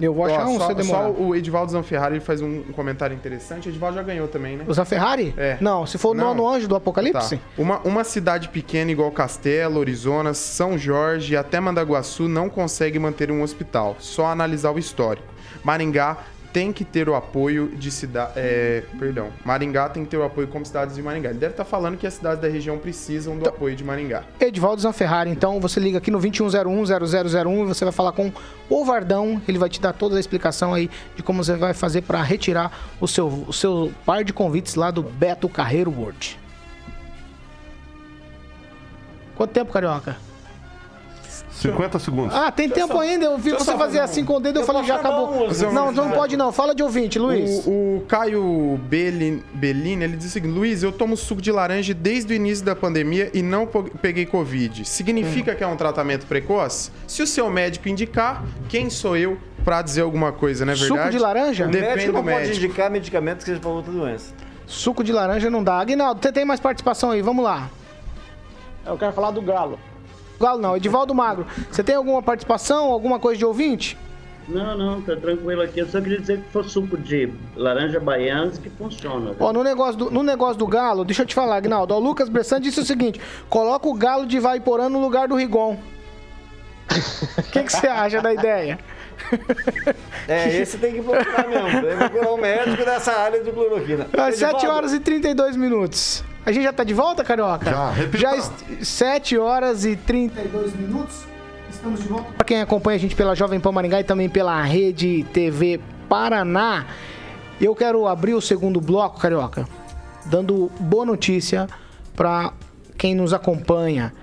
Eu 0.01 0.13
vou 0.13 0.25
achar 0.25 0.45
ó, 0.45 0.49
um, 0.49 0.58
só, 0.58 0.67
você 0.67 0.73
demorar. 0.73 1.04
só 1.04 1.12
o 1.12 1.36
Edivaldo 1.36 1.71
Zanferrari 1.71 2.19
faz 2.19 2.41
um, 2.41 2.63
comentário 2.73 3.15
interessante. 3.15 3.69
O 3.69 3.71
Edivaldo 3.71 3.95
já 3.97 4.04
ganhou 4.04 4.28
também, 4.28 4.58
né? 4.58 4.65
O 4.67 4.86
Ferrari? 4.86 5.34
É. 5.38 5.58
Não, 5.62 5.86
se 5.86 5.97
for 5.99 6.10
o 6.10 6.13
nono 6.13 6.47
anjo 6.49 6.67
do 6.67 6.75
Apocalipse? 6.75 7.38
Tá. 7.38 7.43
Uma, 7.58 7.80
uma 7.86 8.04
cidade 8.04 8.49
pequena 8.49 8.91
igual 8.91 9.12
Castelo, 9.12 9.80
Arizona, 9.80 10.34
São 10.34 10.78
Jorge 10.78 11.34
e 11.34 11.38
até 11.38 11.60
Mandaguaçu 11.60 12.28
não 12.28 12.49
consegue 12.49 12.97
manter 12.97 13.32
um 13.32 13.41
hospital. 13.43 13.95
Só 13.99 14.25
analisar 14.25 14.71
o 14.71 14.80
histórico. 14.80 15.28
Maringá 15.63 16.17
tem 16.55 16.71
que 16.71 16.85
ter 16.85 17.09
o 17.09 17.15
apoio 17.15 17.67
de 17.75 17.91
cidade. 17.91 18.31
perdão. 18.97 19.27
Maringá 19.43 19.89
tem 19.89 20.05
que 20.05 20.11
ter 20.11 20.15
o 20.15 20.23
apoio 20.23 20.47
como 20.47 20.65
cidades 20.65 20.95
de 20.95 21.01
Maringá. 21.01 21.29
Ele 21.31 21.37
deve 21.39 21.51
estar 21.51 21.65
falando 21.65 21.97
que 21.97 22.07
as 22.07 22.13
cidades 22.13 22.39
da 22.41 22.47
região 22.47 22.77
precisam 22.77 23.33
do 23.33 23.41
Então- 23.41 23.53
apoio 23.53 23.75
de 23.75 23.83
Maringá. 23.83 24.23
Edivaldo 24.39 24.81
Zanferrari, 24.81 25.29
então 25.29 25.59
você 25.59 25.81
liga 25.81 25.97
aqui 25.97 26.09
no 26.09 26.17
2101-0001 26.17 27.63
e 27.63 27.65
você 27.65 27.83
vai 27.83 27.91
falar 27.91 28.13
com 28.13 28.31
o 28.69 28.85
Vardão, 28.85 29.41
ele 29.45 29.57
vai 29.57 29.67
te 29.67 29.81
dar 29.81 29.91
toda 29.91 30.15
a 30.15 30.19
explicação 30.19 30.73
aí 30.73 30.89
de 31.13 31.21
como 31.21 31.43
você 31.43 31.57
vai 31.57 31.73
fazer 31.73 32.03
para 32.03 32.23
retirar 32.23 32.71
o 33.01 33.07
seu, 33.07 33.27
o 33.27 33.51
seu 33.51 33.91
par 34.05 34.23
de 34.23 34.31
convites 34.31 34.75
lá 34.75 34.91
do 34.91 35.03
Beto 35.03 35.49
Carreiro 35.49 35.91
World. 35.91 36.39
Quanto 39.35 39.51
tempo, 39.51 39.73
Carioca? 39.73 40.15
50 41.55 41.99
segundos. 41.99 42.35
Ah, 42.35 42.51
tem 42.51 42.69
tempo 42.69 42.97
ainda, 42.99 43.25
eu 43.25 43.37
vi 43.37 43.43
deixa 43.51 43.55
eu 43.55 43.59
você 43.65 43.71
só 43.71 43.77
fazer 43.77 43.99
assim 43.99 44.25
com 44.25 44.35
o 44.35 44.39
dedo, 44.39 44.57
eu, 44.57 44.61
eu 44.61 44.65
falei, 44.65 44.83
já 44.83 44.95
acabou. 44.95 45.47
Não, 45.71 45.91
não 45.91 46.11
pode 46.11 46.35
não, 46.35 46.51
fala 46.51 46.75
de 46.75 46.83
ouvinte, 46.83 47.17
Luiz. 47.17 47.65
O, 47.65 47.69
o 47.97 48.05
Caio 48.07 48.77
Belli- 48.89 49.43
Bellini, 49.53 50.03
ele 50.03 50.17
diz 50.17 50.27
o 50.27 50.29
seguinte: 50.29 50.51
Luiz, 50.53 50.83
eu 50.83 50.91
tomo 50.91 51.15
suco 51.15 51.41
de 51.41 51.51
laranja 51.51 51.93
desde 51.93 52.33
o 52.33 52.35
início 52.35 52.65
da 52.65 52.75
pandemia 52.75 53.29
e 53.33 53.41
não 53.41 53.65
peguei 54.01 54.25
Covid. 54.25 54.85
Significa 54.85 55.55
que 55.55 55.63
é 55.63 55.67
um 55.67 55.77
tratamento 55.77 56.25
precoce? 56.25 56.91
Se 57.07 57.21
o 57.23 57.27
seu 57.27 57.49
médico 57.49 57.87
indicar, 57.87 58.43
quem 58.67 58.89
sou 58.89 59.15
eu 59.15 59.37
pra 59.63 59.81
dizer 59.81 60.01
alguma 60.01 60.31
coisa, 60.31 60.65
não 60.65 60.73
é 60.73 60.75
Suco 60.75 60.93
verdade? 60.95 61.17
de 61.17 61.23
laranja? 61.23 61.65
O 61.65 61.71
Depende 61.71 61.87
médico 61.95 62.11
do 62.11 62.17
não 62.17 62.23
pode 62.23 62.35
médico. 62.47 62.65
indicar 62.65 62.91
medicamento 62.91 63.37
que 63.39 63.43
seja 63.45 63.59
para 63.59 63.69
outra 63.69 63.91
doença. 63.91 64.33
Suco 64.67 65.03
de 65.03 65.11
laranja 65.13 65.49
não 65.49 65.63
dá. 65.63 65.79
Aguinaldo, 65.79 66.19
você 66.21 66.31
tem 66.31 66.43
mais 66.43 66.59
participação 66.59 67.11
aí, 67.11 67.21
vamos 67.21 67.43
lá. 67.43 67.69
Eu 68.85 68.97
quero 68.97 69.13
falar 69.13 69.31
do 69.31 69.41
Galo. 69.41 69.79
Galo 70.39 70.62
não, 70.62 70.76
Edivaldo 70.76 71.13
Magro, 71.13 71.45
você 71.69 71.84
tem 71.84 71.95
alguma 71.95 72.21
participação, 72.21 72.91
alguma 72.91 73.19
coisa 73.19 73.38
de 73.38 73.45
ouvinte? 73.45 73.98
Não, 74.48 74.78
não, 74.78 75.02
tá 75.02 75.15
tranquilo 75.15 75.62
aqui. 75.62 75.80
Eu 75.80 75.88
só 75.88 76.00
queria 76.00 76.19
dizer 76.19 76.39
que 76.39 76.50
for 76.52 76.63
suco 76.65 76.98
de 76.98 77.32
laranja 77.56 78.00
baiana 78.00 78.52
que 78.52 78.69
funciona. 78.69 79.36
Ó, 79.39 79.52
no 79.52 79.63
negócio, 79.63 79.95
do, 79.95 80.12
no 80.12 80.21
negócio 80.21 80.58
do 80.58 80.67
Galo, 80.67 81.04
deixa 81.04 81.24
eu 81.24 81.26
te 81.26 81.34
falar, 81.34 81.56
Agnaldo. 81.58 81.93
Ó, 81.93 81.98
o 81.98 82.00
Lucas 82.00 82.30
Bressan 82.30 82.62
disse 82.62 82.80
o 82.80 82.86
seguinte: 82.86 83.19
coloca 83.50 83.88
o 83.88 83.93
Galo 83.93 84.26
de 84.26 84.39
Vaiporã 84.39 84.88
no 84.88 85.02
lugar 85.02 85.28
do 85.28 85.36
Rigon. 85.36 85.78
O 87.38 87.43
que 87.52 87.63
que 87.63 87.71
você 87.71 87.88
acha 87.88 88.21
da 88.21 88.34
ideia? 88.34 88.80
É, 90.28 90.58
esse 90.58 90.80
tem 90.80 90.93
que 90.93 91.02
procurar 91.04 91.48
mesmo. 91.48 91.82
Tem 91.82 91.91
que 91.91 92.10
procurar 92.10 92.34
um 92.34 92.38
médico 92.38 92.84
dessa 92.84 93.12
área 93.13 93.43
de 93.43 93.52
cloroquina. 93.52 94.08
Às 94.12 94.36
7 94.38 94.56
Edivaldo, 94.56 94.71
horas 94.71 94.93
e 94.93 95.00
32 95.00 95.56
minutos. 95.56 96.24
A 96.45 96.51
gente 96.51 96.63
já 96.63 96.73
tá 96.73 96.84
de 96.84 96.93
volta, 96.93 97.23
Carioca? 97.23 97.69
Já, 97.71 97.89
repita. 97.91 98.17
Já 98.17 98.36
est- 98.38 98.84
7 98.84 99.38
horas 99.38 99.84
e 99.86 99.95
32 99.95 100.75
minutos. 100.75 101.23
Estamos 101.71 102.01
de 102.01 102.08
volta. 102.08 102.31
Para 102.34 102.45
quem 102.45 102.62
acompanha 102.62 102.95
a 102.97 102.99
gente 102.99 103.15
pela 103.15 103.34
Jovem 103.36 103.60
Pan 103.60 103.71
Maringá 103.71 103.99
e 103.99 104.03
também 104.03 104.29
pela 104.29 104.62
Rede 104.62 105.25
TV 105.34 105.79
Paraná, 106.08 106.86
eu 107.60 107.75
quero 107.75 108.08
abrir 108.08 108.34
o 108.36 108.41
segundo 108.41 108.79
bloco, 108.79 109.19
Carioca, 109.19 109.67
dando 110.25 110.71
boa 110.79 111.05
notícia 111.05 111.67
para 112.15 112.53
quem 112.97 113.15
nos 113.15 113.34
acompanha. 113.34 114.13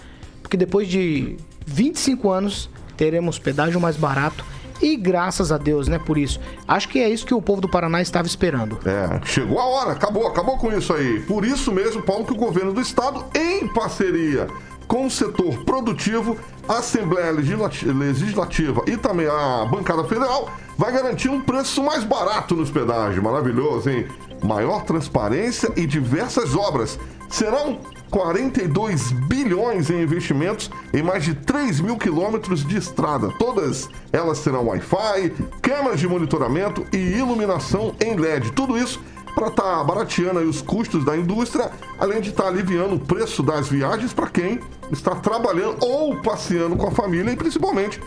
Porque 0.41 0.57
depois 0.57 0.87
de 0.89 1.37
25 1.67 2.31
anos, 2.31 2.71
teremos 2.97 3.39
pedágio 3.39 3.81
mais 3.81 3.97
barato 3.97 4.45
e 4.83 4.97
graças 4.97 5.53
a 5.53 5.57
Deus, 5.57 5.87
né, 5.89 5.99
por 5.99 6.19
isso. 6.19 6.41
Acho 6.67 6.89
que 6.89 6.99
é 6.99 7.09
isso 7.09 7.25
que 7.25 7.33
o 7.33 7.41
povo 7.41 7.61
do 7.61 7.69
Paraná 7.69 8.03
estava 8.03 8.27
esperando. 8.27 8.79
É, 8.85 9.21
chegou 9.25 9.59
a 9.61 9.65
hora, 9.65 9.93
acabou, 9.93 10.27
acabou 10.27 10.59
com 10.59 10.73
isso 10.73 10.93
aí. 10.93 11.21
Por 11.21 11.45
isso 11.45 11.71
mesmo, 11.73 12.03
Paulo, 12.03 12.25
que 12.25 12.33
o 12.33 12.37
governo 12.37 12.73
do 12.73 12.81
estado, 12.81 13.25
em 13.35 13.67
parceria 13.69 14.49
com 14.89 15.07
o 15.07 15.11
setor 15.11 15.65
produtivo, 15.65 16.37
a 16.69 16.79
Assembleia 16.79 17.31
Legislati- 17.31 17.87
Legislativa 17.87 18.83
e 18.87 18.97
também 18.97 19.27
a 19.27 19.65
bancada 19.65 20.05
federal, 20.05 20.51
vai 20.77 20.93
garantir 20.93 21.31
um 21.31 21.41
preço 21.41 21.83
mais 21.83 22.05
barato 22.05 22.55
nos 22.55 22.71
pedágios. 22.71 23.23
Maravilhoso, 23.23 23.89
hein? 23.89 24.07
Maior 24.43 24.83
transparência 24.85 25.73
e 25.77 25.87
diversas 25.87 26.55
obras. 26.55 26.99
Serão 27.33 27.79
42 28.11 29.11
bilhões 29.27 29.89
em 29.89 30.03
investimentos 30.03 30.71
em 30.93 31.03
mais 31.03 31.25
de 31.25 31.35
3 31.35 31.81
mil 31.81 31.97
quilômetros 31.97 32.63
de 32.63 32.77
estrada. 32.77 33.33
Todas 33.39 33.89
elas 34.13 34.41
terão 34.41 34.67
Wi-Fi, 34.67 35.33
câmeras 35.63 35.99
de 35.99 36.07
monitoramento 36.07 36.87
e 36.93 36.99
iluminação 36.99 37.95
em 37.99 38.17
LED. 38.17 38.53
Tudo 38.53 38.77
isso 38.77 39.01
para 39.35 39.49
estar 39.49 39.83
barateando 39.83 40.41
aí 40.41 40.45
os 40.47 40.61
custos 40.61 41.07
da 41.07 41.17
indústria, 41.17 41.71
além 41.99 42.21
de 42.21 42.29
estar 42.29 42.49
aliviando 42.49 42.97
o 42.97 43.01
preço 43.01 43.43
das 43.43 43.67
viagens 43.67 44.13
para 44.13 44.29
quem 44.29 44.61
está 44.91 45.15
trabalhando 45.15 45.79
ou 45.81 46.15
passeando 46.17 46.77
com 46.77 46.87
a 46.87 46.91
família 46.91 47.33
e 47.33 47.37
principalmente 47.37 47.99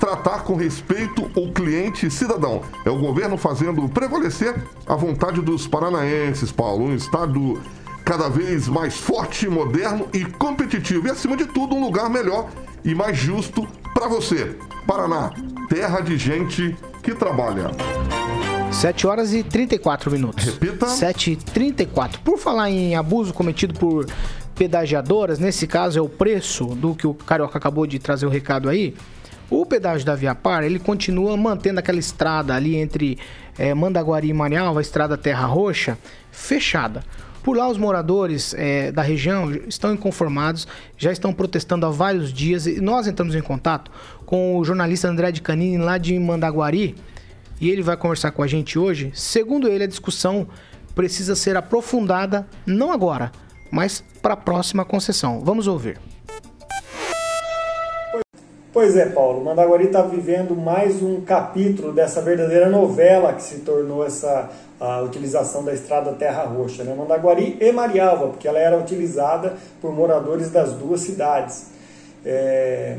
tratar 0.00 0.42
com 0.42 0.56
respeito 0.56 1.30
o 1.36 1.52
cliente 1.52 2.10
cidadão. 2.10 2.62
É 2.84 2.90
o 2.90 2.98
governo 2.98 3.36
fazendo 3.36 3.88
prevalecer 3.88 4.60
a 4.88 4.96
vontade 4.96 5.40
dos 5.40 5.68
paranaenses, 5.68 6.50
Paulo, 6.50 6.86
um 6.86 6.94
estado 6.96 7.62
cada 8.04 8.28
vez 8.28 8.68
mais 8.68 8.96
forte, 8.96 9.48
moderno 9.48 10.08
e 10.12 10.24
competitivo 10.24 11.06
e 11.06 11.10
acima 11.10 11.36
de 11.36 11.46
tudo 11.46 11.74
um 11.74 11.80
lugar 11.82 12.10
melhor 12.10 12.48
e 12.84 12.94
mais 12.94 13.16
justo 13.16 13.66
para 13.94 14.08
você. 14.08 14.56
Paraná, 14.86 15.32
terra 15.68 16.00
de 16.00 16.16
gente 16.16 16.76
que 17.02 17.14
trabalha. 17.14 17.70
7 18.72 19.06
horas 19.06 19.32
e 19.32 19.42
34 19.42 20.10
minutos. 20.10 20.44
Repita. 20.44 20.86
7 20.86 21.32
e 21.32 21.36
34. 21.36 22.20
Por 22.22 22.38
falar 22.38 22.70
em 22.70 22.96
abuso 22.96 23.32
cometido 23.32 23.74
por 23.74 24.06
pedagiadoras, 24.54 25.38
nesse 25.38 25.66
caso 25.66 25.98
é 25.98 26.02
o 26.02 26.08
preço 26.08 26.66
do 26.66 26.94
que 26.94 27.06
o 27.06 27.14
Carioca 27.14 27.58
acabou 27.58 27.86
de 27.86 27.98
trazer 27.98 28.26
o 28.26 28.30
recado 28.30 28.68
aí. 28.68 28.94
O 29.50 29.66
pedágio 29.66 30.06
da 30.06 30.14
Via 30.14 30.34
Par, 30.34 30.64
ele 30.64 30.78
continua 30.78 31.36
mantendo 31.36 31.78
aquela 31.78 31.98
estrada 31.98 32.54
ali 32.54 32.76
entre 32.76 33.18
eh, 33.58 33.74
Mandaguari 33.74 34.28
e 34.28 34.32
Manial, 34.32 34.78
a 34.78 34.80
estrada 34.80 35.18
Terra 35.18 35.46
Roxa, 35.46 35.98
fechada. 36.30 37.04
Por 37.42 37.56
lá, 37.56 37.68
os 37.68 37.76
moradores 37.76 38.54
é, 38.54 38.92
da 38.92 39.02
região 39.02 39.50
estão 39.66 39.92
inconformados, 39.92 40.66
já 40.96 41.10
estão 41.10 41.32
protestando 41.32 41.84
há 41.84 41.90
vários 41.90 42.32
dias 42.32 42.66
e 42.66 42.80
nós 42.80 43.08
entramos 43.08 43.34
em 43.34 43.42
contato 43.42 43.90
com 44.24 44.56
o 44.56 44.64
jornalista 44.64 45.08
André 45.08 45.32
de 45.32 45.42
Canini, 45.42 45.76
lá 45.76 45.98
de 45.98 46.16
Mandaguari, 46.18 46.94
e 47.60 47.68
ele 47.68 47.82
vai 47.82 47.96
conversar 47.96 48.30
com 48.30 48.42
a 48.42 48.46
gente 48.46 48.78
hoje. 48.78 49.10
Segundo 49.12 49.68
ele, 49.68 49.84
a 49.84 49.88
discussão 49.88 50.46
precisa 50.94 51.34
ser 51.34 51.56
aprofundada, 51.56 52.46
não 52.64 52.92
agora, 52.92 53.32
mas 53.72 54.04
para 54.22 54.34
a 54.34 54.36
próxima 54.36 54.84
concessão. 54.84 55.40
Vamos 55.40 55.66
ouvir. 55.66 55.98
Pois 58.72 58.96
é, 58.96 59.06
Paulo, 59.06 59.44
Mandaguari 59.44 59.86
está 59.86 60.00
vivendo 60.00 60.56
mais 60.56 61.02
um 61.02 61.20
capítulo 61.20 61.92
dessa 61.92 62.22
verdadeira 62.22 62.70
novela 62.70 63.34
que 63.34 63.42
se 63.42 63.58
tornou 63.58 64.06
essa 64.06 64.48
a 64.82 65.00
utilização 65.00 65.64
da 65.64 65.72
estrada 65.72 66.12
Terra 66.12 66.42
Roxa, 66.42 66.82
né? 66.82 66.92
Mandaguari 66.92 67.56
e 67.60 67.70
Marialva, 67.70 68.26
porque 68.28 68.48
ela 68.48 68.58
era 68.58 68.76
utilizada 68.76 69.56
por 69.80 69.94
moradores 69.94 70.50
das 70.50 70.72
duas 70.72 71.02
cidades. 71.02 71.68
É, 72.24 72.98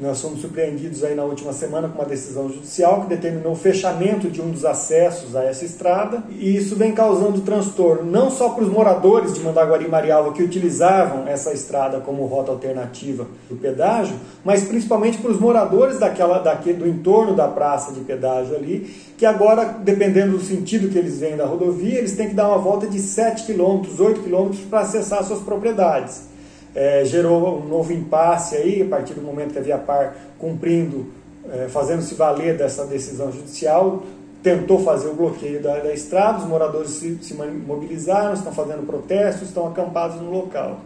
nós 0.00 0.20
fomos 0.20 0.40
surpreendidos 0.40 1.02
aí 1.02 1.16
na 1.16 1.24
última 1.24 1.52
semana 1.52 1.88
com 1.88 1.98
uma 1.98 2.04
decisão 2.04 2.48
judicial 2.48 3.02
que 3.02 3.08
determinou 3.08 3.52
o 3.52 3.56
fechamento 3.56 4.30
de 4.30 4.40
um 4.40 4.48
dos 4.48 4.64
acessos 4.64 5.34
a 5.34 5.42
essa 5.42 5.64
estrada. 5.64 6.22
E 6.30 6.56
isso 6.56 6.76
vem 6.76 6.92
causando 6.92 7.40
transtorno 7.40 8.08
não 8.08 8.30
só 8.30 8.50
para 8.50 8.62
os 8.62 8.70
moradores 8.70 9.34
de 9.34 9.40
Mandaguari 9.40 9.86
e 9.86 9.88
Marialva 9.88 10.32
que 10.32 10.42
utilizavam 10.42 11.26
essa 11.26 11.52
estrada 11.52 11.98
como 11.98 12.26
rota 12.26 12.52
alternativa 12.52 13.26
do 13.50 13.56
pedágio, 13.56 14.14
mas 14.44 14.62
principalmente 14.62 15.18
para 15.18 15.32
os 15.32 15.40
moradores 15.40 15.98
daquela, 15.98 16.38
daquele, 16.38 16.78
do 16.78 16.88
entorno 16.88 17.34
da 17.34 17.48
praça 17.48 17.92
de 17.92 18.00
pedágio 18.00 18.54
ali, 18.54 18.88
que 19.16 19.26
agora, 19.26 19.64
dependendo 19.64 20.38
do 20.38 20.44
sentido 20.44 20.88
que 20.88 20.98
eles 20.98 21.18
vêm 21.18 21.36
da 21.36 21.44
rodovia, 21.44 21.98
eles 21.98 22.14
têm 22.14 22.28
que 22.28 22.34
dar 22.34 22.46
uma 22.46 22.58
volta 22.58 22.86
de 22.86 23.00
7 23.00 23.52
km, 23.52 23.82
8 23.98 24.20
km 24.20 24.50
para 24.70 24.80
acessar 24.80 25.24
suas 25.24 25.40
propriedades 25.40 26.37
é, 26.78 27.04
gerou 27.04 27.58
um 27.58 27.66
novo 27.66 27.92
impasse 27.92 28.54
aí, 28.54 28.82
a 28.82 28.84
partir 28.84 29.12
do 29.12 29.20
momento 29.20 29.52
que 29.52 29.58
a 29.58 29.62
Via 29.62 29.78
Par, 29.78 30.14
cumprindo, 30.38 31.06
é, 31.50 31.66
fazendo-se 31.66 32.14
valer 32.14 32.56
dessa 32.56 32.84
decisão 32.84 33.32
judicial, 33.32 34.04
tentou 34.44 34.78
fazer 34.78 35.08
o 35.08 35.14
bloqueio 35.14 35.60
da, 35.60 35.80
da 35.80 35.92
estrada, 35.92 36.38
os 36.38 36.44
moradores 36.44 36.90
se, 36.90 37.18
se 37.20 37.34
mobilizaram, 37.34 38.32
estão 38.32 38.52
fazendo 38.52 38.86
protestos, 38.86 39.48
estão 39.48 39.66
acampados 39.66 40.20
no 40.20 40.30
local. 40.30 40.78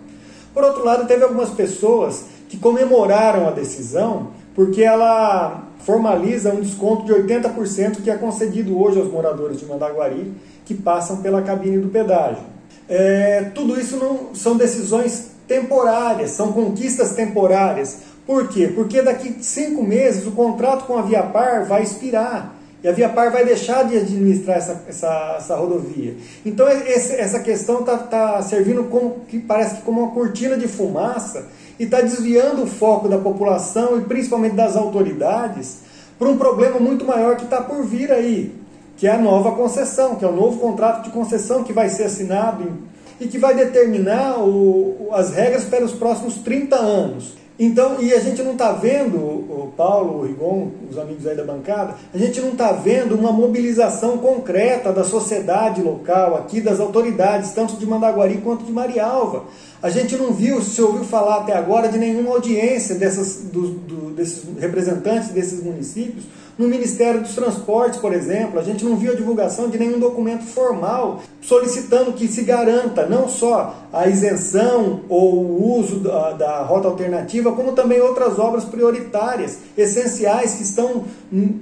Por 0.55 0.65
outro 0.65 0.83
lado, 0.83 1.07
teve 1.07 1.25
algumas 1.25 1.51
pessoas 1.51 2.25
que 2.49 2.57
comemoraram 2.57 3.47
a 3.47 3.51
decisão 3.51 4.29
porque 4.55 4.83
ela 4.83 5.69
formaliza 5.81 6.55
um 6.55 6.61
desconto 6.61 7.05
de 7.05 7.13
80% 7.13 8.01
que 8.03 8.11
é 8.11 8.17
concedido 8.17 8.81
hoje 8.81 8.99
aos 8.99 9.11
moradores 9.11 9.61
de 9.61 9.67
Mandaguari 9.67 10.33
que 10.65 10.73
passam 10.73 11.19
pela 11.19 11.43
cabine 11.43 11.77
do 11.77 11.89
pedágio. 11.89 12.45
É, 12.89 13.51
tudo 13.55 13.79
isso 13.79 13.99
não 13.99 14.35
são 14.35 14.57
decisões 14.57 15.32
temporárias, 15.53 16.31
são 16.31 16.51
conquistas 16.51 17.13
temporárias. 17.13 17.99
Por 18.27 18.49
quê? 18.49 18.73
Porque 18.75 19.03
daqui 19.03 19.37
cinco 19.43 19.83
meses 19.83 20.27
o 20.27 20.31
contrato 20.31 20.87
com 20.87 20.97
a 20.97 21.03
Via 21.03 21.23
Par 21.23 21.67
vai 21.67 21.83
expirar. 21.83 22.55
E 22.83 22.89
a 22.89 22.93
Via 22.93 23.11
Par 23.11 23.31
vai 23.31 23.45
deixar 23.45 23.85
de 23.85 23.99
administrar 23.99 24.57
essa, 24.57 24.83
essa, 24.89 25.35
essa 25.37 25.57
rodovia. 25.57 26.17
Então 26.45 26.67
esse, 26.69 27.15
essa 27.15 27.41
questão 27.41 27.81
está 27.81 27.99
tá 27.99 28.43
servindo 28.43 28.85
como 28.85 29.21
que 29.29 29.39
parece 29.39 29.77
que 29.77 29.83
como 29.83 30.01
uma 30.01 30.13
cortina 30.13 30.57
de 30.57 30.67
fumaça 30.67 31.47
e 31.79 31.85
está 31.85 32.01
desviando 32.01 32.63
o 32.63 32.67
foco 32.67 33.09
da 33.09 33.19
população 33.19 33.99
e 33.99 34.03
principalmente 34.03 34.55
das 34.55 34.75
autoridades 34.75 35.81
para 36.19 36.29
um 36.29 36.39
problema 36.39 36.79
muito 36.79 37.05
maior 37.05 37.37
que 37.37 37.45
está 37.45 37.61
por 37.61 37.85
vir 37.85 38.11
aí, 38.11 38.55
que 38.97 39.07
é 39.07 39.11
a 39.11 39.19
nova 39.19 39.53
concessão, 39.53 40.17
que 40.17 40.25
é 40.25 40.29
o 40.29 40.35
novo 40.35 40.59
contrato 40.59 41.05
de 41.05 41.11
concessão 41.11 41.63
que 41.63 41.73
vai 41.73 41.89
ser 41.89 42.05
assinado 42.05 42.63
em 42.63 42.92
e 43.21 43.27
que 43.27 43.39
vai 43.39 43.55
determinar 43.55 44.39
o, 44.39 45.09
as 45.13 45.33
regras 45.33 45.65
para 45.65 45.85
os 45.85 45.93
próximos 45.93 46.37
30 46.37 46.77
anos. 46.77 47.43
Então, 47.59 48.01
e 48.01 48.13
a 48.13 48.19
gente 48.19 48.43
não 48.43 48.53
está 48.53 48.73
vendo, 48.73 49.19
o 49.19 49.73
Paulo, 49.77 50.19
o 50.19 50.27
Rigon, 50.27 50.71
os 50.91 50.99
amigos 50.99 51.27
aí 51.27 51.37
da 51.37 51.45
bancada, 51.45 51.95
a 52.13 52.19
gente 52.19 52.41
não 52.41 52.51
está 52.51 52.73
vendo 52.73 53.15
uma 53.15 53.31
mobilização 53.31 54.19
concreta 54.19 54.91
da 54.93 55.05
sociedade 55.05 55.83
local 55.83 56.35
aqui, 56.37 56.61
das 56.61 56.81
autoridades, 56.81 57.53
tanto 57.53 57.77
de 57.77 57.87
Mandaguari 57.87 58.39
quanto 58.39 58.65
de 58.65 58.73
Marialva. 58.73 59.45
A 59.83 59.91
gente 59.91 60.17
não 60.17 60.33
viu, 60.33 60.63
se 60.63 60.81
ouviu 60.81 61.05
falar 61.05 61.41
até 61.41 61.53
agora 61.53 61.89
de 61.89 61.99
nenhuma 61.99 62.31
audiência 62.31 62.95
dessas, 62.95 63.43
do, 63.53 63.69
do, 63.69 64.11
desses 64.11 64.45
representantes 64.59 65.29
desses 65.29 65.63
municípios 65.63 66.25
no 66.59 66.69
Ministério 66.69 67.21
dos 67.21 67.35
Transportes, 67.35 67.99
por 67.99 68.13
exemplo, 68.13 68.61
a 68.61 68.63
gente 68.63 68.85
não 68.85 68.97
viu 68.97 69.13
a 69.13 69.17
divulgação 69.17 69.71
de 69.71 69.79
nenhum 69.79 69.99
documento 69.99 70.45
formal 70.45 71.23
solicitando 71.41 72.13
que 72.13 72.29
se 72.29 72.43
garanta 72.43 73.07
não 73.07 73.29
só 73.29 73.75
a 73.93 74.07
isenção 74.07 75.01
ou 75.09 75.35
o 75.35 75.79
uso 75.79 76.01
da, 76.01 76.33
da 76.33 76.63
rota 76.63 76.89
alternativa, 76.89 77.53
como 77.53 77.73
também 77.73 78.01
outras 78.01 78.39
obras 78.39 78.65
prioritárias, 78.65 79.59
essenciais 79.77 80.55
que 80.55 80.63
estão 80.63 81.05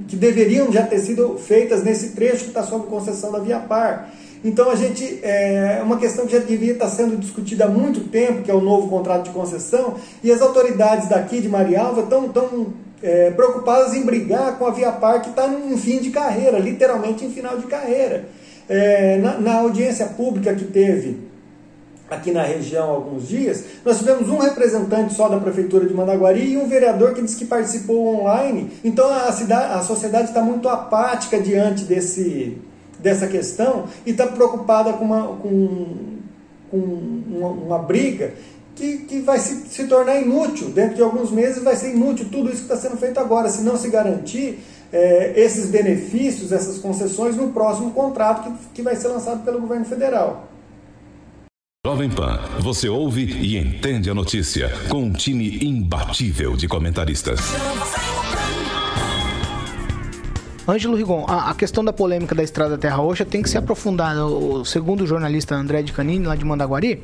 que 0.08 0.16
deveriam 0.16 0.72
já 0.72 0.82
ter 0.82 0.98
sido 0.98 1.36
feitas 1.38 1.84
nesse 1.84 2.10
trecho 2.10 2.44
que 2.44 2.48
está 2.48 2.62
sob 2.62 2.86
concessão 2.86 3.30
da 3.30 3.38
Via 3.38 3.60
Par. 3.60 4.10
Então 4.42 4.70
a 4.70 4.74
gente 4.74 5.20
é 5.22 5.80
uma 5.84 5.98
questão 5.98 6.26
que 6.26 6.32
já 6.32 6.38
devia 6.38 6.72
estar 6.72 6.88
sendo 6.88 7.16
discutida 7.16 7.66
há 7.66 7.68
muito 7.68 8.08
tempo, 8.08 8.42
que 8.42 8.50
é 8.50 8.54
o 8.54 8.60
novo 8.60 8.88
contrato 8.88 9.24
de 9.24 9.30
concessão, 9.30 9.94
e 10.24 10.32
as 10.32 10.40
autoridades 10.40 11.08
daqui 11.08 11.40
de 11.40 11.48
Marialva 11.48 12.02
estão 12.02 12.28
tão 12.28 12.68
é, 13.02 13.30
preocupadas 13.30 13.94
em 13.94 14.04
brigar 14.04 14.58
com 14.58 14.66
a 14.66 14.70
Via 14.70 14.92
Par 14.92 15.22
que 15.22 15.30
está 15.30 15.46
em 15.48 15.76
fim 15.76 15.98
de 16.00 16.10
carreira, 16.10 16.58
literalmente 16.58 17.24
em 17.24 17.30
final 17.30 17.58
de 17.58 17.66
carreira. 17.66 18.26
É, 18.68 19.18
na, 19.18 19.38
na, 19.38 19.54
audiência 19.54 20.06
pública 20.06 20.54
que 20.54 20.64
teve 20.64 21.28
aqui 22.08 22.30
na 22.30 22.42
região 22.42 22.90
alguns 22.90 23.28
dias, 23.28 23.64
nós 23.84 23.98
tivemos 23.98 24.28
um 24.28 24.38
representante 24.38 25.14
só 25.14 25.28
da 25.28 25.38
Prefeitura 25.38 25.86
de 25.86 25.94
Mandaguari 25.94 26.52
e 26.52 26.56
um 26.56 26.68
vereador 26.68 27.14
que 27.14 27.22
disse 27.22 27.36
que 27.36 27.44
participou 27.44 28.20
online. 28.20 28.70
Então 28.84 29.08
a, 29.08 29.32
cidade, 29.32 29.72
a 29.72 29.80
sociedade 29.80 30.28
está 30.28 30.42
muito 30.42 30.68
apática 30.68 31.40
diante 31.40 31.84
desse, 31.84 32.58
dessa 32.98 33.26
questão 33.26 33.86
e 34.04 34.10
está 34.10 34.26
preocupada 34.26 34.92
com 34.92 35.04
uma, 35.04 35.22
com, 35.36 35.86
com 36.70 36.76
uma, 36.76 37.48
uma 37.48 37.78
briga 37.78 38.34
que, 38.80 38.96
que 38.98 39.20
vai 39.20 39.38
se, 39.38 39.68
se 39.68 39.84
tornar 39.86 40.18
inútil. 40.20 40.70
Dentro 40.70 40.96
de 40.96 41.02
alguns 41.02 41.30
meses 41.30 41.62
vai 41.62 41.76
ser 41.76 41.94
inútil 41.94 42.26
tudo 42.32 42.48
isso 42.48 42.64
que 42.64 42.72
está 42.72 42.76
sendo 42.76 42.96
feito 42.96 43.20
agora, 43.20 43.50
se 43.50 43.62
não 43.62 43.76
se 43.76 43.90
garantir 43.90 44.58
é, 44.90 45.34
esses 45.36 45.70
benefícios, 45.70 46.50
essas 46.50 46.78
concessões 46.78 47.36
no 47.36 47.52
próximo 47.52 47.90
contrato 47.90 48.50
que, 48.50 48.58
que 48.76 48.82
vai 48.82 48.96
ser 48.96 49.08
lançado 49.08 49.44
pelo 49.44 49.60
governo 49.60 49.84
federal. 49.84 50.48
Jovem 51.86 52.10
Pan, 52.10 52.40
você 52.60 52.88
ouve 52.88 53.24
e 53.24 53.56
entende 53.56 54.10
a 54.10 54.14
notícia 54.14 54.70
com 54.88 55.02
um 55.02 55.12
time 55.12 55.58
imbatível 55.62 56.56
de 56.56 56.66
comentaristas. 56.66 57.40
Ângelo 60.68 60.94
Rigon, 60.94 61.24
a, 61.26 61.52
questão 61.54 61.84
da 61.84 61.92
polêmica 61.92 62.34
da 62.34 62.42
Estrada 62.42 62.78
Terra 62.78 62.96
Roxa 62.96 63.24
tem 63.24 63.42
que 63.42 63.50
ser 63.50 63.58
aprofundada. 63.58 64.24
O, 64.24 64.64
segundo 64.64 65.02
o 65.02 65.06
jornalista 65.06 65.54
André 65.54 65.82
de 65.82 65.92
Canini, 65.92 66.26
lá 66.26 66.36
de 66.36 66.44
Mandaguari, 66.44 67.02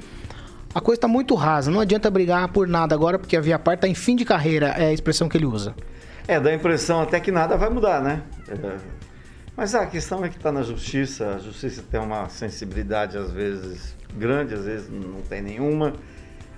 a 0.77 0.81
coisa 0.83 0.99
está 0.99 1.09
muito 1.09 1.35
rasa. 1.35 1.71
Não 1.71 1.81
adianta 1.81 2.11
brigar 2.11 2.47
por 2.49 2.69
nada 2.69 2.95
agora, 2.95 3.19
porque 3.19 3.35
a 3.35 3.41
Via 3.41 3.59
Par 3.59 3.77
está 3.77 3.89
em 3.89 3.95
fim 3.95 4.15
de 4.15 4.27
carreira, 4.27 4.75
é 4.77 4.89
a 4.89 4.93
expressão 4.93 5.27
que 5.27 5.35
ele 5.39 5.47
usa. 5.47 5.75
É, 6.29 6.39
dá 6.39 6.51
a 6.51 6.55
impressão 6.55 7.01
até 7.01 7.19
que 7.19 7.33
nada 7.33 7.57
vai 7.57 7.71
mudar, 7.71 8.03
né? 8.03 8.23
É. 8.47 8.77
Mas 9.57 9.75
a 9.75 9.87
questão 9.87 10.23
é 10.23 10.29
que 10.29 10.37
está 10.37 10.53
na 10.53 10.61
justiça, 10.61 11.37
a 11.37 11.39
justiça 11.39 11.83
tem 11.91 11.99
uma 11.99 12.29
sensibilidade 12.29 13.17
às 13.17 13.31
vezes 13.31 13.97
grande, 14.19 14.53
às 14.53 14.67
vezes 14.67 14.91
não 14.91 15.23
tem 15.23 15.41
nenhuma, 15.41 15.95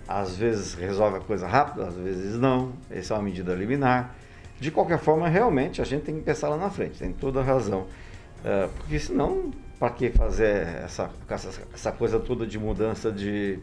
às 0.08 0.34
vezes 0.34 0.74
resolve 0.74 1.18
a 1.18 1.20
coisa 1.20 1.46
rápido, 1.46 1.84
às 1.84 1.94
vezes 1.94 2.36
não. 2.40 2.72
Essa 2.90 3.14
é 3.14 3.16
uma 3.16 3.22
medida 3.22 3.54
liminar. 3.54 4.16
De 4.58 4.72
qualquer 4.72 4.98
forma, 4.98 5.28
realmente 5.28 5.80
a 5.80 5.84
gente 5.84 6.02
tem 6.02 6.16
que 6.16 6.22
pensar 6.22 6.48
lá 6.48 6.56
na 6.56 6.70
frente, 6.70 6.98
tem 6.98 7.12
toda 7.12 7.38
a 7.38 7.44
razão. 7.44 7.86
É, 8.44 8.68
porque 8.78 8.98
senão, 8.98 9.52
para 9.78 9.90
que 9.90 10.10
fazer 10.10 10.66
essa, 10.84 11.08
essa, 11.28 11.50
essa 11.72 11.92
coisa 11.92 12.18
toda 12.18 12.44
de 12.44 12.58
mudança 12.58 13.12
de, 13.12 13.60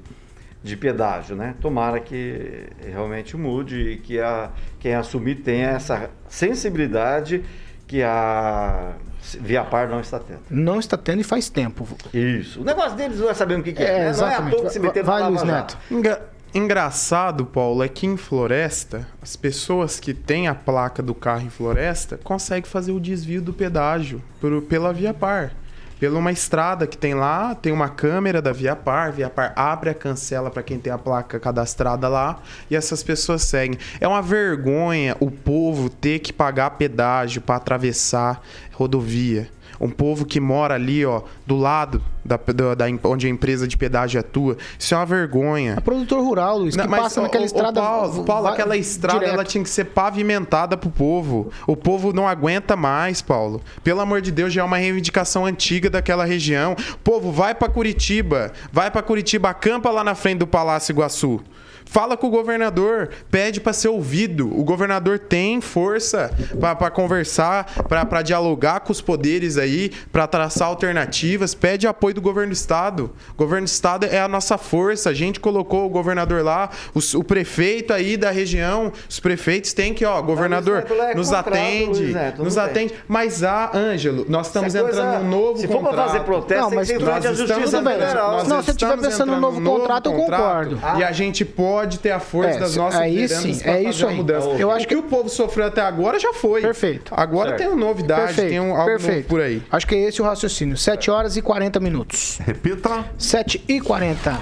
de 0.66 0.76
pedágio, 0.76 1.36
né? 1.36 1.56
Tomara 1.62 2.00
que 2.00 2.68
realmente 2.84 3.38
mude 3.38 3.80
e 3.92 3.98
que 3.98 4.20
a, 4.20 4.50
quem 4.80 4.96
assumir 4.96 5.36
tenha 5.36 5.70
essa 5.70 6.10
sensibilidade 6.28 7.44
que 7.86 8.02
a 8.02 8.94
Via 9.40 9.64
Par 9.64 9.88
não 9.88 10.00
está 10.00 10.20
tendo. 10.20 10.42
Não 10.50 10.80
está 10.80 10.98
tendo 10.98 11.22
e 11.22 11.24
faz 11.24 11.50
tempo. 11.50 11.88
Isso. 12.12 12.62
O 12.62 12.64
negócio 12.64 12.98
deles 12.98 13.20
não 13.20 13.30
é 13.30 13.34
saber 13.36 13.60
o 13.60 13.64
que, 13.64 13.74
que 13.74 13.84
é. 13.84 13.86
é 13.86 14.12
né? 14.12 14.18
Não 14.18 14.28
é 14.28 14.36
à 14.36 14.50
toa 14.50 14.64
que 14.64 14.70
se 14.72 14.80
meteram 14.80 15.06
Vai, 15.06 15.30
Luiz 15.30 15.44
Neto. 15.44 15.78
Enga 15.92 16.22
engraçado, 16.52 17.46
Paulo, 17.46 17.84
é 17.84 17.88
que 17.88 18.08
em 18.08 18.18
floresta, 18.18 19.08
as 19.22 19.36
pessoas 19.36 20.00
que 20.00 20.16
têm 20.16 20.48
a 20.48 20.56
placa 20.56 21.04
do 21.04 21.14
carro 21.14 21.44
em 21.44 21.50
floresta 21.50 22.20
conseguem 22.24 22.70
fazer 22.70 22.92
o 22.92 23.00
desvio 23.00 23.42
do 23.42 23.54
pedágio 23.54 24.20
por, 24.42 24.64
pela 24.64 24.92
Via 24.92 25.14
Par. 25.14 25.52
Pela 26.00 26.20
uma 26.20 26.32
estrada 26.32 26.86
que 26.86 26.98
tem 26.98 27.14
lá, 27.14 27.56
tem 27.56 27.72
uma 27.72 27.90
câmera 27.90 28.42
da 28.42 28.52
Via 28.52 28.76
Par, 28.76 29.12
Via 29.12 29.30
Par 29.30 29.54
abre 29.56 29.90
a 29.90 29.94
cancela 29.94 30.52
para 30.52 30.64
quem 30.64 30.80
tem 30.80 30.92
a 30.92 30.98
placa 30.98 31.40
cadastrada 31.40 32.08
lá 32.08 32.40
e 32.70 32.76
essas 32.76 33.02
pessoas 33.04 33.44
seguem. 33.44 33.80
É 34.00 34.08
uma 34.08 34.22
vergonha 34.22 35.16
o 35.20 35.32
povo 35.32 35.90
ter 35.90 36.20
que 36.20 36.34
pagar 36.34 36.72
pedágio 36.72 37.42
para 37.42 37.56
atravessar 37.56 38.42
rodovia 38.74 39.50
um 39.80 39.90
povo 39.90 40.26
que 40.26 40.40
mora 40.40 40.76
ali, 40.76 41.06
ó, 41.06 41.22
do 41.46 41.56
lado 41.56 42.02
da, 42.24 42.38
da, 42.38 42.76
da, 42.76 42.86
onde 43.04 43.28
a 43.28 43.30
empresa 43.30 43.68
de 43.68 43.78
pedágio 43.78 44.20
atua. 44.20 44.58
Isso 44.78 44.94
é 44.94 44.98
uma 44.98 45.06
vergonha. 45.06 45.76
É 45.78 45.80
produtor 45.80 46.24
rural, 46.24 46.58
Luiz, 46.58 46.76
que 46.76 46.82
Não, 46.82 46.90
mas, 46.90 47.02
passa 47.02 47.22
naquela 47.22 47.44
o, 47.44 47.46
estrada. 47.46 47.80
O 47.80 47.84
Paulo, 47.84 48.24
Paulo 48.26 48.48
aquela 48.48 48.76
estrada 48.76 49.20
direto. 49.20 49.34
ela 49.34 49.44
tinha 49.44 49.64
que 49.64 49.70
ser 49.70 49.86
pavimentada 49.86 50.76
pro 50.76 50.90
povo. 50.90 51.52
O 51.68 51.76
povo 51.76 52.12
não 52.12 52.28
aguenta 52.28 52.76
mais, 52.76 53.22
Paulo. 53.22 53.62
Pelo 53.84 54.02
amor 54.02 54.22
de 54.22 54.32
Deus, 54.32 54.52
já 54.52 54.62
é 54.62 54.64
uma 54.64 54.78
reivindicação 54.78 55.46
antiga 55.46 55.90
daquela 55.90 56.26
região. 56.26 56.76
Povo, 57.04 57.32
vai 57.32 57.54
para 57.54 57.70
Curitiba. 57.70 58.52
Vai 58.72 58.90
para 58.90 59.04
Curitiba, 59.04 59.50
acampa 59.50 59.90
lá 59.92 60.04
na 60.04 60.16
frente 60.16 60.40
do 60.40 60.48
Palácio 60.48 60.92
Iguaçu. 60.92 61.42
Fala 61.86 62.18
com 62.18 62.28
o 62.28 62.30
governador, 62.30 63.10
pede 63.32 63.62
para 63.62 63.72
ser 63.72 63.90
ouvido. 63.90 64.48
O 64.58 64.64
governador 64.64 65.20
tem 65.20 65.62
força 65.62 66.32
para 66.60 66.92
conversar, 66.92 67.66
para 67.88 68.22
dialogar 68.22 68.82
com 68.82 68.92
os 68.92 69.02
poderes 69.02 69.58
aí, 69.58 69.92
para 70.12 70.28
traçar 70.28 70.68
alternativas. 70.68 71.54
Pede 71.54 71.88
apoio 71.88 72.16
do 72.16 72.22
governo 72.22 72.52
do 72.52 72.56
estado. 72.56 73.12
O 73.34 73.36
governo 73.36 73.66
do 73.66 73.70
estado 73.70 74.06
é 74.06 74.20
a 74.20 74.28
nossa 74.28 74.58
força. 74.58 75.10
A 75.10 75.14
gente 75.14 75.40
colocou 75.40 75.86
o 75.86 75.90
governador 75.90 76.44
lá, 76.44 76.70
o, 76.94 77.00
o 77.20 77.24
prefeito 77.24 77.94
aí 77.94 78.18
da 78.18 78.32
região, 78.32 78.92
os 79.10 79.20
prefeitos 79.20 79.74
têm 79.74 79.94
que, 79.94 80.04
ó, 80.04 80.22
governador, 80.22 80.86
é 80.90 81.16
nos 81.16 81.28
contrato, 81.28 81.50
atende, 81.50 82.14
Neto, 82.14 82.44
nos 82.44 82.58
atende. 82.58 82.94
Mas 83.08 83.44
há, 83.44 83.66
ah, 83.66 83.78
Ângelo, 83.78 84.26
nós 84.28 84.48
estamos 84.48 84.74
coisa, 84.74 84.90
entrando 84.90 85.24
num 85.24 85.30
novo 85.30 85.60
se 85.60 85.68
contrato. 85.68 85.84
Se 85.84 85.90
for 85.90 85.96
para 85.96 86.08
fazer 86.08 86.20
protesto, 86.22 86.64
não, 86.64 86.76
mas 86.76 86.88
tem 86.88 86.98
que 86.98 87.10
a 87.10 87.34
Justiça 87.34 87.84
Federal. 87.84 88.44
Não, 88.46 88.62
se 88.62 88.72
estiver 88.72 88.98
pensando 88.98 89.32
no 89.34 89.40
novo, 89.40 89.60
novo 89.60 89.80
contrato, 89.80 90.10
eu 90.10 90.14
concordo. 90.14 90.80
Ah. 90.82 91.00
E 91.00 91.04
a 91.04 91.12
gente 91.12 91.46
pode 91.46 91.85
pode 91.86 92.00
ter 92.00 92.12
a 92.12 92.20
força 92.20 92.58
é, 92.58 92.60
das 92.60 92.76
nossas 92.76 93.00
aí 93.00 93.28
sim, 93.30 93.62
é 93.64 93.84
isso 93.84 94.06
aí. 94.08 94.16
mudança. 94.16 94.48
Eu 94.50 94.72
acho 94.72 94.88
que 94.88 94.96
o 94.96 95.04
povo 95.04 95.30
sofreu 95.30 95.68
até 95.68 95.82
agora 95.82 96.20
já 96.20 96.34
foi. 96.34 96.62
Perfeito. 96.62 97.14
Agora 97.16 97.50
certo. 97.50 97.60
tem 97.60 97.68
uma 97.68 97.76
novidade, 97.86 98.26
Perfeito. 98.28 98.50
tem 98.50 98.60
um, 98.60 98.76
algo 98.76 98.86
Perfeito. 98.86 99.28
por 99.28 99.40
aí. 99.40 99.62
Acho 99.72 99.88
que 99.88 99.96
é 99.96 100.00
esse 100.00 100.22
o 100.22 100.26
raciocínio. 100.26 100.76
7 100.76 101.12
horas 101.12 101.38
e 101.38 101.42
40 101.42 101.80
minutos. 101.80 102.40
Repita. 102.44 103.06
7 103.18 103.64
e 103.68 103.80
40. 103.80 104.40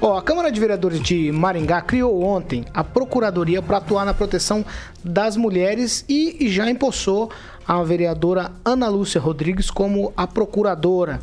Ó, 0.00 0.18
a 0.18 0.22
Câmara 0.22 0.52
de 0.52 0.60
Vereadores 0.60 1.00
de 1.00 1.32
Maringá 1.32 1.80
criou 1.80 2.22
ontem 2.22 2.64
a 2.74 2.84
Procuradoria 2.84 3.62
para 3.62 3.78
atuar 3.78 4.04
na 4.04 4.12
proteção 4.12 4.64
das 5.02 5.36
mulheres 5.36 6.04
e 6.08 6.48
já 6.48 6.68
empossou 6.68 7.30
a 7.66 7.82
vereadora 7.82 8.52
Ana 8.62 8.88
Lúcia 8.88 9.18
Rodrigues 9.20 9.70
como 9.70 10.12
a 10.14 10.26
procuradora. 10.26 11.20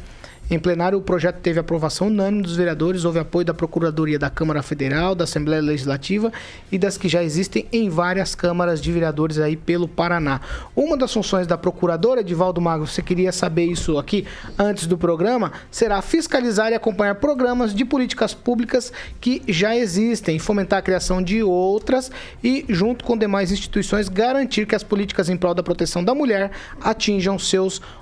Em 0.53 0.59
plenário, 0.59 0.97
o 0.97 1.01
projeto 1.01 1.37
teve 1.37 1.61
aprovação 1.61 2.07
unânime 2.07 2.43
dos 2.43 2.57
vereadores, 2.57 3.05
houve 3.05 3.17
apoio 3.17 3.45
da 3.45 3.53
Procuradoria 3.53 4.19
da 4.19 4.29
Câmara 4.29 4.61
Federal, 4.61 5.15
da 5.15 5.23
Assembleia 5.23 5.61
Legislativa 5.61 6.29
e 6.69 6.77
das 6.77 6.97
que 6.97 7.07
já 7.07 7.23
existem 7.23 7.65
em 7.71 7.87
várias 7.87 8.35
câmaras 8.35 8.81
de 8.81 8.91
vereadores 8.91 9.39
aí 9.39 9.55
pelo 9.55 9.87
Paraná. 9.87 10.41
Uma 10.75 10.97
das 10.97 11.13
funções 11.13 11.47
da 11.47 11.57
Procuradora, 11.57 12.19
Edivaldo 12.19 12.59
Mago, 12.59 12.85
você 12.85 13.01
queria 13.01 13.31
saber 13.31 13.63
isso 13.63 13.97
aqui 13.97 14.27
antes 14.59 14.87
do 14.87 14.97
programa, 14.97 15.53
será 15.71 16.01
fiscalizar 16.01 16.69
e 16.73 16.75
acompanhar 16.75 17.15
programas 17.15 17.73
de 17.73 17.85
políticas 17.85 18.33
públicas 18.33 18.91
que 19.21 19.41
já 19.47 19.73
existem, 19.73 20.37
fomentar 20.37 20.79
a 20.79 20.81
criação 20.81 21.23
de 21.23 21.41
outras 21.41 22.11
e, 22.43 22.65
junto 22.67 23.05
com 23.05 23.17
demais 23.17 23.53
instituições, 23.53 24.09
garantir 24.09 24.67
que 24.67 24.75
as 24.75 24.83
políticas 24.83 25.29
em 25.29 25.37
prol 25.37 25.53
da 25.53 25.63
proteção 25.63 26.03
da 26.03 26.13
mulher 26.13 26.51
atinjam 26.81 27.39
seus 27.39 27.75
objetivos. 27.77 28.00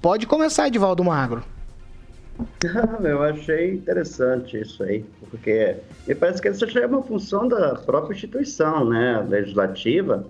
Pode 0.00 0.24
começar, 0.24 0.68
Edivaldo 0.68 1.02
Magro. 1.02 1.42
Eu 3.02 3.24
achei 3.24 3.72
interessante 3.72 4.56
isso 4.56 4.84
aí, 4.84 5.04
porque 5.28 5.78
me 6.06 6.14
parece 6.14 6.40
que 6.40 6.46
essa 6.46 6.64
já 6.64 6.82
é 6.82 6.86
uma 6.86 7.02
função 7.02 7.48
da 7.48 7.74
própria 7.74 8.14
instituição 8.14 8.88
né, 8.88 9.26
legislativa, 9.28 10.24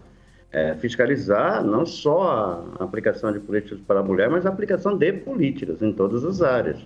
é, 0.50 0.74
fiscalizar 0.76 1.62
não 1.62 1.84
só 1.84 2.66
a 2.80 2.84
aplicação 2.84 3.30
de 3.34 3.38
políticas 3.38 3.80
para 3.86 4.00
a 4.00 4.02
mulher, 4.02 4.30
mas 4.30 4.46
a 4.46 4.48
aplicação 4.48 4.96
de 4.96 5.12
políticas 5.12 5.82
em 5.82 5.92
todas 5.92 6.24
as 6.24 6.40
áreas. 6.40 6.78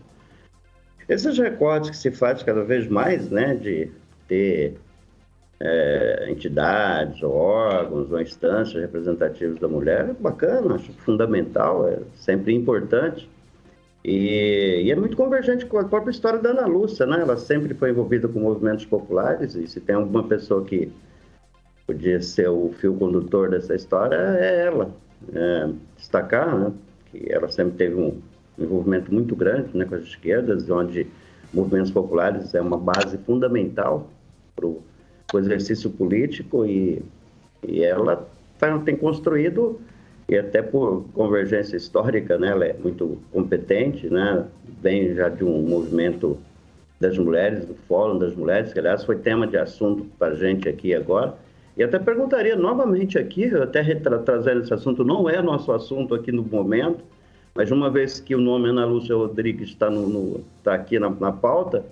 Esses 1.08 1.38
recortes 1.38 1.90
que 1.90 1.96
se 1.96 2.10
faz 2.10 2.42
cada 2.42 2.64
vez 2.64 2.88
mais, 2.88 3.30
né, 3.30 3.54
de 3.54 3.88
ter 4.26 4.74
é, 5.64 6.26
entidades, 6.28 7.22
ou 7.22 7.32
órgãos, 7.32 8.10
ou 8.10 8.20
instâncias 8.20 8.82
representativas 8.82 9.60
da 9.60 9.68
mulher, 9.68 10.08
é 10.10 10.12
bacana, 10.12 10.74
acho 10.74 10.92
fundamental, 10.94 11.88
é 11.88 12.00
sempre 12.16 12.52
importante. 12.52 13.30
E, 14.04 14.82
e, 14.84 14.90
é 14.90 14.96
muito 14.96 15.16
convergente 15.16 15.64
com 15.64 15.78
a 15.78 15.84
própria 15.84 16.10
história 16.10 16.40
da 16.40 16.50
Ana 16.50 16.66
Lúcia, 16.66 17.06
né? 17.06 17.20
Ela 17.20 17.36
sempre 17.36 17.72
foi 17.74 17.90
envolvida 17.90 18.26
com 18.26 18.40
movimentos 18.40 18.84
populares, 18.84 19.54
e 19.54 19.68
se 19.68 19.80
tem 19.80 19.94
alguma 19.94 20.24
pessoa 20.24 20.64
que 20.64 20.92
podia 21.86 22.20
ser 22.20 22.48
o 22.48 22.72
fio 22.80 22.94
condutor 22.94 23.50
dessa 23.50 23.76
história, 23.76 24.16
é 24.16 24.66
ela. 24.66 24.90
É, 25.32 25.70
destacar 25.96 26.58
né, 26.58 26.72
que 27.12 27.32
ela 27.32 27.48
sempre 27.48 27.76
teve 27.76 27.94
um 27.94 28.20
envolvimento 28.58 29.14
muito 29.14 29.36
grande 29.36 29.68
né, 29.76 29.84
com 29.84 29.94
as 29.94 30.02
esquerdas, 30.02 30.68
onde 30.68 31.06
movimentos 31.54 31.92
populares 31.92 32.52
é 32.52 32.60
uma 32.60 32.76
base 32.76 33.16
fundamental 33.18 34.10
para 34.56 34.66
o 34.66 34.82
o 35.36 35.40
exercício 35.40 35.90
político 35.90 36.64
e, 36.66 37.02
e 37.66 37.82
ela 37.82 38.28
tá, 38.58 38.78
tem 38.78 38.96
construído, 38.96 39.80
e 40.28 40.36
até 40.36 40.62
por 40.62 41.04
convergência 41.14 41.76
histórica, 41.76 42.38
né, 42.38 42.48
ela 42.48 42.64
é 42.64 42.74
muito 42.74 43.18
competente, 43.32 44.08
né, 44.08 44.46
vem 44.80 45.14
já 45.14 45.28
de 45.28 45.44
um 45.44 45.62
movimento 45.62 46.38
das 47.00 47.18
mulheres, 47.18 47.64
do 47.64 47.74
Fórum 47.88 48.18
das 48.18 48.34
Mulheres, 48.34 48.72
que 48.72 48.78
aliás 48.78 49.04
foi 49.04 49.16
tema 49.16 49.46
de 49.46 49.56
assunto 49.56 50.06
para 50.18 50.28
a 50.28 50.34
gente 50.36 50.68
aqui 50.68 50.94
agora. 50.94 51.34
E 51.76 51.82
até 51.82 51.98
perguntaria 51.98 52.54
novamente 52.54 53.18
aqui, 53.18 53.46
até 53.56 53.82
tra 53.96 54.18
trazendo 54.18 54.62
esse 54.62 54.72
assunto, 54.72 55.04
não 55.04 55.28
é 55.28 55.42
nosso 55.42 55.72
assunto 55.72 56.14
aqui 56.14 56.30
no 56.30 56.44
momento, 56.44 57.02
mas 57.54 57.70
uma 57.70 57.90
vez 57.90 58.20
que 58.20 58.34
o 58.34 58.40
nome 58.40 58.68
Ana 58.68 58.84
Lúcia 58.84 59.16
Rodrigues 59.16 59.70
está 59.70 59.90
no, 59.90 60.08
no, 60.08 60.40
tá 60.62 60.74
aqui 60.74 60.98
na, 60.98 61.10
na 61.10 61.32
pauta, 61.32 61.84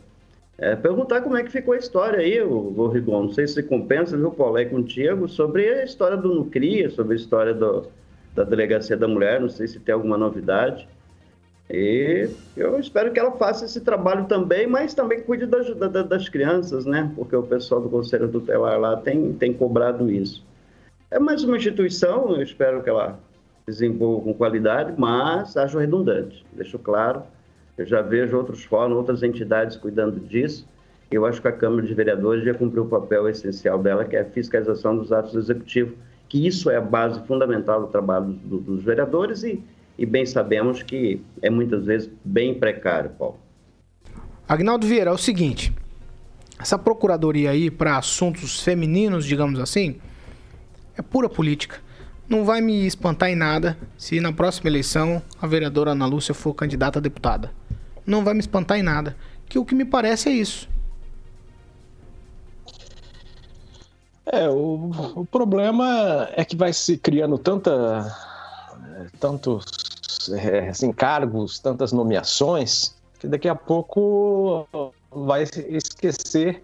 é, 0.60 0.76
perguntar 0.76 1.22
como 1.22 1.38
é 1.38 1.42
que 1.42 1.50
ficou 1.50 1.72
a 1.72 1.78
história 1.78 2.18
aí, 2.18 2.40
o, 2.42 2.74
o 2.76 2.88
Rigon. 2.88 3.24
Não 3.24 3.32
sei 3.32 3.46
se 3.46 3.62
compensa, 3.62 4.14
viu, 4.14 4.30
Paulo, 4.30 4.58
é 4.58 4.64
contigo, 4.66 5.26
sobre 5.26 5.66
a 5.66 5.84
história 5.84 6.18
do 6.18 6.34
Nucria, 6.34 6.90
sobre 6.90 7.14
a 7.14 7.16
história 7.16 7.54
do, 7.54 7.86
da 8.34 8.44
Delegacia 8.44 8.94
da 8.94 9.08
Mulher, 9.08 9.40
não 9.40 9.48
sei 9.48 9.66
se 9.66 9.80
tem 9.80 9.94
alguma 9.94 10.18
novidade. 10.18 10.86
E 11.70 12.28
eu 12.56 12.78
espero 12.78 13.10
que 13.10 13.18
ela 13.18 13.30
faça 13.32 13.64
esse 13.64 13.80
trabalho 13.80 14.26
também, 14.26 14.66
mas 14.66 14.92
também 14.92 15.22
cuide 15.22 15.46
das, 15.46 15.74
das, 15.76 16.06
das 16.06 16.28
crianças, 16.28 16.84
né? 16.84 17.10
Porque 17.16 17.34
o 17.34 17.42
pessoal 17.42 17.80
do 17.80 17.88
Conselho 17.88 18.28
Tutelar 18.28 18.78
lá 18.78 18.96
tem, 18.98 19.32
tem 19.32 19.54
cobrado 19.54 20.10
isso. 20.10 20.44
É 21.10 21.18
mais 21.18 21.42
uma 21.42 21.56
instituição, 21.56 22.36
eu 22.36 22.42
espero 22.42 22.82
que 22.82 22.90
ela 22.90 23.18
desenvolva 23.66 24.24
com 24.24 24.34
qualidade, 24.34 24.92
mas 24.98 25.56
acho 25.56 25.78
redundante, 25.78 26.44
deixo 26.52 26.78
claro 26.78 27.22
eu 27.80 27.86
já 27.86 28.02
vejo 28.02 28.36
outros 28.36 28.62
fóruns, 28.62 28.94
outras 28.94 29.22
entidades 29.22 29.74
cuidando 29.74 30.20
disso. 30.20 30.68
Eu 31.10 31.24
acho 31.24 31.40
que 31.40 31.48
a 31.48 31.52
Câmara 31.52 31.86
de 31.86 31.94
Vereadores 31.94 32.44
já 32.44 32.52
cumpriu 32.52 32.82
o 32.82 32.86
papel 32.86 33.26
essencial 33.26 33.78
dela, 33.78 34.04
que 34.04 34.14
é 34.14 34.20
a 34.20 34.24
fiscalização 34.26 34.94
dos 34.94 35.10
atos 35.10 35.34
executivos, 35.34 35.94
que 36.28 36.46
isso 36.46 36.68
é 36.68 36.76
a 36.76 36.80
base 36.80 37.26
fundamental 37.26 37.80
do 37.80 37.86
trabalho 37.86 38.26
do, 38.26 38.58
dos 38.58 38.84
vereadores 38.84 39.44
e, 39.44 39.64
e 39.96 40.04
bem 40.04 40.26
sabemos 40.26 40.82
que 40.82 41.22
é 41.40 41.48
muitas 41.48 41.86
vezes 41.86 42.10
bem 42.22 42.52
precário, 42.52 43.12
Paulo. 43.18 43.38
Agnaldo 44.46 44.86
Vieira, 44.86 45.10
é 45.10 45.14
o 45.14 45.18
seguinte, 45.18 45.72
essa 46.60 46.78
procuradoria 46.78 47.50
aí 47.50 47.70
para 47.70 47.96
assuntos 47.96 48.62
femininos, 48.62 49.24
digamos 49.24 49.58
assim, 49.58 49.96
é 50.98 51.00
pura 51.00 51.30
política. 51.30 51.78
Não 52.30 52.44
vai 52.44 52.62
me 52.62 52.86
espantar 52.86 53.28
em 53.28 53.36
nada 53.36 53.76
se 53.98 54.20
na 54.20 54.32
próxima 54.32 54.70
eleição 54.70 55.20
a 55.42 55.46
vereadora 55.46 55.90
Ana 55.90 56.06
Lúcia 56.06 56.32
for 56.32 56.54
candidata 56.54 56.98
a 56.98 57.02
deputada 57.02 57.50
não 58.10 58.24
vai 58.24 58.34
me 58.34 58.40
espantar 58.40 58.78
em 58.78 58.82
nada. 58.82 59.16
Que 59.48 59.58
o 59.58 59.64
que 59.64 59.74
me 59.74 59.84
parece 59.84 60.28
é 60.28 60.32
isso. 60.32 60.68
É, 64.26 64.48
o, 64.48 64.90
o 65.16 65.26
problema 65.26 66.28
é 66.36 66.44
que 66.44 66.54
vai 66.54 66.72
se 66.72 66.96
criando 66.96 67.36
tanta, 67.36 68.16
tantos 69.18 70.30
é, 70.30 70.68
assim, 70.68 70.92
cargos, 70.92 71.58
tantas 71.58 71.92
nomeações, 71.92 72.94
que 73.18 73.26
daqui 73.26 73.48
a 73.48 73.56
pouco 73.56 74.68
vai 75.10 75.42
esquecer 75.42 76.62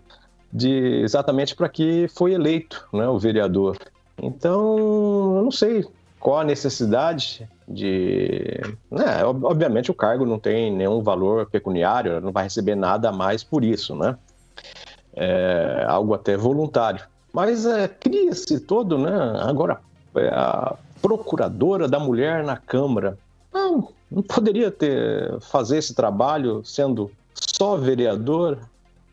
de 0.53 1.03
exatamente 1.03 1.57
para 1.57 1.69
que 1.69 2.07
foi 2.15 2.35
eleito 2.35 2.87
né, 2.93 3.09
o 3.09 3.19
vereador. 3.19 3.77
Então, 4.23 5.37
eu 5.37 5.43
não 5.43 5.51
sei 5.51 5.85
qual 6.19 6.41
a 6.41 6.45
necessidade 6.45 7.49
de. 7.69 8.61
Né, 8.91 9.25
obviamente 9.25 9.91
o 9.91 9.95
cargo 9.95 10.25
não 10.25 10.39
tem 10.39 10.73
nenhum 10.73 11.03
valor 11.03 11.47
pecuniário, 11.47 12.21
não 12.21 12.33
vai 12.33 12.45
receber 12.45 12.75
nada 12.75 13.11
a 13.11 13.13
mais 13.13 13.45
por 13.45 13.65
isso, 13.65 13.95
né? 13.95 14.17
É 15.15 15.85
algo 15.89 16.15
até 16.15 16.37
voluntário. 16.37 17.05
Mas 17.33 17.67
é, 17.67 17.89
cria-se 17.89 18.61
todo, 18.61 18.99
né? 18.99 19.13
Agora, 19.43 19.81
é, 20.15 20.29
a 20.29 20.75
procuradora 21.01 21.87
da 21.87 21.99
mulher 21.99 22.43
na 22.43 22.57
Câmara. 22.57 23.19
Não, 23.53 23.89
não 24.11 24.23
poderia 24.23 24.71
ter 24.71 25.39
fazer 25.41 25.79
esse 25.79 25.95
trabalho 25.95 26.65
sendo 26.65 27.11
só 27.35 27.77
vereador? 27.77 28.59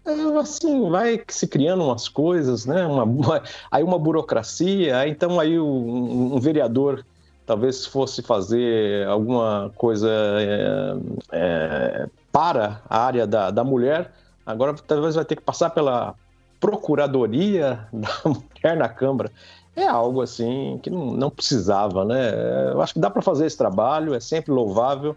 É, 0.05 0.11
assim, 0.37 0.89
vai 0.89 1.21
se 1.29 1.47
criando 1.47 1.83
umas 1.83 2.09
coisas, 2.09 2.65
né? 2.65 2.85
Uma, 2.85 3.41
aí 3.71 3.83
uma 3.83 3.97
burocracia, 3.97 4.97
aí 4.97 5.09
então 5.09 5.39
aí 5.39 5.59
um, 5.59 6.35
um 6.35 6.39
vereador 6.39 7.05
talvez 7.45 7.85
fosse 7.85 8.21
fazer 8.21 9.07
alguma 9.07 9.71
coisa 9.75 10.09
é, 10.09 10.95
é, 11.31 12.09
para 12.31 12.81
a 12.89 12.99
área 12.99 13.27
da, 13.27 13.51
da 13.51 13.63
mulher, 13.63 14.13
agora 14.45 14.73
talvez 14.73 15.15
vai 15.15 15.25
ter 15.25 15.35
que 15.35 15.41
passar 15.41 15.69
pela 15.69 16.15
procuradoria 16.59 17.87
da 17.91 18.09
mulher 18.25 18.77
na 18.77 18.89
Câmara. 18.89 19.31
É 19.75 19.85
algo 19.87 20.21
assim 20.21 20.79
que 20.83 20.89
não, 20.89 21.07
não 21.11 21.29
precisava, 21.29 22.05
né? 22.05 22.31
Eu 22.71 22.81
acho 22.81 22.93
que 22.93 22.99
dá 22.99 23.09
para 23.09 23.21
fazer 23.21 23.45
esse 23.45 23.57
trabalho, 23.57 24.13
é 24.13 24.19
sempre 24.19 24.51
louvável. 24.51 25.15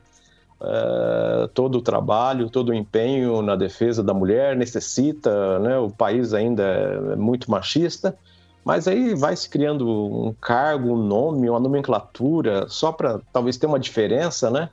É, 0.58 1.48
todo 1.52 1.78
o 1.78 1.82
trabalho, 1.82 2.48
todo 2.48 2.70
o 2.70 2.74
empenho 2.74 3.42
na 3.42 3.54
defesa 3.56 4.02
da 4.02 4.14
mulher 4.14 4.56
necessita, 4.56 5.58
né? 5.58 5.78
O 5.78 5.90
país 5.90 6.32
ainda 6.32 6.62
é 6.62 7.16
muito 7.16 7.50
machista, 7.50 8.16
mas 8.64 8.88
aí 8.88 9.14
vai 9.14 9.36
se 9.36 9.48
criando 9.48 9.86
um 9.88 10.34
cargo, 10.40 10.92
um 10.92 10.96
nome, 10.96 11.50
uma 11.50 11.60
nomenclatura, 11.60 12.66
só 12.68 12.90
para 12.90 13.20
talvez 13.32 13.56
ter 13.58 13.66
uma 13.66 13.78
diferença, 13.78 14.50
né? 14.50 14.70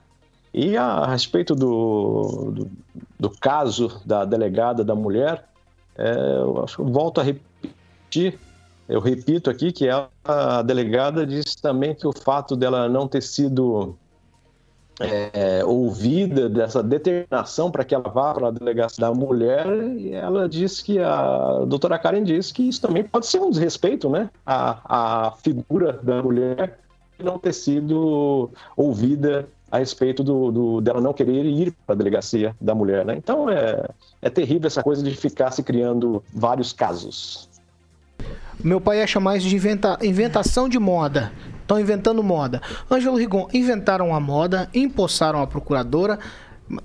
E 0.54 0.76
a, 0.76 0.84
a 0.84 1.06
respeito 1.06 1.54
do, 1.54 2.52
do, 2.52 2.70
do, 3.20 3.30
caso 3.30 4.00
da 4.06 4.24
delegada 4.24 4.82
da 4.84 4.94
mulher, 4.94 5.44
é, 5.98 6.12
eu 6.38 6.64
acho, 6.64 6.82
volto 6.84 7.20
a 7.20 7.24
repetir, 7.24 8.38
eu 8.88 9.00
repito 9.00 9.50
aqui 9.50 9.70
que 9.70 9.86
ela, 9.86 10.08
a 10.24 10.62
delegada 10.62 11.26
disse 11.26 11.60
também 11.60 11.94
que 11.94 12.06
o 12.06 12.12
fato 12.12 12.56
dela 12.56 12.88
não 12.88 13.06
ter 13.06 13.22
sido 13.22 13.96
é, 15.00 15.64
ouvida 15.64 16.48
dessa 16.48 16.82
determinação 16.82 17.70
para 17.70 17.84
que 17.84 17.94
ela 17.94 18.08
vá 18.08 18.34
para 18.34 18.48
a 18.48 18.50
delegacia 18.50 19.00
da 19.00 19.12
mulher, 19.12 19.66
ela 20.12 20.48
disse 20.48 20.84
que 20.84 20.98
a 20.98 21.64
doutora 21.66 21.98
Karen 21.98 22.22
disse 22.22 22.52
que 22.52 22.68
isso 22.68 22.80
também 22.80 23.04
pode 23.04 23.26
ser 23.26 23.40
um 23.40 23.50
desrespeito, 23.50 24.08
né? 24.08 24.30
A, 24.46 25.26
a 25.26 25.30
figura 25.32 25.94
da 25.94 26.22
mulher 26.22 26.78
não 27.18 27.38
ter 27.38 27.52
sido 27.52 28.50
ouvida 28.76 29.48
a 29.70 29.78
respeito 29.78 30.22
do, 30.22 30.52
do, 30.52 30.80
dela 30.80 31.00
não 31.00 31.12
querer 31.12 31.44
ir 31.44 31.72
para 31.84 31.94
a 31.94 31.98
delegacia 31.98 32.54
da 32.60 32.74
mulher, 32.74 33.04
né? 33.04 33.16
Então 33.16 33.50
é, 33.50 33.88
é 34.22 34.30
terrível 34.30 34.68
essa 34.68 34.82
coisa 34.82 35.02
de 35.02 35.14
ficar 35.16 35.50
se 35.50 35.62
criando 35.62 36.22
vários 36.32 36.72
casos. 36.72 37.48
Meu 38.62 38.80
pai 38.80 39.02
acha 39.02 39.18
mais 39.18 39.42
de 39.42 39.54
inventa, 39.54 39.98
inventação 40.00 40.68
de 40.68 40.78
moda. 40.78 41.32
Estão 41.64 41.80
inventando 41.80 42.22
moda. 42.22 42.60
Ângelo 42.90 43.16
Rigon, 43.16 43.48
inventaram 43.52 44.14
a 44.14 44.20
moda, 44.20 44.68
empossaram 44.74 45.40
a 45.40 45.46
procuradora. 45.46 46.18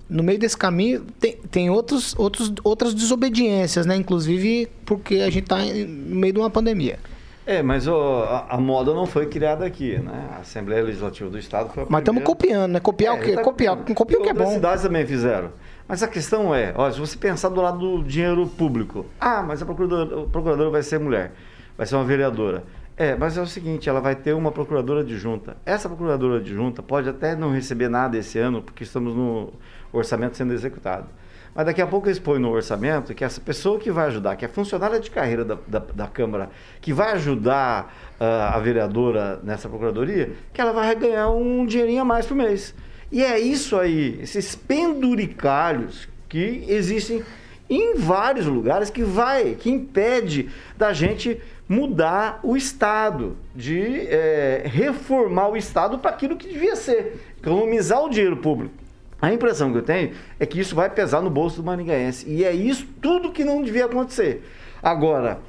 No 0.09 0.23
meio 0.23 0.39
desse 0.39 0.57
caminho 0.57 1.05
tem, 1.19 1.35
tem 1.51 1.69
outros, 1.69 2.17
outros, 2.17 2.51
outras 2.63 2.93
desobediências, 2.93 3.85
né? 3.85 3.95
Inclusive 3.95 4.69
porque 4.85 5.15
a 5.15 5.29
gente 5.29 5.43
está 5.43 5.57
no 5.57 6.15
meio 6.15 6.33
de 6.33 6.39
uma 6.39 6.49
pandemia. 6.49 6.97
É, 7.45 7.61
mas 7.61 7.87
a, 7.87 8.45
a, 8.47 8.57
moda 8.57 8.93
não 8.93 9.05
foi 9.05 9.25
criada 9.25 9.65
aqui, 9.65 9.97
né? 9.97 10.29
A 10.37 10.41
Assembleia 10.41 10.83
Legislativa 10.83 11.29
do 11.29 11.37
Estado 11.37 11.69
foi 11.73 11.83
a 11.83 11.85
Mas 11.89 12.01
estamos 12.01 12.23
copiando, 12.23 12.73
né? 12.73 12.79
Copiar 12.79 13.15
é, 13.15 13.19
o 13.19 13.23
quê? 13.23 13.33
Tá 13.33 13.41
copiar, 13.41 13.75
copiar 13.95 14.21
o 14.21 14.23
que 14.23 14.29
é 14.29 14.33
bom. 14.33 14.43
As 14.43 14.53
cidades 14.53 14.83
também 14.83 15.05
fizeram. 15.05 15.49
Mas 15.87 16.03
a 16.03 16.07
questão 16.07 16.53
é, 16.53 16.71
ó, 16.77 16.89
se 16.91 16.99
você 16.99 17.17
pensar 17.17 17.49
do 17.49 17.59
lado 17.59 17.79
do 17.79 18.03
dinheiro 18.03 18.45
público, 18.45 19.05
ah, 19.19 19.41
mas 19.41 19.61
a 19.61 19.65
procuradora, 19.65 20.21
a 20.21 20.27
procuradora 20.27 20.69
vai 20.69 20.83
ser 20.83 20.99
mulher, 20.99 21.33
vai 21.75 21.87
ser 21.87 21.95
uma 21.95 22.05
vereadora. 22.05 22.63
É, 22.99 23.15
mas 23.15 23.37
é 23.37 23.41
o 23.41 23.47
seguinte, 23.47 23.87
ela 23.87 24.01
vai 24.01 24.13
ter 24.13 24.33
uma 24.33 24.51
procuradora 24.51 24.99
adjunta. 24.99 25.55
Essa 25.65 25.87
procuradora 25.87 26.39
adjunta 26.41 26.83
pode 26.83 27.07
até 27.07 27.33
não 27.33 27.49
receber 27.49 27.87
nada 27.87 28.17
esse 28.17 28.37
ano, 28.37 28.61
porque 28.61 28.83
estamos 28.83 29.15
no 29.15 29.53
orçamento 29.93 30.35
sendo 30.35 30.51
executado. 30.51 31.07
Mas 31.55 31.65
daqui 31.65 31.81
a 31.81 31.87
pouco 31.87 32.07
eles 32.07 32.19
põem 32.19 32.39
no 32.39 32.51
orçamento 32.51 33.15
que 33.15 33.23
essa 33.23 33.39
pessoa 33.39 33.79
que 33.79 33.89
vai 33.89 34.07
ajudar, 34.07 34.35
que 34.35 34.43
é 34.43 34.49
funcionária 34.49 34.99
de 34.99 35.09
carreira 35.09 35.45
da, 35.45 35.57
da, 35.65 35.79
da 35.79 36.07
Câmara, 36.07 36.49
que 36.81 36.91
vai 36.91 37.13
ajudar 37.13 37.95
uh, 38.19 38.53
a 38.53 38.59
vereadora 38.59 39.39
nessa 39.45 39.69
procuradoria, 39.69 40.33
que 40.53 40.59
ela 40.59 40.73
vai 40.73 40.93
ganhar 40.93 41.29
um 41.29 41.65
dinheirinho 41.65 42.01
a 42.01 42.05
mais 42.05 42.25
por 42.25 42.35
mês. 42.35 42.75
E 43.09 43.23
é 43.23 43.39
isso 43.39 43.79
aí, 43.79 44.19
esses 44.21 44.55
penduricalhos 44.55 46.09
que 46.27 46.65
existem 46.67 47.23
em 47.69 47.95
vários 47.95 48.45
lugares 48.45 48.89
que 48.89 49.03
vai, 49.03 49.55
que 49.55 49.69
impede 49.69 50.49
da 50.77 50.91
gente 50.91 51.39
mudar 51.69 52.39
o 52.41 52.57
Estado, 52.57 53.37
de 53.55 54.07
é, 54.07 54.63
reformar 54.65 55.49
o 55.49 55.55
Estado 55.55 55.99
para 55.99 56.09
aquilo 56.09 56.35
que 56.35 56.47
devia 56.47 56.75
ser, 56.75 57.21
economizar 57.37 58.03
o 58.03 58.09
dinheiro 58.09 58.37
público. 58.37 58.73
A 59.21 59.31
impressão 59.31 59.71
que 59.71 59.77
eu 59.77 59.83
tenho 59.83 60.13
é 60.39 60.45
que 60.47 60.59
isso 60.59 60.73
vai 60.73 60.89
pesar 60.89 61.21
no 61.21 61.29
bolso 61.29 61.57
do 61.57 61.63
maringaense. 61.63 62.27
E 62.27 62.43
é 62.43 62.51
isso 62.51 62.87
tudo 62.99 63.31
que 63.31 63.43
não 63.43 63.61
devia 63.61 63.85
acontecer. 63.85 64.43
Agora, 64.81 65.39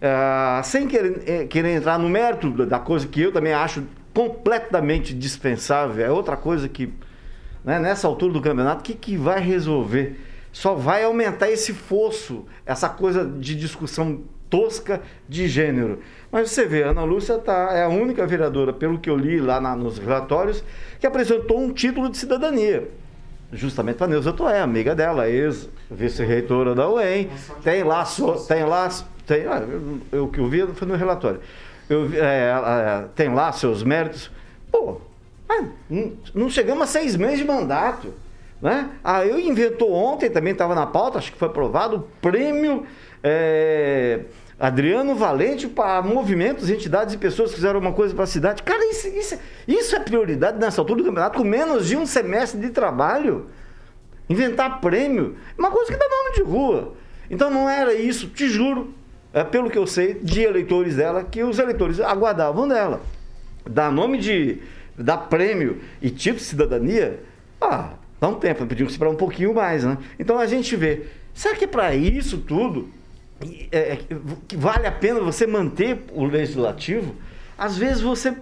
uh, 0.00 0.64
sem 0.64 0.86
querer, 0.86 1.22
é, 1.26 1.44
querer 1.44 1.74
entrar 1.74 1.98
no 1.98 2.08
mérito 2.08 2.64
da 2.64 2.78
coisa 2.78 3.06
que 3.06 3.20
eu 3.20 3.32
também 3.32 3.52
acho 3.52 3.84
completamente 4.14 5.12
dispensável, 5.12 6.04
é 6.04 6.10
outra 6.10 6.36
coisa 6.36 6.68
que, 6.68 6.92
né, 7.62 7.78
nessa 7.78 8.08
altura 8.08 8.32
do 8.32 8.40
campeonato, 8.40 8.80
o 8.80 8.84
que, 8.84 8.94
que 8.94 9.16
vai 9.16 9.40
resolver? 9.40 10.18
Só 10.50 10.74
vai 10.74 11.04
aumentar 11.04 11.50
esse 11.50 11.74
fosso, 11.74 12.46
essa 12.64 12.88
coisa 12.88 13.24
de 13.24 13.54
discussão 13.54 14.22
tosca 14.50 15.00
de 15.28 15.48
gênero. 15.48 16.00
Mas 16.30 16.50
você 16.50 16.66
vê, 16.66 16.82
a 16.82 16.90
Ana 16.90 17.04
Lúcia 17.04 17.38
tá, 17.38 17.70
é 17.72 17.84
a 17.84 17.88
única 17.88 18.26
vereadora, 18.26 18.72
pelo 18.72 18.98
que 18.98 19.08
eu 19.08 19.16
li 19.16 19.40
lá 19.40 19.60
na, 19.60 19.74
nos 19.74 19.98
relatórios, 19.98 20.62
que 21.00 21.06
apresentou 21.06 21.58
um 21.58 21.72
título 21.72 22.08
de 22.08 22.18
cidadania. 22.18 22.88
Justamente 23.52 23.96
para 23.96 24.08
Neuza 24.08 24.32
Toé, 24.32 24.60
amiga 24.60 24.94
dela, 24.94 25.28
ex-vice-reitora 25.28 26.74
da 26.74 26.88
UEM. 26.88 27.30
Tem 27.62 27.82
lá, 27.82 28.04
so, 28.04 28.34
tem 28.46 28.64
lá, 28.64 28.90
tem, 29.26 29.46
ah, 29.46 29.62
eu, 30.12 30.24
o 30.24 30.28
que 30.28 30.38
eu 30.38 30.46
vi 30.48 30.66
foi 30.74 30.86
no 30.86 30.94
relatório. 30.94 31.40
Eu, 31.88 32.10
é, 32.12 32.50
é, 32.50 33.04
tem 33.14 33.32
lá 33.32 33.50
seus 33.52 33.82
méritos. 33.82 34.30
Pô, 34.70 35.00
não 36.34 36.50
chegamos 36.50 36.82
a 36.82 36.86
seis 36.86 37.16
meses 37.16 37.38
de 37.38 37.44
mandato. 37.46 38.12
Né? 38.60 38.90
Aí 39.02 39.30
eu 39.30 39.38
inventou 39.38 39.92
ontem, 39.92 40.28
também 40.28 40.52
estava 40.52 40.74
na 40.74 40.84
pauta, 40.86 41.18
acho 41.18 41.32
que 41.32 41.38
foi 41.38 41.48
aprovado, 41.48 41.96
o 41.96 42.00
prêmio 42.20 42.84
é, 43.22 44.20
Adriano 44.58 45.14
Valente 45.14 45.68
para 45.68 46.02
movimentos, 46.02 46.68
entidades 46.68 47.14
e 47.14 47.18
pessoas 47.18 47.50
que 47.50 47.56
fizeram 47.56 47.78
uma 47.78 47.92
coisa 47.92 48.14
para 48.14 48.24
a 48.24 48.26
cidade. 48.26 48.62
Cara, 48.62 48.84
isso, 48.90 49.08
isso, 49.08 49.38
isso, 49.66 49.94
é 49.94 50.00
prioridade 50.00 50.58
nessa 50.58 50.80
altura 50.80 50.98
do 51.02 51.06
campeonato, 51.06 51.38
com 51.38 51.44
menos 51.44 51.86
de 51.86 51.96
um 51.96 52.04
semestre 52.04 52.60
de 52.60 52.70
trabalho. 52.70 53.46
Inventar 54.28 54.80
prêmio, 54.80 55.36
é 55.56 55.60
uma 55.60 55.70
coisa 55.70 55.90
que 55.90 55.96
dá 55.96 56.06
nome 56.06 56.34
de 56.34 56.42
rua. 56.42 56.94
Então 57.30 57.50
não 57.50 57.68
era 57.68 57.94
isso, 57.94 58.28
te 58.28 58.48
juro, 58.48 58.92
é, 59.32 59.44
pelo 59.44 59.70
que 59.70 59.78
eu 59.78 59.86
sei, 59.86 60.14
de 60.14 60.42
eleitores 60.42 60.96
dela, 60.96 61.22
que 61.22 61.42
os 61.42 61.58
eleitores 61.58 62.00
aguardavam 62.00 62.66
dela. 62.66 63.00
Dar 63.68 63.92
nome 63.92 64.18
de. 64.18 64.58
dar 64.96 65.16
prêmio 65.16 65.80
e 66.02 66.10
título 66.10 66.38
de 66.38 66.44
cidadania, 66.44 67.20
ah, 67.60 67.90
dá 68.20 68.28
um 68.28 68.34
tempo, 68.34 68.66
pediam 68.66 68.86
que 68.86 68.92
esperar 68.92 69.10
um 69.10 69.16
pouquinho 69.16 69.54
mais, 69.54 69.84
né? 69.84 69.98
Então 70.18 70.38
a 70.38 70.46
gente 70.46 70.74
vê. 70.74 71.06
Será 71.32 71.54
que 71.54 71.64
é 71.64 71.68
para 71.68 71.94
isso 71.94 72.38
tudo? 72.38 72.88
É, 73.70 73.78
é, 73.78 73.98
que 74.48 74.56
vale 74.56 74.86
a 74.86 74.92
pena 74.92 75.20
você 75.20 75.46
manter 75.46 76.04
o 76.12 76.24
legislativo, 76.24 77.14
às 77.56 77.76
vezes 77.76 78.00
você. 78.00 78.34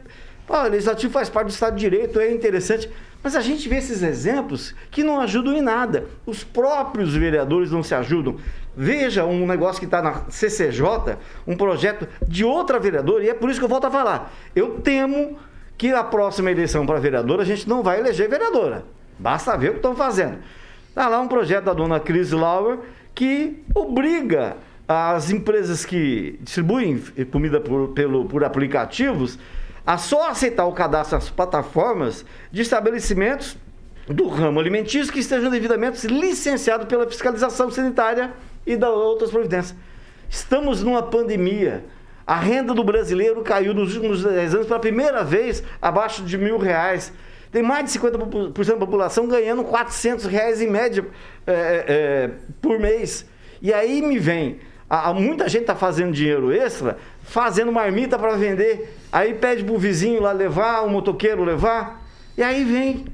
Pô, 0.47 0.57
o 0.57 0.68
legislativo 0.68 1.12
faz 1.12 1.28
parte 1.28 1.49
do 1.49 1.53
Estado 1.53 1.74
de 1.74 1.80
Direito, 1.80 2.18
é 2.20 2.32
interessante, 2.32 2.88
mas 3.22 3.34
a 3.34 3.40
gente 3.40 3.68
vê 3.68 3.76
esses 3.76 4.03
exemplos 4.03 4.74
que 4.90 5.03
não 5.03 5.20
ajudam 5.20 5.55
em 5.55 5.61
nada. 5.61 6.07
Os 6.24 6.44
próprios 6.44 7.14
vereadores 7.14 7.72
não 7.72 7.82
se 7.82 7.94
ajudam. 7.94 8.36
Veja 8.76 9.24
um 9.24 9.47
negócio 9.47 9.80
que 9.80 9.86
está 9.86 10.01
na 10.01 10.30
CCJ, 10.30 11.16
um 11.47 11.57
projeto 11.57 12.07
de 12.26 12.44
outra 12.44 12.78
vereadora, 12.78 13.24
e 13.24 13.28
é 13.28 13.34
por 13.34 13.51
isso 13.51 13.59
que 13.59 13.64
eu 13.64 13.68
volto 13.68 13.86
a 13.86 13.90
falar. 13.90 14.32
Eu 14.55 14.80
temo 14.80 15.36
que 15.76 15.90
na 15.90 16.05
próxima 16.05 16.51
eleição 16.51 16.86
para 16.86 17.01
vereadora 17.01 17.42
a 17.42 17.44
gente 17.44 17.68
não 17.68 17.82
vai 17.82 17.99
eleger 17.99 18.28
vereadora. 18.28 18.84
Basta 19.18 19.57
ver 19.57 19.68
o 19.68 19.72
que 19.72 19.78
estão 19.78 19.97
fazendo. 19.97 20.38
Está 20.88 21.09
lá 21.09 21.20
um 21.20 21.28
projeto 21.28 21.64
da 21.64 21.74
dona 21.74 22.01
Cris 22.01 22.32
Lauer 22.32 22.78
que 23.14 23.62
obriga 23.74 24.57
as 24.89 25.30
empresas 25.30 25.84
que 25.84 26.39
distribuem 26.41 27.03
comida 27.30 27.61
por, 27.61 27.89
pelo, 27.89 28.26
por 28.26 28.45
aplicativos 28.45 29.39
a 29.87 29.99
só 29.99 30.28
aceitar 30.28 30.66
o 30.66 30.72
cadastro 30.72 31.16
nas 31.16 31.30
plataformas 31.30 32.24
de 32.51 32.62
estabelecimentos 32.62 33.57
do 34.09 34.28
ramo 34.28 34.61
alimentício 34.61 35.12
que 35.12 35.20
estejam 35.20 35.51
devidamente 35.51 36.07
licenciados 36.07 36.87
pela 36.87 37.07
fiscalização 37.07 37.70
sanitária 37.70 38.32
e 38.66 38.76
das 38.76 38.91
outras 38.91 39.30
providências. 39.30 39.76
Estamos 40.28 40.82
numa 40.82 41.03
pandemia. 41.03 41.84
A 42.26 42.34
renda 42.34 42.74
do 42.74 42.82
brasileiro 42.82 43.43
caiu 43.43 43.72
nos 43.72 43.95
últimos 43.95 44.24
10 44.24 44.55
anos 44.55 44.66
pela 44.66 44.80
primeira 44.80 45.22
vez 45.22 45.62
abaixo 45.80 46.24
de 46.24 46.37
mil 46.37 46.59
reais. 46.59 47.12
Tem 47.53 47.62
mais 47.62 47.93
de 47.93 47.99
50% 47.99 48.66
da 48.66 48.76
população 48.76 49.28
ganhando 49.28 49.62
400 49.62 50.26
reais 50.26 50.61
em 50.61 50.68
média 50.68 51.07
é, 51.47 51.84
é, 51.87 52.30
por 52.61 52.80
mês. 52.80 53.24
E 53.62 53.72
aí 53.72 54.03
me 54.03 54.18
vem 54.18 54.59
a, 54.89 55.11
a, 55.11 55.14
muita 55.14 55.49
gente 55.49 55.62
está 55.62 55.74
fazendo 55.74 56.12
dinheiro 56.12 56.53
extra, 56.53 56.97
fazendo 57.22 57.72
marmita 57.72 58.18
para 58.18 58.37
vender. 58.37 58.97
Aí 59.11 59.34
pede 59.34 59.64
pro 59.64 59.76
vizinho 59.78 60.22
lá 60.22 60.32
levar, 60.32 60.82
o 60.82 60.91
motoqueiro 60.91 61.45
levar. 61.45 62.03
E 62.37 62.43
aí 62.43 62.64
vem 62.64 63.05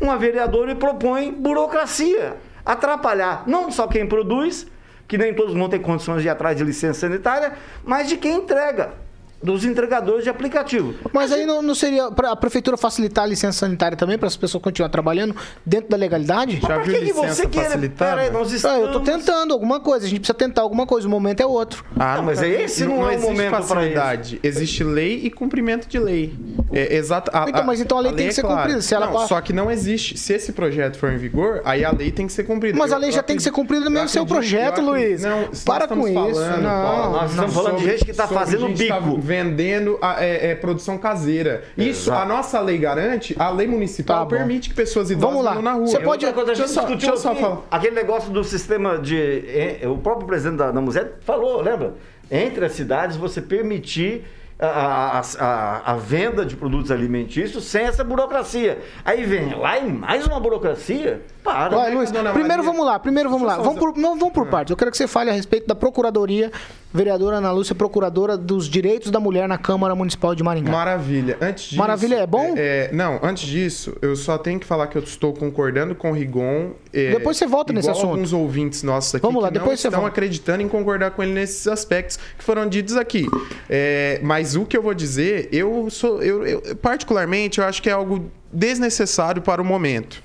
uma 0.00 0.16
vereadora 0.16 0.72
e 0.72 0.74
propõe 0.74 1.32
burocracia, 1.32 2.36
atrapalhar 2.64 3.44
não 3.46 3.70
só 3.70 3.86
quem 3.86 4.06
produz, 4.06 4.66
que 5.06 5.16
nem 5.16 5.32
todos 5.32 5.54
vão 5.54 5.68
ter 5.68 5.78
condições 5.78 6.22
de 6.22 6.28
ir 6.28 6.30
atrás 6.30 6.56
de 6.56 6.64
licença 6.64 7.00
sanitária, 7.00 7.52
mas 7.84 8.08
de 8.08 8.16
quem 8.16 8.36
entrega 8.36 9.01
dos 9.42 9.64
entregadores 9.64 10.24
de 10.24 10.30
aplicativo. 10.30 10.94
Mas 11.12 11.32
aí 11.32 11.44
não, 11.44 11.60
não 11.62 11.74
seria 11.74 12.10
para 12.10 12.30
a 12.32 12.36
prefeitura 12.36 12.76
facilitar 12.76 13.24
a 13.24 13.26
licença 13.26 13.58
sanitária 13.60 13.96
também 13.96 14.16
para 14.18 14.28
as 14.28 14.36
pessoas 14.36 14.62
continuarem 14.62 14.92
trabalhando 14.92 15.34
dentro 15.66 15.88
da 15.90 15.96
legalidade? 15.96 16.60
Já 16.60 16.76
Mas 16.78 16.86
viu 16.86 16.98
que 17.00 17.06
que 17.06 17.12
você 17.12 17.46
quer? 17.46 17.64
facilitada? 17.64 18.10
Pera 18.12 18.22
aí, 18.22 18.30
nós 18.30 18.52
Ah, 18.52 18.56
estamos... 18.56 18.86
eu 18.86 18.92
tô 18.92 19.00
tentando 19.00 19.52
alguma 19.52 19.80
coisa, 19.80 20.06
a 20.06 20.08
gente 20.08 20.20
precisa 20.20 20.34
tentar 20.34 20.62
alguma 20.62 20.86
coisa, 20.86 21.06
o 21.06 21.10
momento 21.10 21.40
é 21.40 21.46
outro. 21.46 21.84
Ah, 21.98 22.16
Não, 22.16 22.24
mas 22.24 22.38
tá. 22.40 22.46
esse 22.46 22.84
não 22.84 23.02
é 23.02 23.08
o 23.08 23.12
existe 23.12 23.26
momento 23.30 23.50
facilidade. 23.50 24.40
Existe 24.42 24.84
lei 24.84 25.20
e 25.24 25.30
cumprimento 25.30 25.88
de 25.88 25.98
lei. 25.98 26.34
É, 26.72 26.96
exato, 26.96 27.30
a- 27.34 27.46
Então, 27.48 27.64
mas 27.64 27.80
então 27.80 27.98
a 27.98 28.00
lei 28.00 28.12
tem 28.12 28.26
é 28.26 28.28
que 28.28 28.34
ser 28.34 28.42
clara. 28.42 28.56
cumprida, 28.62 28.80
se 28.82 28.94
ela 28.94 29.06
não, 29.06 29.12
pa- 29.12 29.26
Só 29.26 29.40
que 29.40 29.52
não 29.52 29.70
existe. 29.70 30.16
Se 30.18 30.32
esse 30.34 30.52
projeto 30.52 30.96
for 30.98 31.12
em 31.12 31.16
vigor, 31.18 31.60
aí 31.64 31.84
a 31.84 31.92
lei 31.92 32.10
tem 32.10 32.26
que 32.26 32.32
ser 32.32 32.44
cumprida. 32.44 32.78
Mas 32.78 32.92
a 32.92 32.96
Eu- 32.96 33.00
lei 33.00 33.10
eu 33.10 33.14
já 33.14 33.22
tem 33.22 33.36
que 33.36 33.42
ser 33.42 33.48
acredito- 33.50 33.68
cumprida 33.68 33.90
mesmo 33.90 34.04
eu 34.04 34.08
sem 34.08 34.20
o 34.20 34.24
acredito- 34.24 34.50
projeto, 34.50 34.80
acredito- 34.80 34.90
Luiz. 34.90 35.22
Não, 35.22 35.48
Para 35.64 35.86
com 35.88 36.06
isso. 36.08 36.14
falando, 36.40 36.62
Não, 36.62 36.70
Paulo, 36.82 37.12
nós 37.16 37.30
estamos 37.30 37.54
falando 37.54 37.76
de 37.78 37.84
gente 37.84 38.04
que 38.04 38.12
tá 38.12 38.26
sobre 38.26 38.44
fazendo 38.44 38.66
tá 38.86 39.00
bico. 39.00 39.18
Vendendo 39.32 39.98
a, 40.02 40.22
é, 40.22 40.50
é, 40.50 40.54
produção 40.54 40.98
caseira. 40.98 41.64
Isso, 41.76 42.10
Exato. 42.10 42.22
a 42.22 42.26
nossa 42.26 42.60
lei 42.60 42.76
garante, 42.76 43.34
a 43.38 43.48
lei 43.48 43.66
municipal 43.66 44.26
Tá 44.26 44.36
permite 44.36 44.68
que 44.68 44.74
pessoas 44.76 45.10
idosas 45.10 45.30
Vamos 45.30 45.42
lá. 45.44 45.62
na 45.62 45.72
rua. 45.72 45.86
Você 45.86 45.98
pode- 46.00 46.26
Outra 46.26 46.32
coisa, 46.34 46.52
a 46.52 46.54
gente 46.54 46.68
só- 46.70 46.82
discutiu 46.82 47.16
só 47.16 47.32
aqui, 47.32 47.44
aquele 47.70 47.94
negócio 47.96 48.30
do 48.30 48.44
sistema 48.44 48.98
de... 48.98 49.16
eh, 49.16 49.88
O 49.88 49.96
próprio 49.96 50.26
presidente 50.26 50.58
da, 50.58 50.70
da 50.70 50.80
Museu 50.82 51.12
falou, 51.22 51.62
lembra? 51.62 51.94
Entre 52.30 52.62
as 52.64 52.72
cidades, 52.72 53.16
você 53.16 53.40
permitir 53.40 54.24
a, 54.60 55.18
a- 55.18 55.22
a- 55.40 55.92
a 55.92 55.96
venda 55.96 56.44
de 56.46 56.54
produtos 56.54 56.90
alimentícios 56.90 57.64
sem 57.64 57.82
essa 57.86 58.04
burocracia. 58.04 58.78
Aí 59.04 59.24
vem 59.24 59.54
lá 59.54 59.78
e 59.78 59.90
mais 59.90 60.26
uma 60.26 60.38
burocracia? 60.38 61.22
Para. 61.42 61.74
É 61.80 61.90
que 61.90 61.96
Luiz, 61.96 62.10
primeiro 62.12 62.38
Maria- 62.38 62.62
vamos 62.62 62.84
lá, 62.86 62.98
primeiro 62.98 63.28
vamos 63.30 63.46
lá. 63.48 63.56
Vamos 63.56 63.78
por, 63.78 63.96
não, 63.96 64.16
vamos 64.18 64.32
por 64.34 64.46
partes. 64.48 64.70
Eu 64.70 64.76
quero 64.76 64.90
que 64.90 64.96
você 64.96 65.08
fale 65.08 65.30
a 65.30 65.32
respeito 65.32 65.66
da 65.66 65.74
Procuradoria, 65.74 66.52
vereadora 66.92 67.36
Ana 67.38 67.50
Lúcia, 67.52 67.74
procuradora 67.74 68.36
dos 68.36 68.68
direitos 68.68 69.10
da 69.10 69.18
mulher 69.18 69.48
na 69.48 69.56
Câmara 69.58 69.94
Municipal 69.94 70.34
de 70.34 70.42
Maringá. 70.42 70.70
Maravilha. 70.70 71.36
Antes 71.40 71.64
disso, 71.64 71.76
Maravilha 71.78 72.16
é 72.16 72.26
bom? 72.26 72.54
é, 72.56 72.90
não, 72.92 73.18
antes 73.22 73.46
disso, 73.46 73.96
eu 74.02 74.14
só 74.16 74.36
tenho 74.38 74.60
que 74.60 74.66
falar 74.66 74.86
que 74.88 74.96
eu 74.98 75.02
estou 75.02 75.32
concordando 75.32 75.94
com 75.94 76.10
o 76.10 76.14
Rigon. 76.14 76.72
é, 76.92 77.10
Depois 77.12 77.36
você 77.36 77.46
volta 77.46 77.72
nesse 77.72 77.88
assunto. 77.90 78.10
alguns 78.10 78.32
ouvintes 78.32 78.82
nossos 78.82 79.14
aqui 79.14 79.22
Vamos 79.22 79.42
lá, 79.42 79.48
que 79.48 79.54
depois 79.54 79.70
não 79.70 79.76
você 79.78 79.88
estão 79.88 80.00
volta. 80.00 80.12
acreditando 80.14 80.62
em 80.62 80.68
concordar 80.68 81.12
com 81.12 81.22
ele 81.22 81.32
nesses 81.32 81.66
aspectos 81.66 82.18
que 82.38 82.44
foram 82.44 82.68
ditos 82.68 82.96
aqui. 82.96 83.26
É, 83.70 84.20
mas 84.22 84.54
o 84.56 84.64
que 84.66 84.76
eu 84.76 84.82
vou 84.82 84.94
dizer, 84.94 85.48
eu 85.52 85.88
sou, 85.90 86.22
eu, 86.22 86.46
eu- 86.46 86.76
particularmente, 86.76 87.58
eu 87.58 87.64
acho 87.64 87.80
que 87.82 87.88
é 87.88 87.92
algo 87.92 88.30
desnecessário 88.52 89.40
para 89.42 89.60
o 89.60 89.64
momento. 89.64 90.22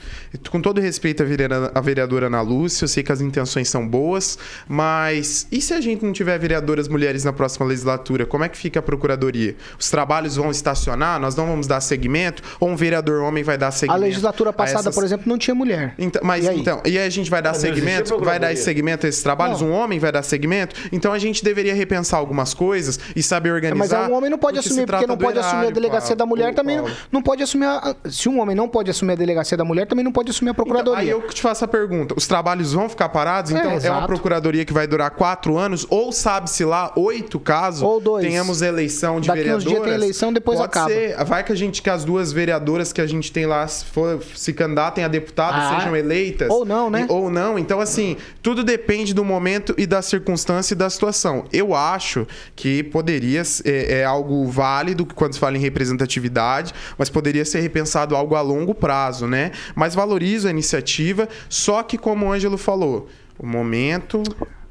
Com 0.49 0.61
todo 0.61 0.79
respeito 0.81 1.23
à 1.23 1.25
vereadora, 1.25 1.71
à 1.73 1.81
vereadora 1.81 2.27
Ana 2.27 2.41
Lúcia, 2.41 2.83
eu 2.85 2.87
sei 2.87 3.01
que 3.03 3.11
as 3.11 3.21
intenções 3.21 3.69
são 3.69 3.87
boas, 3.87 4.37
mas 4.67 5.47
e 5.51 5.61
se 5.61 5.73
a 5.73 5.81
gente 5.81 6.03
não 6.05 6.11
tiver 6.13 6.37
vereadoras 6.37 6.87
mulheres 6.87 7.23
na 7.23 7.33
próxima 7.33 7.65
legislatura, 7.65 8.25
como 8.25 8.43
é 8.43 8.49
que 8.49 8.57
fica 8.57 8.79
a 8.79 8.81
procuradoria? 8.83 9.55
Os 9.79 9.89
trabalhos 9.89 10.35
vão 10.35 10.51
estacionar, 10.51 11.19
nós 11.19 11.35
não 11.35 11.47
vamos 11.47 11.65
dar 11.67 11.79
segmento, 11.81 12.43
ou 12.59 12.69
um 12.69 12.75
vereador 12.75 13.21
homem 13.21 13.43
vai 13.43 13.57
dar 13.57 13.67
A 13.67 13.71
segmento? 13.71 14.01
legislatura 14.01 14.49
a 14.49 14.53
passada, 14.53 14.81
essas- 14.81 14.95
por 14.95 15.03
exemplo, 15.03 15.27
não 15.27 15.37
tinha 15.37 15.55
mulher. 15.55 15.95
então, 15.97 16.21
mas 16.23 16.45
E 16.45 16.49
aí? 16.49 16.59
então, 16.59 16.81
e 16.85 16.97
aí 16.97 17.05
a 17.05 17.09
gente 17.09 17.29
vai 17.29 17.41
dar 17.41 17.51
Mas 17.51 17.57
segmento, 17.61 18.19
vai 18.19 18.39
dar 18.39 18.55
segmento 18.57 19.05
a 19.05 19.09
esses 19.09 19.23
trabalhos, 19.23 19.61
Não. 19.61 19.69
um 19.69 19.71
homem 19.71 19.99
vai 19.99 20.11
dar 20.11 20.23
segmento, 20.23 20.75
então 20.91 21.13
a 21.13 21.19
gente 21.19 21.43
deveria 21.43 21.73
repensar 21.73 22.17
algumas 22.17 22.53
coisas 22.53 22.99
e 23.15 23.23
saber 23.23 23.51
organizar. 23.51 24.01
Mas 24.01 24.09
um 24.11 24.13
homem 24.13 24.29
não 24.29 24.37
pode 24.37 24.59
assumir, 24.59 24.85
porque 24.85 25.07
não 25.07 25.17
pode 25.17 25.39
assumir 25.39 25.67
a 25.67 25.71
delegacia 25.71 26.15
Paulo. 26.15 26.17
da 26.17 26.25
mulher 26.25 26.53
também. 26.53 26.77
Não, 26.77 26.87
não 27.11 27.21
pode 27.21 27.41
assumir. 27.43 27.65
A, 27.65 27.95
se 28.17 28.27
um 28.29 28.39
homem 28.39 28.55
não 28.55 28.67
pode 28.67 28.89
assumir 28.89 29.13
a 29.13 29.15
delegacia 29.15 29.55
da 29.55 29.63
mulher, 29.63 29.85
também 29.85 30.03
não 30.03 30.11
pode 30.11 30.31
assumir 30.31 30.49
a 30.49 30.53
Então, 30.53 30.65
procuradoria. 30.65 30.99
aí 31.01 31.09
eu 31.09 31.21
te 31.27 31.41
faço 31.41 31.63
a 31.65 31.67
pergunta: 31.67 32.15
os 32.17 32.25
trabalhos 32.27 32.73
vão 32.73 32.89
ficar 32.89 33.09
parados? 33.09 33.51
É, 33.51 33.55
Então 33.57 33.69
é, 33.69 33.73
uma 33.73 33.77
exato. 33.77 34.07
procuradoria 34.07 34.65
que 34.65 34.73
vai 34.73 34.87
durar 34.87 35.11
quatro 35.11 35.57
anos, 35.57 35.85
ou 35.89 36.11
sabe-se 36.11 36.65
lá, 36.65 36.91
oito 36.95 37.39
casos, 37.39 37.81
Ou 37.83 37.99
dois. 38.01 38.25
tenhamos 38.25 38.61
eleição 38.61 39.19
de 39.21 39.27
Daqui 39.27 39.39
uns 39.41 39.43
vereadoras. 39.43 39.69
dias 39.71 39.83
tem 39.83 39.93
eleição, 39.93 40.33
depois 40.33 40.57
Pode 40.57 40.69
acaba. 40.69 40.89
Ser. 40.89 41.23
Vai 41.25 41.43
que 41.43 41.51
a 41.51 41.55
gente, 41.55 41.81
que 41.81 41.89
as 41.89 42.03
duas 42.03 42.31
vereadoras 42.33 42.91
que 42.91 43.01
a 43.01 43.05
gente 43.07 43.31
tem 43.31 43.45
lá 43.45 43.67
se, 43.67 43.85
for, 43.85 44.19
se 44.35 44.51
candidatem 44.53 45.03
a 45.03 45.07
deputada 45.07 45.57
Ah, 45.57 45.75
sejam 45.79 45.95
eleitas. 45.95 46.49
ou 46.49 46.65
não, 46.65 46.89
né? 46.89 47.05
E- 47.07 47.11
ou 47.11 47.29
não. 47.29 47.59
Então, 47.59 47.79
assim, 47.79 48.17
tudo 48.41 48.63
depende 48.63 49.13
do 49.13 49.23
momento 49.23 49.75
e 49.77 49.85
da 49.85 50.01
circunstância 50.01 50.73
e 50.73 50.77
da 50.77 50.89
situação. 50.89 51.45
Eu 51.53 51.75
acho 51.75 52.25
que 52.55 52.81
poderia 52.83 53.43
ser 53.43 53.67
é, 53.67 53.99
é 53.99 54.03
algo 54.05 54.47
válido 54.47 55.05
quando 55.05 55.33
se 55.33 55.39
fala 55.39 55.57
em 55.57 55.59
representatividade, 55.59 56.73
mas 56.97 57.09
poderia 57.09 57.43
ser 57.45 57.59
repensado 57.59 58.06
algo 58.15 58.35
a 58.35 58.41
longo 58.41 58.73
prazo, 58.73 59.27
né? 59.27 59.51
Mas 59.75 59.95
valorizo 59.95 60.47
a 60.47 60.51
iniciativa, 60.51 61.27
só 61.49 61.83
que 61.83 61.97
como 61.97 62.25
o 62.25 62.31
Ângelo 62.31 62.57
falou, 62.57 63.07
o 63.37 63.45
momento 63.45 64.23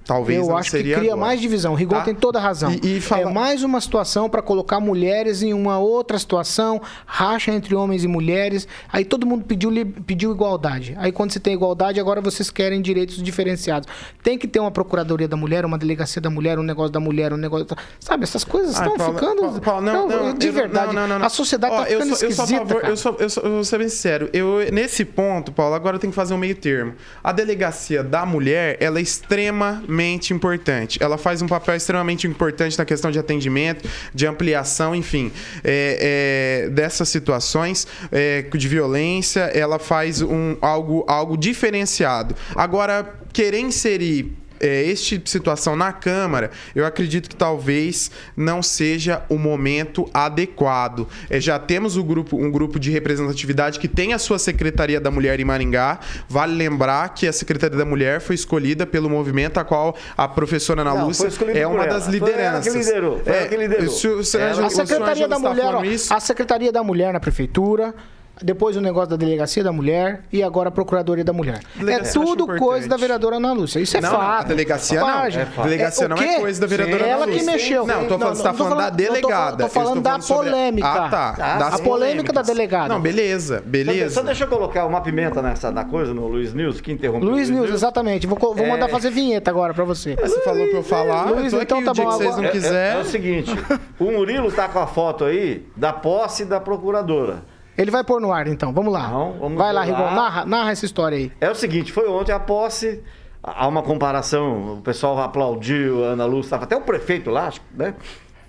talvez 0.07 0.39
eu 0.47 0.57
acho 0.57 0.71
que 0.71 0.79
cria 0.83 0.97
agora. 1.13 1.17
mais 1.17 1.41
divisão. 1.41 1.73
O 1.73 1.75
Rigon 1.77 1.97
Tá? 1.97 2.03
tem 2.03 2.15
toda 2.15 2.39
a 2.39 2.43
razão. 2.43 2.73
E- 2.83 2.97
e 2.97 3.01
fala- 3.01 3.31
É 3.31 3.33
mais 3.35 3.63
uma 3.63 3.81
situação 3.81 4.29
para 4.31 4.41
colocar 4.41 4.79
mulheres 4.81 5.43
em 5.43 5.53
uma 5.53 5.79
outra 5.79 6.19
situação, 6.19 6.81
racha 7.05 7.51
entre 7.53 7.75
homens 7.75 8.05
e 8.05 8.09
mulheres. 8.09 8.67
Aí 8.93 9.05
todo 9.05 9.27
mundo 9.27 9.45
pediu, 9.45 9.71
pediu 10.07 10.31
igualdade. 10.33 10.95
Aí 10.99 11.11
quando 11.13 11.33
você 11.33 11.41
tem 11.41 11.53
igualdade, 11.55 11.99
agora 12.01 12.21
vocês 12.21 12.51
querem 12.51 12.81
direitos 12.81 13.23
diferenciados. 13.23 13.89
Tem 14.23 14.39
que 14.39 14.47
ter 14.47 14.61
uma 14.61 14.71
procuradoria 14.71 15.27
da 15.29 15.37
mulher, 15.37 15.65
uma 15.65 15.77
delegacia 15.79 16.23
da 16.23 16.31
mulher, 16.31 16.59
um 16.59 16.63
negócio 16.63 16.93
da 16.93 17.01
mulher, 17.01 17.33
um 17.33 17.37
negócio. 17.37 17.67
da- 17.67 17.77
Sabe, 17.99 18.23
essas 18.25 18.45
coisas 18.45 18.73
estão 18.75 18.97
Paulo, 18.97 19.15
ficando. 19.15 19.41
Paulo, 19.43 19.61
Paulo, 19.61 19.81
não, 19.83 20.09
não, 20.09 20.35
de 20.35 20.47
eu 20.47 20.53
não- 20.53 20.61
verdade. 20.61 20.95
não, 20.95 21.09
não, 21.09 21.19
não. 21.19 21.27
A 21.27 21.29
sociedade 21.29 21.75
Ó, 21.75 21.79
tá 21.79 21.85
ficando 21.87 22.03
eu 22.11 22.17
sou, 22.17 22.27
eu 22.27 22.31
esquisita. 22.31 22.59
favor- 22.61 22.81
cara. 22.81 22.93
eu 22.93 22.97
sou, 22.97 23.17
eu 23.19 23.31
sou- 23.31 23.43
eu 23.43 23.51
vou 23.51 23.65
ser 23.65 23.79
bem 23.79 23.89
sincero. 23.89 24.31
Eu, 24.33 24.59
nesse 24.73 25.05
ponto, 25.05 25.51
Paulo, 25.53 25.75
agora 25.75 25.97
eu 25.97 26.01
tenho 26.01 26.11
que 26.13 26.17
fazer 26.17 26.35
um 26.35 26.39
meio 26.39 26.55
termo. 26.55 26.95
A 27.25 27.33
delegacia 27.33 28.03
da 28.05 28.25
mulher, 28.25 28.77
ela 28.81 28.99
é 28.99 29.03
extremamente 29.03 29.87
importante. 30.33 30.99
Ela 31.03 31.19
faz 31.19 31.43
um 31.43 31.47
papel 31.47 31.75
extremamente 31.75 32.27
importante 32.27 32.79
na 32.79 32.85
questão 32.85 33.11
de 33.11 33.19
atendimento, 33.19 33.89
de 34.15 34.27
ampliação, 34.27 34.95
enfim, 34.95 35.33
é, 35.65 36.65
é, 36.67 36.71
dessas 36.71 37.09
situações 37.09 37.87
é, 38.13 38.43
de 38.43 38.69
violência. 38.69 39.43
Ela 39.55 39.79
faz 39.79 40.23
um, 40.23 40.57
algo, 40.61 41.05
algo 41.09 41.37
diferenciado. 41.37 42.35
Agora, 42.55 43.15
querer 43.33 43.61
inserir 43.61 44.46
é, 44.61 44.83
este 44.85 45.21
situação 45.27 45.75
na 45.77 45.93
Câmara, 45.93 46.51
eu 46.75 46.85
acredito 46.87 47.29
que 47.29 47.37
talvez 47.37 48.11
não 48.37 48.63
seja 48.63 49.23
o 49.29 49.37
momento 49.39 50.09
adequado. 50.13 51.09
É, 51.31 51.41
já 51.41 51.59
temos 51.59 51.97
o 51.97 52.05
grupo, 52.05 52.37
um 52.37 52.51
grupo 52.51 52.79
de 52.79 52.91
representatividade 52.91 53.79
que 53.79 53.89
tem 53.89 54.13
a 54.13 54.19
sua 54.19 54.39
Secretaria 54.39 55.01
da 55.01 55.11
Mulher 55.11 55.41
em 55.41 55.45
Maringá. 55.45 55.99
Vale 56.29 56.55
lembrar 56.55 57.09
que 57.15 57.27
a 57.27 57.33
Secretaria 57.33 57.77
da 57.77 57.85
Mulher 57.85 58.21
foi 58.21 58.35
escolhida 58.35 58.87
pelo 58.87 59.09
movimento 59.11 59.59
a 59.59 59.65
qual 59.65 59.97
a 60.17 60.29
professora 60.29 60.83
Ana 60.83 60.95
Não, 60.95 61.07
Lúcia 61.07 61.29
é 61.55 61.67
uma 61.67 61.87
das 61.87 62.07
Foi 62.07 62.19
ela 62.19 62.61
que 62.61 62.71
lideranças. 62.71 62.75
liderou, 62.75 63.21
foi 63.25 63.33
ela 63.35 63.49
que 63.49 63.57
liderou. 63.57 63.91
se 63.91 64.25
se 64.25 64.37
A 64.39 64.71
Secretaria 64.71 65.29
da 65.29 65.39
Mulher, 65.39 65.65
ó, 65.67 65.71
falando 65.73 65.85
isso- 65.87 66.13
a 66.15 66.21
Secretaria 66.21 66.73
da 66.73 66.83
Mulher 66.83 67.13
na 67.13 67.21
prefeitura, 67.21 67.95
depois 68.43 68.77
o 68.77 68.81
negócio 68.81 69.11
da 69.11 69.17
Delegacia 69.17 69.65
da 69.65 69.73
Mulher 69.73 70.23
e 70.33 70.43
agora 70.43 70.69
a 70.69 70.73
Procuradoria 70.73 71.25
da 71.25 71.33
Mulher. 71.33 71.61
Delegacia 71.75 72.21
é 72.21 72.23
eu 72.23 72.23
acho 72.23 72.37
tudo 72.37 72.59
coisa 72.59 72.89
da 72.89 72.97
vereadora 72.97 73.37
Ana 73.37 73.53
Lúcia. 73.53 73.81
Isso 73.81 73.97
é 73.97 74.01
Não, 74.01 74.11
fato. 74.11 74.23
não, 74.23 74.31
a 74.33 74.43
delegacia 74.43 75.01
não. 75.01 75.09
É. 75.09 75.31
Delegacia 75.63 76.07
o 76.07 76.09
não 76.09 76.17
é 76.19 76.41
coisa 76.41 76.61
da 76.61 76.67
vereadora 76.67 76.99
Sim, 76.99 77.05
Ana 77.05 77.13
Ela 77.13 77.27
que 77.27 77.33
Lúcia. 77.33 77.53
mexeu. 77.53 77.87
Não, 77.87 78.05
tô 78.07 78.19
falando- 78.19 78.37
você 78.37 78.43
tá 78.43 78.49
não 78.53 78.57
tô 78.59 78.65
falando 78.65 78.77
da 78.79 78.85
não 78.91 78.91
tô 78.91 78.97
falando- 78.97 78.97
delegada. 78.97 79.57
Tô 79.57 79.63
Eu 79.63 79.67
estou 79.67 79.83
falando 79.83 80.01
da 80.03 80.21
sobre- 80.21 80.51
polêmica. 80.51 80.89
Ah, 80.89 81.09
tá. 81.09 81.29
A 81.31 81.33
Das 81.35 81.81
polêmica 81.81 81.83
polêmicas. 81.89 82.35
da 82.35 82.43
delegada. 82.43 82.89
Não, 82.95 83.01
beleza, 83.01 83.57
Só, 83.59 83.63
beleza. 83.65 84.15
só 84.15 84.23
deixa 84.23 84.45
eu 84.45 84.49
colocar 84.49 84.85
uma 84.85 85.01
pimenta 85.01 85.41
nessa 85.41 85.71
na 85.71 85.85
coisa 85.85 86.13
no 86.13 86.27
Luiz 86.27 86.53
News, 86.53 86.81
que 86.81 86.93
interrompeu. 86.93 87.29
Luiz 87.29 87.49
News, 87.51 87.71
exatamente. 87.71 88.27
Vou, 88.27 88.39
vou 88.39 88.59
É. 88.59 88.69
mandar 88.69 88.89
fazer 88.89 89.11
vinheta 89.11 89.51
agora 89.51 89.73
pra 89.73 89.85
você. 89.85 90.15
Você 90.17 90.41
falou 90.43 90.67
pra 90.69 90.79
eu 90.79 90.83
falar, 90.83 91.31
Luiz, 91.31 91.53
eu 91.53 91.59
tô 91.61 91.63
então 91.63 91.79
aqui 91.79 91.87
tá 91.87 91.95
bom, 91.95 92.09
que 92.11 92.15
vocês 92.17 92.29
agora- 92.33 92.37
não 92.37 92.45
É- 92.45 92.49
é- 92.49 92.53
quiserem. 92.53 92.99
É, 92.99 93.03
o 93.03 93.05
seguinte, 93.07 93.51
o 93.99 94.11
Murilo 94.13 94.53
tá 94.53 94.69
com 94.69 94.79
a 94.79 94.87
foto 94.87 95.25
aí 95.25 95.67
da 95.77 95.93
posse 95.93 96.45
da 96.45 96.61
procuradora. 96.61 97.56
Ele 97.77 97.91
vai 97.91 98.03
pôr 98.05 98.21
no 98.21 98.33
ar, 98.33 98.47
então. 98.47 98.73
Vamos 98.73 98.93
lá. 98.93 99.09
Não, 99.09 99.33
vamos 99.39 99.59
vai 99.59 99.73
lá. 99.73 99.83
Rigon. 99.83 100.11
Narra, 100.15 100.45
narra 100.47 100.71
essa 100.71 100.85
história 100.87 101.19
aí. 101.19 101.33
É 101.41 101.51
o 101.51 101.55
seguinte, 101.55 101.93
foi 101.93 102.09
ontem 102.09 102.33
a 102.33 102.41
posse, 102.41 103.03
há 103.43 103.67
uma 103.69 103.83
comparação, 103.83 104.75
o 104.79 104.81
pessoal 104.83 105.21
aplaudiu, 105.21 106.05
a 106.05 106.09
Ana 106.09 106.25
Lúcia, 106.25 106.47
estava 106.49 106.65
até 106.65 106.77
o 106.77 106.81
prefeito 106.81 107.31
lá, 107.31 107.49
acho, 107.49 107.61
né? 107.75 107.95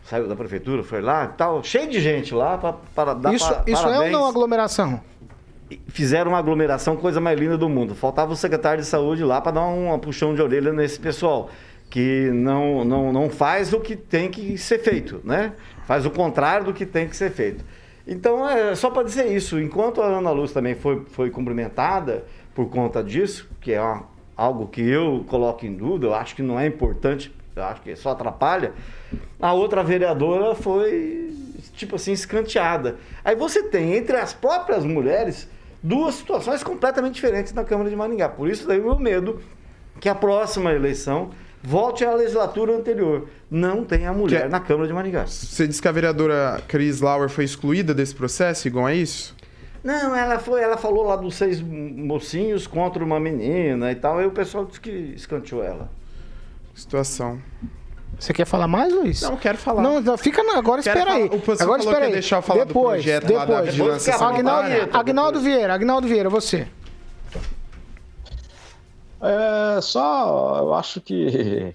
Saiu 0.04 0.28
da 0.28 0.36
prefeitura, 0.38 0.84
foi 0.84 1.02
lá 1.02 1.26
e 1.26 1.38
tal, 1.38 1.62
cheio 1.64 1.90
de 1.90 2.00
gente 2.00 2.34
lá 2.34 2.58
para, 2.96 3.14
dar 3.14 3.34
Isso, 3.34 3.54
pa- 3.54 3.64
isso 3.68 3.86
é 3.88 4.00
ou 4.00 4.10
não 4.10 4.26
aglomeração? 4.26 5.02
Fizeram 5.90 6.32
uma 6.32 6.38
aglomeração, 6.38 6.96
coisa 6.96 7.20
mais 7.20 7.38
linda 7.38 7.58
do 7.58 7.68
mundo. 7.68 7.94
Faltava 7.94 8.32
o 8.32 8.36
secretário 8.38 8.82
de 8.82 8.88
saúde 8.88 9.22
lá 9.26 9.42
para 9.42 9.52
dar 9.52 9.66
um 9.66 10.00
puxão 10.00 10.34
de 10.34 10.42
orelha 10.42 10.72
nesse 10.72 10.98
pessoal, 10.98 11.50
que 11.90 12.30
não, 12.34 12.86
não, 12.86 13.12
não 13.12 13.30
faz 13.30 13.74
o 13.74 13.82
que 13.82 13.98
tem 13.98 14.30
que 14.32 14.58
ser 14.58 14.80
feito, 14.80 15.20
né? 15.26 15.52
Faz 15.86 16.06
o 16.06 16.10
contrário 16.10 16.68
do 16.68 16.74
que 16.74 16.86
tem 16.86 17.06
que 17.10 17.16
ser 17.18 17.30
feito. 17.32 17.66
Então, 18.08 18.48
é 18.50 18.74
só 18.74 18.90
para 18.90 19.04
dizer 19.04 19.28
isso, 19.36 19.60
enquanto 19.60 20.02
a 20.02 20.06
Ana 20.06 20.32
Luz 20.32 20.54
também 20.54 20.76
foi, 20.76 21.04
foi 21.10 21.30
cumprimentada 21.30 22.24
por 22.56 22.70
conta 22.70 23.04
disso, 23.04 23.50
que 23.60 23.74
é 23.74 23.82
uma- 23.82 24.06
algo 24.36 24.68
que 24.68 24.82
eu 24.82 25.26
coloco 25.28 25.66
em 25.66 25.74
dúvida, 25.74 26.08
eu 26.08 26.14
acho 26.14 26.36
que 26.36 26.42
não 26.42 26.58
é 26.60 26.66
importante, 26.66 27.34
eu 27.56 27.64
acho 27.64 27.82
que 27.82 27.96
só 27.96 28.12
atrapalha, 28.12 28.72
a 29.42 29.52
outra 29.52 29.84
vereadora 29.84 30.56
foi, 30.56 31.34
tipo 31.74 31.98
assim, 31.98 32.14
escanteada. 32.14 32.96
Aí 33.26 33.36
você 33.36 33.64
tem, 33.64 33.94
entre 33.96 34.16
as 34.16 34.34
próprias 34.34 34.86
mulheres, 34.86 35.50
duas 35.84 36.16
situações 36.16 36.64
completamente 36.64 37.16
diferentes 37.16 37.52
na 37.54 37.64
Câmara 37.66 37.90
de 37.90 37.96
Maringá. 37.96 38.30
Por 38.30 38.48
isso 38.50 38.68
daí 38.68 38.80
o 38.80 38.84
meu 38.84 39.00
medo 39.00 39.42
que 40.00 40.08
a 40.08 40.16
próxima 40.16 40.72
eleição 40.72 41.32
volte 41.64 42.04
à 42.06 42.14
legislatura 42.14 42.76
anterior. 42.76 43.28
Não 43.50 43.84
tem 43.84 44.06
a 44.08 44.14
mulher 44.14 44.44
Que- 44.44 44.48
na 44.50 44.60
Câmara 44.60 44.88
de 44.88 44.94
Maringá. 44.94 45.26
Você 45.26 45.68
disse 45.68 45.82
que 45.82 45.88
a 45.88 45.92
vereadora 45.92 46.62
Cris 46.68 47.02
Lauer 47.02 47.30
foi 47.30 47.44
excluída 47.46 47.94
desse 47.94 48.14
processo, 48.16 48.68
igual 48.68 48.86
a 48.88 48.94
isso? 48.94 49.36
Não, 49.84 50.16
ela 50.16 50.38
foi, 50.40 50.62
ela 50.62 50.76
falou 50.76 51.06
lá 51.06 51.16
dos 51.16 51.36
seis 51.36 51.62
mocinhos 51.62 52.68
contra 52.68 53.04
uma 53.04 53.20
menina 53.20 53.92
e 53.92 53.96
tal, 53.96 54.18
aí 54.20 54.26
o 54.26 54.32
pessoal 54.32 54.66
disse 54.66 54.82
que 54.82 54.90
escanteou 55.16 55.64
ela. 55.64 55.90
Situação. 56.76 57.40
Você 58.20 58.34
quer 58.34 58.46
falar 58.46 58.68
mais, 58.68 58.92
Luiz? 58.94 59.22
Não, 59.22 59.38
quero 59.38 59.58
falar. 59.58 59.82
Não, 59.82 60.02
não, 60.02 60.18
fica 60.18 60.42
na, 60.44 60.58
agora 60.58 60.82
Quero 60.82 60.98
espera 60.98 61.16
aí. 61.16 61.28
falar- 61.28 61.36
o 61.36 61.40
pessoal 61.40 61.56
Agora 61.62 61.78
falou 61.80 61.80
espera 61.94 62.00
que 62.00 62.06
aí. 62.08 62.12
deixar 62.14 62.36
eu 62.38 62.42
falar 62.42 62.64
do 62.64 62.68
depois, 62.68 63.04
projeto 63.04 63.34
lá 63.34 63.40
da 63.46 63.46
depois. 63.56 63.66
vigilância 63.76 64.16
Agnaldo. 64.16 64.70
Agnaldo 64.98 65.40
Vieira, 65.40 65.74
Agnaldo 65.74 66.08
Vieira, 66.08 66.30
você. 66.30 66.68
É, 69.22 69.82
só 69.82 70.60
eu 70.60 70.74
acho 70.74 71.02
que 71.02 71.74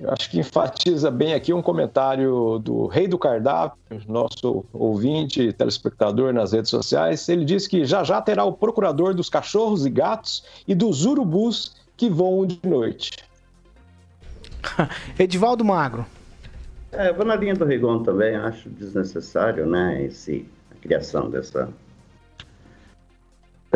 eu 0.00 0.10
acho 0.10 0.30
que 0.30 0.40
enfatiza 0.40 1.10
bem 1.10 1.34
aqui 1.34 1.52
um 1.52 1.60
comentário 1.60 2.58
do 2.58 2.86
Rei 2.86 3.06
do 3.06 3.18
Cardápio, 3.18 3.78
nosso 4.08 4.64
ouvinte, 4.72 5.52
telespectador 5.52 6.32
nas 6.32 6.52
redes 6.52 6.70
sociais. 6.70 7.28
Ele 7.28 7.44
diz 7.44 7.66
que 7.66 7.84
já 7.84 8.02
já 8.02 8.20
terá 8.20 8.44
o 8.44 8.52
procurador 8.52 9.14
dos 9.14 9.28
cachorros 9.28 9.84
e 9.84 9.90
gatos 9.90 10.44
e 10.66 10.74
dos 10.74 11.04
urubus 11.04 11.76
que 11.96 12.08
voam 12.08 12.46
de 12.46 12.58
noite. 12.64 13.10
Edivaldo 15.18 15.64
Magro. 15.64 16.06
É, 16.92 17.10
eu 17.10 17.14
vou 17.14 17.24
na 17.24 17.36
linha 17.36 17.54
do 17.54 17.64
Rigon 17.64 18.02
também, 18.02 18.34
acho 18.34 18.68
desnecessário, 18.70 19.64
né, 19.66 20.02
esse, 20.02 20.48
a 20.72 20.74
criação 20.82 21.30
dessa, 21.30 21.68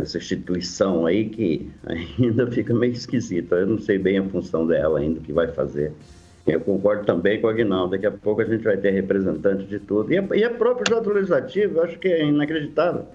dessa 0.04 0.18
instituição 0.18 1.06
aí 1.06 1.28
que 1.28 1.70
ainda 2.18 2.46
fica 2.50 2.72
meio 2.74 2.92
esquisita. 2.92 3.56
Eu 3.56 3.66
não 3.66 3.78
sei 3.78 3.98
bem 3.98 4.18
a 4.18 4.24
função 4.24 4.66
dela 4.66 5.00
ainda, 5.00 5.18
o 5.18 5.22
que 5.22 5.32
vai 5.32 5.48
fazer. 5.48 5.92
Eu 6.46 6.60
concordo 6.60 7.04
também 7.06 7.40
com 7.40 7.46
o 7.46 7.50
Aguinaldo, 7.50 7.92
daqui 7.92 8.06
a 8.06 8.10
pouco 8.10 8.42
a 8.42 8.44
gente 8.44 8.62
vai 8.62 8.76
ter 8.76 8.90
representante 8.90 9.64
de 9.64 9.78
tudo. 9.78 10.12
E 10.12 10.18
é, 10.18 10.20
e 10.36 10.48
próprio 10.50 11.00
do 11.00 11.10
Legislativo, 11.10 11.78
eu 11.78 11.84
acho 11.84 11.98
que 11.98 12.08
é 12.08 12.24
inacreditável. 12.26 13.06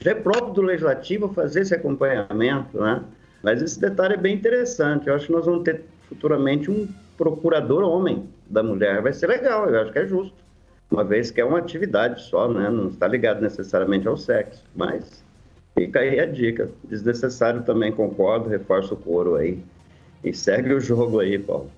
Já 0.00 0.12
é 0.12 0.14
próprio 0.14 0.54
do 0.54 0.62
Legislativo 0.62 1.28
fazer 1.34 1.60
esse 1.60 1.74
acompanhamento, 1.74 2.80
né? 2.80 3.02
Mas 3.42 3.60
esse 3.60 3.78
detalhe 3.78 4.14
é 4.14 4.16
bem 4.16 4.34
interessante. 4.34 5.06
Eu 5.06 5.14
acho 5.14 5.26
que 5.26 5.32
nós 5.32 5.44
vamos 5.44 5.64
ter 5.64 5.82
futuramente 6.08 6.70
um 6.70 6.88
procurador 7.16 7.82
homem 7.82 8.26
da 8.48 8.62
mulher. 8.62 9.02
Vai 9.02 9.12
ser 9.12 9.26
legal, 9.26 9.68
eu 9.68 9.82
acho 9.82 9.92
que 9.92 9.98
é 9.98 10.06
justo. 10.06 10.36
Uma 10.90 11.04
vez 11.04 11.30
que 11.30 11.40
é 11.40 11.44
uma 11.44 11.58
atividade 11.58 12.22
só, 12.22 12.48
né? 12.48 12.70
Não 12.70 12.88
está 12.88 13.06
ligado 13.06 13.42
necessariamente 13.42 14.08
ao 14.08 14.16
sexo. 14.16 14.64
Mas 14.74 15.22
fica 15.78 16.00
aí 16.00 16.20
a 16.20 16.26
dica. 16.26 16.70
Desnecessário 16.84 17.62
também, 17.62 17.92
concordo, 17.92 18.48
reforço 18.48 18.94
o 18.94 18.96
coro 18.96 19.36
aí. 19.36 19.58
E 20.24 20.34
segue 20.34 20.72
o 20.72 20.80
jogo 20.80 21.20
aí, 21.20 21.38
Paulo. 21.38 21.70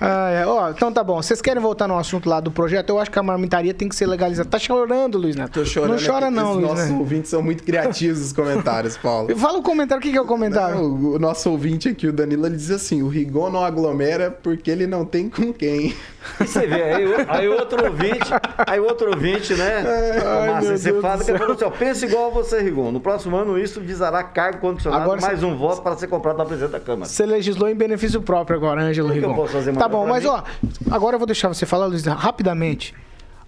Ah, 0.00 0.30
é. 0.30 0.46
Ó, 0.46 0.70
então 0.70 0.92
tá 0.92 1.02
bom. 1.02 1.20
Vocês 1.20 1.42
querem 1.42 1.60
voltar 1.60 1.88
no 1.88 1.98
assunto 1.98 2.28
lá 2.28 2.38
do 2.38 2.52
projeto? 2.52 2.90
Eu 2.90 3.00
acho 3.00 3.10
que 3.10 3.18
a 3.18 3.22
marmitaria 3.22 3.74
tem 3.74 3.88
que 3.88 3.96
ser 3.96 4.06
legalizada. 4.06 4.48
Tá 4.48 4.58
chorando, 4.58 5.18
Luiz 5.18 5.34
Neto. 5.34 5.54
Tô 5.54 5.64
chorando. 5.64 5.98
Não 5.98 6.06
chora 6.06 6.26
aqui, 6.26 6.36
não, 6.36 6.50
Os 6.50 6.56
Luiz 6.56 6.68
nossos 6.68 6.88
Neto. 6.88 6.98
ouvintes 7.00 7.30
são 7.30 7.42
muito 7.42 7.64
criativos 7.64 8.20
nos 8.20 8.32
comentários, 8.32 8.96
Paulo. 8.96 9.34
Fala 9.36 9.58
o 9.58 9.62
comentário. 9.62 10.00
O 10.00 10.02
que 10.02 10.12
que 10.12 10.18
é 10.18 10.20
o 10.20 10.26
comentário? 10.26 10.76
Não, 10.76 11.14
o 11.14 11.18
nosso 11.18 11.50
ouvinte 11.50 11.88
aqui, 11.88 12.06
o 12.06 12.12
Danilo, 12.12 12.46
ele 12.46 12.56
diz 12.56 12.70
assim: 12.70 13.02
o 13.02 13.08
Rigon 13.08 13.50
não 13.50 13.64
aglomera 13.64 14.30
porque 14.30 14.70
ele 14.70 14.86
não 14.86 15.04
tem 15.04 15.28
com 15.28 15.52
quem. 15.52 15.94
E 16.40 16.46
você 16.46 16.66
vê, 16.66 16.82
aí, 16.82 17.04
aí 17.28 17.48
outro 17.48 17.84
ouvinte, 17.86 18.30
aí 18.66 18.80
outro 18.80 19.10
ouvinte, 19.10 19.54
né? 19.54 19.84
Ai, 20.24 20.46
Márcio, 20.50 20.68
meu 20.70 20.78
você 20.78 20.92
Deus 20.92 21.02
fala 21.02 21.16
do 21.18 21.24
que 21.24 21.38
falou 21.38 21.54
assim, 21.54 21.64
ó, 21.64 21.70
pensa 21.70 22.06
igual 22.06 22.26
a 22.26 22.30
você, 22.30 22.60
Rigon. 22.60 22.90
No 22.92 23.00
próximo 23.00 23.36
ano 23.36 23.58
isso 23.58 23.80
visará 23.80 24.22
cargo 24.22 24.58
condicionado, 24.58 25.02
Agora 25.02 25.20
mais 25.20 25.40
você- 25.40 25.46
um 25.46 25.56
voto 25.56 25.82
para 25.82 25.96
ser 25.96 26.06
comprado 26.08 26.38
na 26.38 26.44
presidente 26.44 26.72
da 26.72 26.80
Câmara. 26.80 27.08
Você 27.10 27.24
legislou 27.26 27.68
em 27.68 27.74
benefício 27.74 28.20
próprio 28.22 28.56
agora, 28.56 28.82
Ângelo 28.82 29.08
O 29.08 29.12
que 29.12 29.18
que 29.18 29.24
eu 29.24 29.30
Rigon. 29.30 29.40
posso 29.42 29.52
fazer 29.54 29.72
Tá 29.74 29.88
bom, 29.88 30.06
mas 30.06 30.24
mim? 30.24 30.30
ó, 30.30 30.42
agora 30.90 31.14
eu 31.16 31.18
vou 31.18 31.26
deixar 31.26 31.48
você 31.48 31.64
falar, 31.66 31.86
Luiz, 31.86 32.04
rapidamente. 32.04 32.94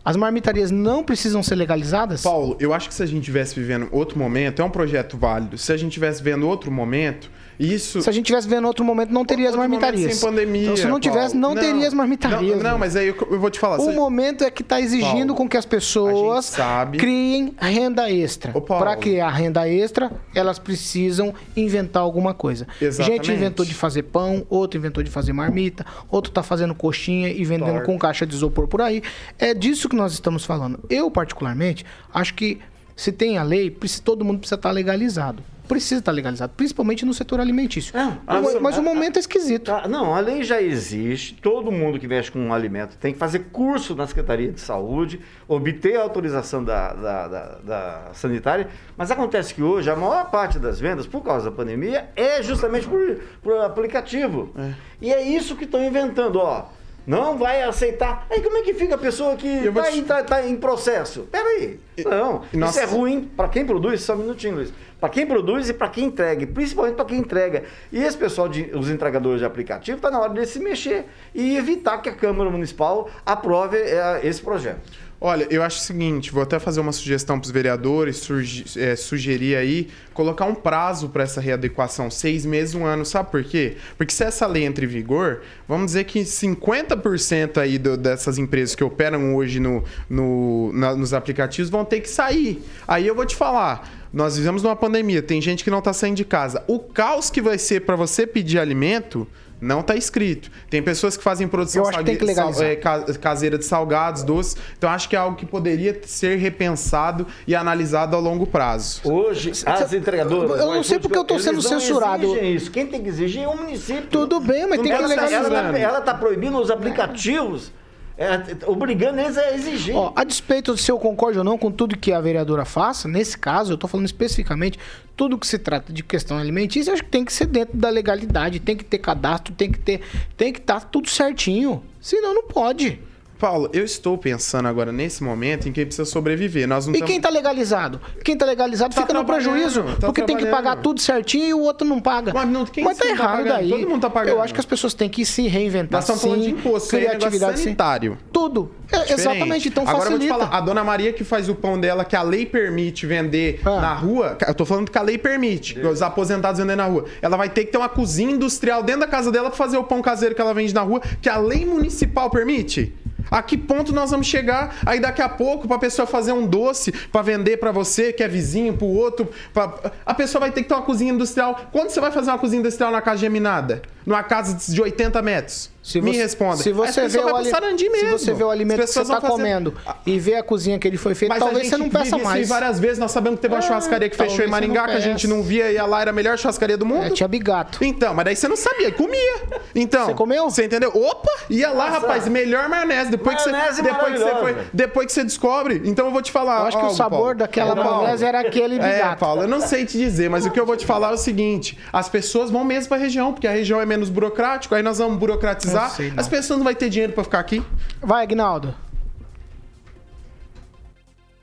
As 0.03 0.17
marmitarias 0.17 0.71
não 0.71 1.05
precisam 1.05 1.43
ser 1.43 1.57
legalizadas? 1.57 2.23
Paulo, 2.23 2.57
eu 2.59 2.73
acho 2.73 2.89
que 2.89 2.95
se 2.95 3.03
a 3.03 3.07
gente 3.07 3.23
tivesse 3.25 3.55
vivendo 3.55 3.87
outro 3.93 4.19
momento, 4.19 4.63
é 4.63 4.65
um 4.65 4.71
projeto 4.71 5.19
válido. 5.19 5.59
Se 5.59 5.73
a 5.73 5.77
gente 5.77 5.93
tivesse 5.93 6.23
vivendo 6.23 6.49
outro 6.49 6.71
momento, 6.73 7.31
isso. 7.61 8.01
Se 8.01 8.09
a 8.09 8.13
gente 8.13 8.25
tivesse 8.27 8.49
vendo 8.49 8.67
outro 8.67 8.83
momento, 8.85 9.13
não 9.13 9.25
teria 9.25 9.49
as 9.51 9.55
marmitarias. 9.55 10.15
Sem 10.17 10.29
pandemia. 10.31 10.63
Então, 10.63 10.77
se 10.79 10.87
não 10.87 10.99
tivesse, 10.99 11.39
Paulo. 11.39 11.55
não, 11.55 11.63
teria 11.63 11.87
as 11.87 11.93
marmitarias. 11.93 12.63
Não, 12.63 12.71
não, 12.73 12.79
mas 12.79 12.97
aí 12.97 13.09
eu, 13.09 13.17
eu 13.31 13.39
vou 13.39 13.51
te 13.51 13.61
falar. 13.61 13.77
O 13.79 13.85
se- 13.91 13.93
momento 13.93 14.43
é 14.43 14.51
que 14.51 14.63
está 14.63 14.81
exigindo 14.81 15.29
Paulo, 15.29 15.35
com 15.35 15.49
que 15.49 15.57
as 15.59 15.67
pessoas 15.67 16.47
sabe- 16.47 16.97
criem 16.99 17.55
renda 17.61 18.11
extra. 18.11 18.53
Para 18.61 18.97
criar 18.97 19.29
renda 19.31 19.69
extra, 19.69 20.11
elas 20.35 20.59
precisam 20.59 21.35
inventar 21.55 22.03
alguma 22.03 22.33
coisa. 22.33 22.67
Exatamente. 22.81 23.27
Gente 23.27 23.37
inventou 23.37 23.65
de 23.67 23.75
fazer 23.75 24.05
pão, 24.05 24.47
outro 24.49 24.79
inventou 24.79 25.03
de 25.03 25.11
fazer 25.11 25.33
marmita, 25.35 25.85
outro 26.11 26.31
está 26.31 26.43
fazendo 26.43 26.75
coxinha 26.75 27.29
e 27.29 27.45
vendendo 27.45 27.73
Torta. 27.73 27.85
com 27.87 27.99
caixa 27.99 28.27
de 28.27 28.35
isopor 28.35 28.67
por 28.69 28.81
aí. 28.81 29.03
É 29.39 29.53
disso 29.53 29.89
que 29.89 29.97
nós 29.97 30.13
estamos 30.13 30.45
falando. 30.45 30.81
Eu, 30.89 31.11
particularmente, 31.11 31.85
acho 32.15 32.33
que 32.35 32.59
se 33.01 33.13
tem 33.13 33.39
a 33.39 33.43
lei, 33.43 33.71
precisa- 33.71 34.03
todo 34.03 34.25
mundo 34.25 34.39
precisa 34.41 34.57
estar 34.57 34.71
legalizado. 34.71 35.43
Precisa 35.67 36.01
estar 36.01 36.11
legalizado, 36.11 36.53
principalmente 36.57 37.07
no 37.07 37.15
setor 37.15 37.39
alimentício. 37.39 37.97
Não, 37.97 38.19
mas, 38.27 38.77
o 38.77 38.81
a- 38.81 38.83
momento 38.83 39.19
é 39.19 39.21
esquisito. 39.21 39.67
Tá, 39.67 39.87
não, 39.87 40.13
a 40.13 40.19
lei 40.19 40.43
já 40.43 40.61
existe. 40.61 41.35
Todo 41.35 41.71
mundo 41.71 41.97
que 41.97 42.09
mexe 42.09 42.29
com 42.29 42.41
um 42.41 42.53
alimento 42.53 42.97
tem 42.97 43.13
que 43.13 43.19
fazer 43.21 43.39
curso 43.53 43.95
na 43.95 44.05
Secretaria 44.05 44.51
de 44.51 44.61
Saúde, 44.61 45.21
obter 45.47 45.97
a 45.97 46.03
autorização 46.03 46.65
da, 46.65 46.93
da, 46.93 47.29
da- 47.29 47.59
da 47.63 48.11
sanitária. 48.15 48.69
Mas 48.97 49.13
acontece 49.13 49.55
que 49.55 49.63
hoje 49.63 49.89
a 49.89 49.95
maior 49.95 50.29
parte 50.29 50.59
das 50.59 50.81
vendas, 50.81 51.07
por 51.07 51.23
causa 51.23 51.49
da 51.51 51.57
pandemia, 51.57 52.09
é 52.17 52.43
justamente 52.43 52.89
por, 52.89 53.21
por 53.41 53.57
aplicativo. 53.61 54.53
E 55.01 55.13
é 55.13 55.23
isso 55.23 55.55
que 55.55 55.65
estão 55.65 55.83
inventando, 55.85 56.41
ó. 56.41 56.67
Não 57.11 57.37
vai 57.39 57.63
aceitar. 57.63 58.27
Aí 58.31 58.41
como 58.41 58.57
é 58.59 58.63
que 58.63 58.75
fica 58.75 58.95
a 58.95 58.99
pessoa 58.99 59.37
que 59.37 59.47
Eu 59.65 59.73
vou 59.73 59.83
está 59.83 59.93
te- 59.93 59.99
em, 59.99 60.05
tá- 60.05 60.23
tá 60.23 60.47
em 60.47 60.57
processo? 60.57 61.29
Peraí. 61.31 61.79
Não, 62.05 62.43
nós- 62.53 62.71
isso 62.71 62.81
é 62.81 62.85
ruim 62.85 63.31
para 63.37 63.49
quem 63.49 63.65
produz, 63.67 64.03
só 64.03 64.15
um 64.15 64.19
minutinho, 64.19 64.55
Luiz. 64.57 64.73
Para 65.01 65.09
quem 65.09 65.27
produz 65.27 65.69
e 65.69 65.73
para 65.73 65.89
quem 65.89 66.05
entrega, 66.05 66.47
principalmente 66.47 66.95
para 66.95 67.05
quem 67.07 67.19
entrega. 67.19 67.65
E 67.91 68.03
esse 68.03 68.17
pessoal, 68.17 68.49
de, 68.49 68.71
os 68.75 68.91
entregadores 68.91 69.41
de 69.41 69.47
aplicativo, 69.47 69.97
está 69.97 70.11
na 70.11 70.21
hora 70.21 70.33
de 70.35 70.45
se 70.47 70.59
mexer 70.61 71.07
e 71.35 71.57
evitar 71.57 71.99
que 71.99 72.09
a 72.11 72.15
Câmara 72.15 72.51
Municipal 72.51 73.09
aprove 73.25 73.79
eh, 73.79 74.21
esse 74.25 74.43
projeto. 74.43 74.81
Olha, 75.23 75.47
eu 75.51 75.63
acho 75.63 75.77
o 75.77 75.83
seguinte, 75.83 76.33
vou 76.33 76.43
até 76.43 76.59
fazer 76.59 76.81
uma 76.81 76.93
sugestão 76.93 77.39
para 77.39 77.45
os 77.45 77.51
vereadores, 77.51 78.17
surgi- 78.17 78.65
é, 78.81 78.97
sugerir 78.97 79.55
aí, 79.55 79.89
colocar 80.15 80.47
um 80.47 80.55
prazo 80.55 81.11
para 81.11 81.23
essa 81.23 81.43
readequação, 81.43 82.11
seis 82.11 82.47
meses, 82.47 82.75
um 82.75 82.87
ano, 82.87 83.05
sabe 83.05 83.31
por 83.31 83.45
quê? 83.45 83.77
Porque 83.99 84.15
se 84.15 84.25
essa 84.25 84.47
lei 84.47 84.65
entra 84.65 84.83
em 84.83 84.89
vigor, 84.89 85.43
vamos 85.69 85.89
dizer 85.89 86.05
que 86.05 86.25
50% 86.25 87.59
aí 87.59 87.77
do- 87.77 87.99
dessas 87.99 88.39
empresas 88.39 88.75
que 88.75 88.83
operam 88.83 89.35
hoje 89.37 89.61
no, 89.61 89.85
no- 90.09 90.73
na- 90.73 90.97
nos 90.97 91.13
aplicativos 91.13 91.69
vão 91.71 91.85
ter 91.85 92.01
que 92.01 92.09
sair. 92.09 92.63
Aí 92.89 93.07
eu 93.07 93.15
vou 93.15 93.27
te 93.27 93.37
falar, 93.37 93.91
nós 94.11 94.39
vivemos 94.39 94.63
numa 94.63 94.75
pandemia, 94.75 95.21
tem 95.21 95.39
gente 95.43 95.63
que 95.63 95.71
não 95.71 95.81
está 95.81 95.93
saindo 95.93 96.17
de 96.17 96.25
casa. 96.25 96.65
O 96.67 96.79
caos 96.79 97.29
que 97.29 97.43
vai 97.43 97.59
ser 97.59 97.83
para 97.83 97.95
você 97.95 98.27
pedir 98.27 98.59
alimento 98.59 99.29
não 99.61 99.81
está 99.81 99.95
escrito. 99.97 100.51
Tem 100.69 100.83
pessoas 100.83 101.17
que 101.17 101.23
fazem 101.23 101.47
produção 101.49 101.85
que 101.85 102.03
tem 102.05 102.17
que 102.17 102.35
sal- 102.35 102.53
é, 102.63 102.77
ca- 102.77 103.05
caseira 103.21 103.59
de 103.59 103.65
salgados, 103.65 104.23
doces. 104.23 104.57
Então 104.77 104.89
acho 104.91 105.09
que 105.09 105.15
é 105.17 105.19
algo 105.19 105.37
que 105.37 105.45
poderia 105.47 106.01
ser 106.07 106.37
repensado 106.39 107.27
e 107.47 107.55
analisado 107.55 108.17
a 108.17 108.19
longo 108.19 108.47
prazo. 108.47 109.01
Hoje, 109.05 109.53
as 109.67 109.93
entregadoras. 109.93 110.61
eu 110.61 110.75
não 110.75 110.83
sei 110.83 110.99
porque 110.99 111.17
eu 111.19 111.25
tô 111.25 111.35
eles 111.35 111.45
sendo 111.45 111.63
censurado. 111.63 112.37
Isso. 112.39 112.71
Quem 112.71 112.87
tem 112.87 113.03
que 113.03 113.09
exigir 113.09 113.43
é 113.43 113.49
o 113.49 113.57
município. 113.57 114.07
Tudo 114.11 114.41
bem, 114.41 114.67
mas 114.67 114.79
Não 114.79 114.85
tem 114.85 114.93
que 114.93 114.99
ela 114.99 115.03
tá- 115.15 115.23
legalizar. 115.23 115.45
Ela, 115.45 115.73
tá- 115.73 115.79
ela 115.79 116.01
tá 116.01 116.15
proibindo 116.15 116.59
os 116.59 116.71
aplicativos, 116.71 117.73
é, 118.21 118.67
obrigando 118.67 119.19
eles 119.19 119.39
a 119.39 119.55
exigir. 119.55 119.97
Ó, 119.97 120.13
a 120.15 120.25
despeito 120.25 120.75
de 120.75 120.83
se 120.83 120.93
eu 120.93 120.99
concordo 120.99 121.39
ou 121.39 121.45
não 121.45 121.57
com 121.57 121.73
tudo 121.73 121.97
que 121.97 122.13
a 122.13 122.21
vereadora 122.21 122.67
faça, 122.67 123.09
nesse 123.09 123.39
caso, 123.39 123.73
eu 123.73 123.79
tô 123.79 123.89
falando 123.89 124.05
especificamente, 124.05 124.79
tudo 125.17 125.39
que 125.39 125.47
se 125.47 125.59
trata 125.59 125.91
de 125.91 126.03
questão 126.03 126.37
alimentícia, 126.37 126.93
acho 126.93 127.03
que 127.03 127.09
tem 127.09 127.25
que 127.25 127.33
ser 127.33 127.47
dentro 127.47 127.79
da 127.79 127.89
legalidade, 127.89 128.61
tem 128.61 128.77
que 128.77 128.85
ter 128.85 128.99
cadastro, 128.99 129.55
tem 129.55 129.73
que 129.73 129.79
ter, 129.79 130.03
tem 130.37 130.53
que 130.53 130.59
estar 130.59 130.81
tudo 130.81 131.09
certinho. 131.09 131.83
Senão 131.99 132.35
não 132.35 132.43
pode. 132.43 133.01
Paulo, 133.41 133.71
eu 133.73 133.83
estou 133.85 134.19
pensando 134.19 134.69
agora 134.69 134.93
nesse 134.93 135.25
momento 135.25 135.67
em 135.67 135.73
quem 135.73 135.87
precisa 135.87 136.05
sobreviver. 136.05 136.69
Nós 136.69 136.87
não 136.87 136.95
E 136.95 136.99
tamo- 136.99 137.07
quem 137.11 137.19
tá 137.21 137.31
legalizado? 137.31 137.99
Quem 138.23 138.37
tá 138.37 138.45
legalizado 138.45 138.95
Tá 138.95 139.01
fica 139.01 139.15
no 139.15 139.25
prejuízo, 139.25 139.83
tá 139.99 140.07
porque 140.07 140.23
tem 140.23 140.37
que 140.37 140.45
pagar 140.47 140.77
tudo 140.77 141.01
certinho 141.01 141.47
e 141.47 141.55
o 141.55 141.61
outro 141.61 141.89
não 141.89 141.99
paga. 142.01 142.33
Mas 142.35 142.47
não- 142.49 142.67
quem 142.67 142.85
Mas 142.85 142.99
tá 142.99 143.05
tá 143.05 143.11
errado 143.11 143.31
pagando? 143.39 143.49
daí. 143.49 143.71
Todo 143.71 143.89
mundo 143.89 144.01
tá 144.03 144.11
pagando. 144.11 144.35
Eu 144.37 144.43
acho 144.43 144.53
que 144.53 144.61
as 144.61 144.67
pessoas 144.67 144.93
têm 144.93 145.09
que 145.09 145.25
se 145.25 145.49
reinventar 145.49 145.93
Nós 145.99 146.05
estamos 146.05 146.21
falando 146.23 146.43
de 146.43 146.51
imposto, 146.51 146.95
aí 146.95 147.03
é 147.07 147.09
criatividade 147.09 147.59
sim. 147.59 147.65
sanitário. 147.65 148.19
Tudo. 148.31 148.71
É, 148.93 149.13
exatamente, 149.13 149.69
então 149.69 149.85
Agora 149.85 149.99
facilita. 150.11 150.25
eu 150.25 150.29
vou 150.29 150.39
te 150.39 150.49
falar, 150.51 150.59
a 150.59 150.61
dona 150.61 150.83
Maria 150.85 151.13
que 151.13 151.23
faz 151.25 151.49
o 151.49 151.55
pão 151.55 151.79
dela, 151.81 152.05
que 152.05 152.17
a 152.17 152.23
lei 152.23 152.45
permite 152.45 153.07
vender 153.07 153.61
Ah. 153.65 153.81
na 153.81 153.95
rua, 153.95 154.37
eu 154.47 154.53
tô 154.55 154.65
falando 154.67 154.91
que 154.91 154.99
a 154.99 155.03
lei 155.03 155.17
permite, 155.17 155.79
os 155.79 156.03
aposentados 156.03 156.61
vendendo 156.61 156.79
na 156.79 156.87
rua. 156.87 157.05
Ela 157.23 157.37
vai 157.37 157.49
ter 157.49 157.65
que 157.65 157.73
ter 157.73 157.79
uma 157.79 157.89
cozinha 157.89 158.33
industrial 158.33 158.83
dentro 158.83 159.01
da 159.03 159.07
casa 159.07 159.31
dela 159.31 159.49
pra 159.49 159.57
fazer 159.57 159.77
o 159.79 159.85
pão 159.85 160.03
caseiro 160.03 160.35
que 160.35 160.41
ela 160.41 160.53
vende 160.53 160.75
na 160.75 160.83
rua, 160.83 161.01
que 161.23 161.29
a 161.29 161.39
lei 161.39 161.65
municipal 161.65 162.29
permite. 162.31 162.93
A 163.31 163.43
que 163.43 163.57
ponto 163.57 163.93
nós 163.93 164.11
vamos 164.11 164.27
chegar? 164.27 164.77
Aí 164.87 165.01
daqui 165.01 165.21
a 165.23 165.29
pouco, 165.29 165.67
pra 165.67 165.79
pessoa 165.79 166.07
fazer 166.07 166.33
um 166.33 166.47
doce 166.47 166.93
pra 167.11 167.23
vender 167.23 167.57
pra 167.57 167.73
você, 167.73 168.13
que 168.13 168.23
é 168.23 168.29
vizinho, 168.29 168.75
pro 168.77 168.87
outro, 168.87 169.29
pra- 169.53 169.75
a 170.07 170.15
pessoa 170.15 170.41
vai 170.41 170.51
ter 170.53 170.63
que 170.63 170.69
ter 170.69 170.75
uma 170.75 170.83
cozinha 170.83 171.13
industrial. 171.13 171.69
Quando 171.73 171.91
você 171.91 172.01
vai 172.01 172.13
fazer 172.13 172.31
uma 172.31 172.39
cozinha 172.39 172.61
industrial 172.61 172.91
na 172.93 173.01
casa 173.01 173.19
geminada? 173.19 173.83
Numa 174.11 174.23
casa 174.25 174.73
de 174.73 174.83
80 174.83 175.23
metros? 175.23 175.71
Se 175.83 175.99
Me 176.01 176.13
você- 176.13 176.19
responda. 176.23 176.57
Se 176.59 176.73
você, 176.73 177.09
vê 177.09 177.19
o 177.21 177.23
vai 177.25 177.33
ali- 177.37 177.43
pro 177.51 177.59
Sarandi 177.59 177.91
se 177.91 178.07
você 178.11 178.35
vê 178.35 178.45
o 178.45 178.51
alimento 178.51 178.81
que 178.81 178.87
você 178.87 178.99
tá 179.01 179.05
vão 179.05 179.21
fazer- 179.21 179.33
comendo 179.33 179.75
e 180.05 180.19
vê 180.19 180.35
a 180.35 180.43
cozinha 180.43 180.79
que 180.79 180.87
ele 180.87 180.99
foi 180.99 181.15
feito, 181.15 181.31
Mas 181.31 181.41
a 181.41 181.47
talvez 181.47 181.69
você 181.69 181.77
não 181.79 181.89
peça 181.89 182.05
vive 182.05 182.17
isso 182.19 182.25
mais. 182.25 182.49
várias 182.51 182.79
vezes. 182.79 182.99
Nós 182.99 183.11
sabemos 183.11 183.39
que 183.39 183.43
teve 183.43 183.55
uma 183.55 183.61
É, 183.61 183.63
churrascaria 183.67 184.11
que 184.11 184.17
fechou 184.17 184.45
em 184.45 184.49
Maringá, 184.49 184.85
que 184.87 184.97
a 184.97 185.01
gente 185.01 185.27
não 185.27 185.43
via 185.43 185.73
e 185.73 185.79
a 185.79 185.87
lá 185.87 186.03
era 186.03 186.11
a 186.11 186.13
melhor 186.13 186.37
churrascaria 186.37 186.77
do 186.77 186.85
mundo. 186.85 187.07
É, 187.07 187.11
tinha 187.11 187.27
bigato. 187.27 187.83
Então, 187.83 188.13
mas 188.13 188.25
daí 188.27 188.37
você 188.37 188.47
não 188.47 188.57
sabia, 188.57 188.93
comia. 188.93 189.41
Então, 189.75 190.07
Você 190.07 190.15
comeu? 190.15 190.51
Você 190.51 190.67
entendeu? 190.67 190.91
Opa, 190.95 191.31
ia 191.49 191.71
lá, 191.71 191.89
rapaz, 191.89 192.29
melhor 192.29 192.69
maionese. 192.69 193.11
Depois 193.11 193.37
que 193.37 193.43
você, 193.45 193.51
Maionese 193.53 193.83
depois 193.83 194.13
que 194.13 194.19
você 194.19 194.35
foi, 194.37 194.57
depois 194.75 195.07
que 195.07 195.13
você 195.15 195.25
descobre. 195.25 195.81
Então 195.87 196.07
eu 196.07 196.13
vou 196.13 196.21
te 196.21 196.31
falar. 196.31 196.61
Eu 196.61 196.67
acho 196.67 196.79
que 196.79 196.85
o 196.85 196.91
sabor 196.91 197.19
Paulo. 197.21 197.35
daquela 197.37 197.73
Ô, 197.73 197.77
Paulo, 197.77 198.03
maionese 198.03 198.25
era 198.25 198.41
aquele 198.41 198.77
É, 198.77 198.79
bigato. 198.79 199.19
Paulo, 199.21 199.43
eu 199.43 199.49
não 199.49 199.61
sei 199.63 199.87
te 199.87 199.97
dizer, 199.97 200.29
mas 200.29 200.45
o 200.45 200.51
que 200.51 200.61
eu 200.61 200.67
vou 200.67 200.77
te 200.77 200.85
falar 200.85 201.11
é 201.11 201.15
o 201.15 201.17
seguinte: 201.17 201.79
as 201.91 202.09
pessoas 202.09 202.51
vão 202.51 202.65
mesmo 202.65 202.91
pra 202.91 202.99
região, 202.99 203.33
porque 203.33 203.47
a 203.47 203.53
região 203.53 203.81
é 203.81 203.87
menos 204.01 204.09
burocrático, 204.09 204.75
aí 204.75 204.83
nós 204.83 204.99
vamos 204.99 205.19
burocratizar. 205.19 205.91
Sei, 205.91 206.13
as 206.17 206.27
pessoas 206.27 206.59
não 206.59 206.65
vão 206.65 206.75
ter 206.75 206.89
dinheiro 206.89 207.13
pra 207.13 207.23
ficar 207.23 207.39
aqui. 207.39 207.63
Vai, 208.01 208.25
Agnaldo. 208.25 208.75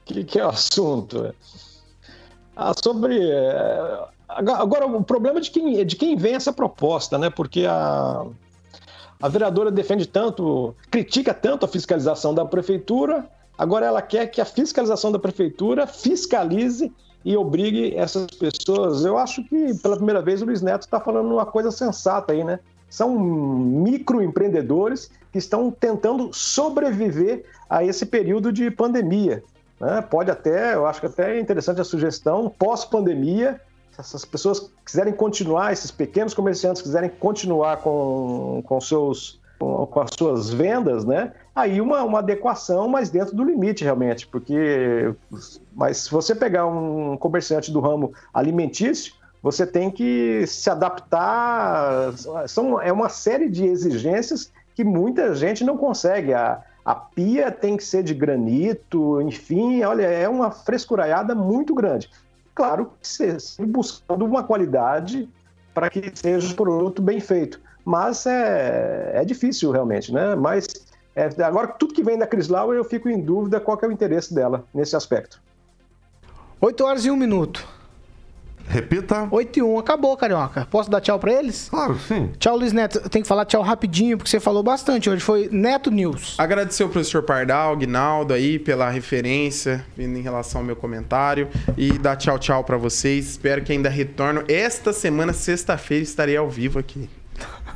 que, 0.06 0.24
que 0.24 0.40
é 0.40 0.46
o 0.46 0.50
assunto? 0.50 1.34
Ah, 2.56 2.74
sobre. 2.82 3.20
é, 3.20 4.00
Agora, 4.30 4.86
o 4.86 5.04
problema 5.04 5.38
é 5.38 5.42
de 5.42 5.52
quem, 5.52 5.80
é 5.80 5.84
de 5.84 5.96
quem 5.96 6.16
vem 6.16 6.36
essa 6.36 6.52
proposta, 6.52 7.18
né? 7.18 7.30
Porque 7.30 7.66
a, 7.66 8.26
a 9.22 9.30
vereadora 9.30 9.72
defende 9.72 10.06
tanto, 10.06 10.76
critica 10.92 11.34
tanto 11.34 11.66
a 11.66 11.68
fiscalização 11.68 12.34
da 12.34 12.46
prefeitura, 12.46 13.30
agora 13.58 13.86
ela 13.86 14.02
quer 14.02 14.28
que 14.28 14.42
a 14.42 14.46
fiscalização 14.46 15.12
da 15.12 15.20
prefeitura 15.20 15.88
fiscalize 15.88 16.92
e 17.24 17.36
obrigue 17.36 17.96
essas 17.96 18.28
pessoas. 18.28 19.04
Eu 19.04 19.18
acho 19.18 19.44
que 19.44 19.74
pela 19.80 19.96
primeira 19.96 20.22
vez 20.22 20.42
o 20.42 20.46
Luiz 20.46 20.62
Neto 20.62 20.84
está 20.84 21.00
falando 21.00 21.34
uma 21.34 21.46
coisa 21.46 21.72
sensata 21.72 22.34
aí, 22.34 22.44
né? 22.44 22.60
São 22.90 23.20
microempreendedores 23.20 25.12
que 25.32 25.38
estão 25.38 25.70
tentando 25.70 26.30
sobreviver 26.32 27.44
a 27.70 27.84
esse 27.84 28.06
período 28.06 28.52
de 28.52 28.72
pandemia. 28.72 29.44
né? 29.80 30.02
Pode 30.02 30.32
até, 30.32 30.74
eu 30.76 30.86
acho 30.86 31.02
que 31.02 31.08
até 31.08 31.36
é 31.36 31.40
interessante 31.40 31.82
a 31.82 31.84
sugestão, 31.84 32.50
pós-pandemia, 32.58 33.60
se 33.92 34.00
essas 34.00 34.24
pessoas 34.24 34.72
quiserem 34.86 35.14
continuar, 35.14 35.74
esses 35.74 35.92
pequenos 35.92 36.34
comerciantes 36.34 36.82
quiserem 36.82 37.10
continuar 37.10 37.78
com, 37.78 38.64
com, 38.66 38.80
seus, 38.80 39.40
com, 39.60 40.00
as 40.00 40.12
suas 40.18 40.50
vendas, 40.50 41.04
né? 41.04 41.34
Aí 41.54 41.82
uma, 41.82 42.04
uma 42.04 42.20
adequação, 42.20 42.88
mas 42.88 43.10
dentro 43.10 43.36
do 43.36 43.44
limite, 43.44 43.84
realmente, 43.84 44.28
porque 44.28 45.14
mas 45.78 45.98
se 45.98 46.12
você 46.12 46.34
pegar 46.34 46.66
um 46.66 47.16
comerciante 47.16 47.72
do 47.72 47.80
ramo 47.80 48.12
alimentício, 48.34 49.14
você 49.44 49.66
tem 49.66 49.92
que 49.92 50.44
se 50.48 50.68
adaptar. 50.72 52.14
São, 52.48 52.82
é 52.82 52.92
uma 52.92 53.10
série 53.10 53.48
de 53.48 53.64
exigências 53.64 54.52
que 54.74 54.84
muita 54.84 55.36
gente 55.36 55.64
não 55.64 55.78
consegue. 55.78 56.34
A, 56.34 56.64
a 56.84 56.96
pia 56.96 57.52
tem 57.52 57.78
que 57.78 57.84
ser 57.84 58.02
de 58.02 58.16
granito, 58.16 59.22
enfim, 59.22 59.84
olha, 59.84 60.02
é 60.08 60.28
uma 60.28 60.50
frescuraiada 60.50 61.36
muito 61.36 61.76
grande. 61.76 62.10
Claro 62.56 62.92
que 63.00 63.08
se 63.08 63.38
buscando 63.64 64.26
uma 64.26 64.44
qualidade 64.44 65.30
para 65.76 65.92
que 65.92 66.12
seja 66.16 66.52
um 66.52 66.56
produto 66.56 67.04
bem 67.04 67.20
feito. 67.20 67.62
Mas 67.86 68.26
é, 68.26 69.12
é 69.14 69.24
difícil 69.24 69.70
realmente, 69.70 70.12
né? 70.12 70.34
Mas 70.34 70.68
é, 71.16 71.30
agora, 71.44 71.68
tudo 71.68 71.94
que 71.94 72.04
vem 72.04 72.18
da 72.18 72.26
Crislau, 72.26 72.74
eu 72.74 72.84
fico 72.84 73.08
em 73.08 73.22
dúvida 73.22 73.60
qual 73.60 73.78
é 73.80 73.86
o 73.86 73.92
interesse 73.92 74.34
dela 74.34 74.66
nesse 74.74 74.96
aspecto. 74.96 75.40
8 76.60 76.84
horas 76.84 77.06
e 77.06 77.12
1 77.12 77.16
minuto. 77.16 77.78
Repita. 78.70 79.28
8 79.32 79.60
e 79.60 79.64
1, 79.64 79.80
acabou, 79.80 80.16
Carioca. 80.18 80.68
Posso 80.70 80.90
dar 80.92 81.00
tchau 81.00 81.18
pra 81.18 81.32
eles? 81.32 81.70
Claro, 81.70 81.98
sim. 82.00 82.32
Tchau, 82.38 82.58
Luiz 82.58 82.74
Neto. 82.74 82.98
Eu 82.98 83.10
tenho 83.10 83.24
que 83.24 83.28
falar 83.28 83.46
tchau 83.46 83.62
rapidinho, 83.62 84.18
porque 84.18 84.30
você 84.30 84.42
falou 84.42 84.62
bastante 84.62 85.10
hoje. 85.10 85.22
Foi 85.24 85.48
Neto 85.50 85.90
News. 85.90 86.36
Agradecer 86.38 86.84
ao 86.84 86.90
professor 86.90 87.24
Pardal, 87.24 87.78
Guinaldo 87.78 88.34
aí 88.34 88.60
pela 88.60 88.90
referência 88.90 89.86
vindo 89.96 90.18
em 90.18 90.22
relação 90.22 90.62
ao 90.62 90.68
meu 90.68 90.76
comentário 90.76 91.48
e 91.78 91.94
dar 91.94 92.18
tchau 92.18 92.38
tchau 92.38 92.64
pra 92.64 92.76
vocês. 92.76 93.30
Espero 93.30 93.64
que 93.64 93.72
ainda 93.72 93.90
retorno. 93.90 94.44
Esta 94.50 94.92
semana, 94.92 95.32
sexta-feira, 95.32 96.04
estarei 96.04 96.36
ao 96.36 96.50
vivo 96.50 96.78
aqui. 96.78 97.10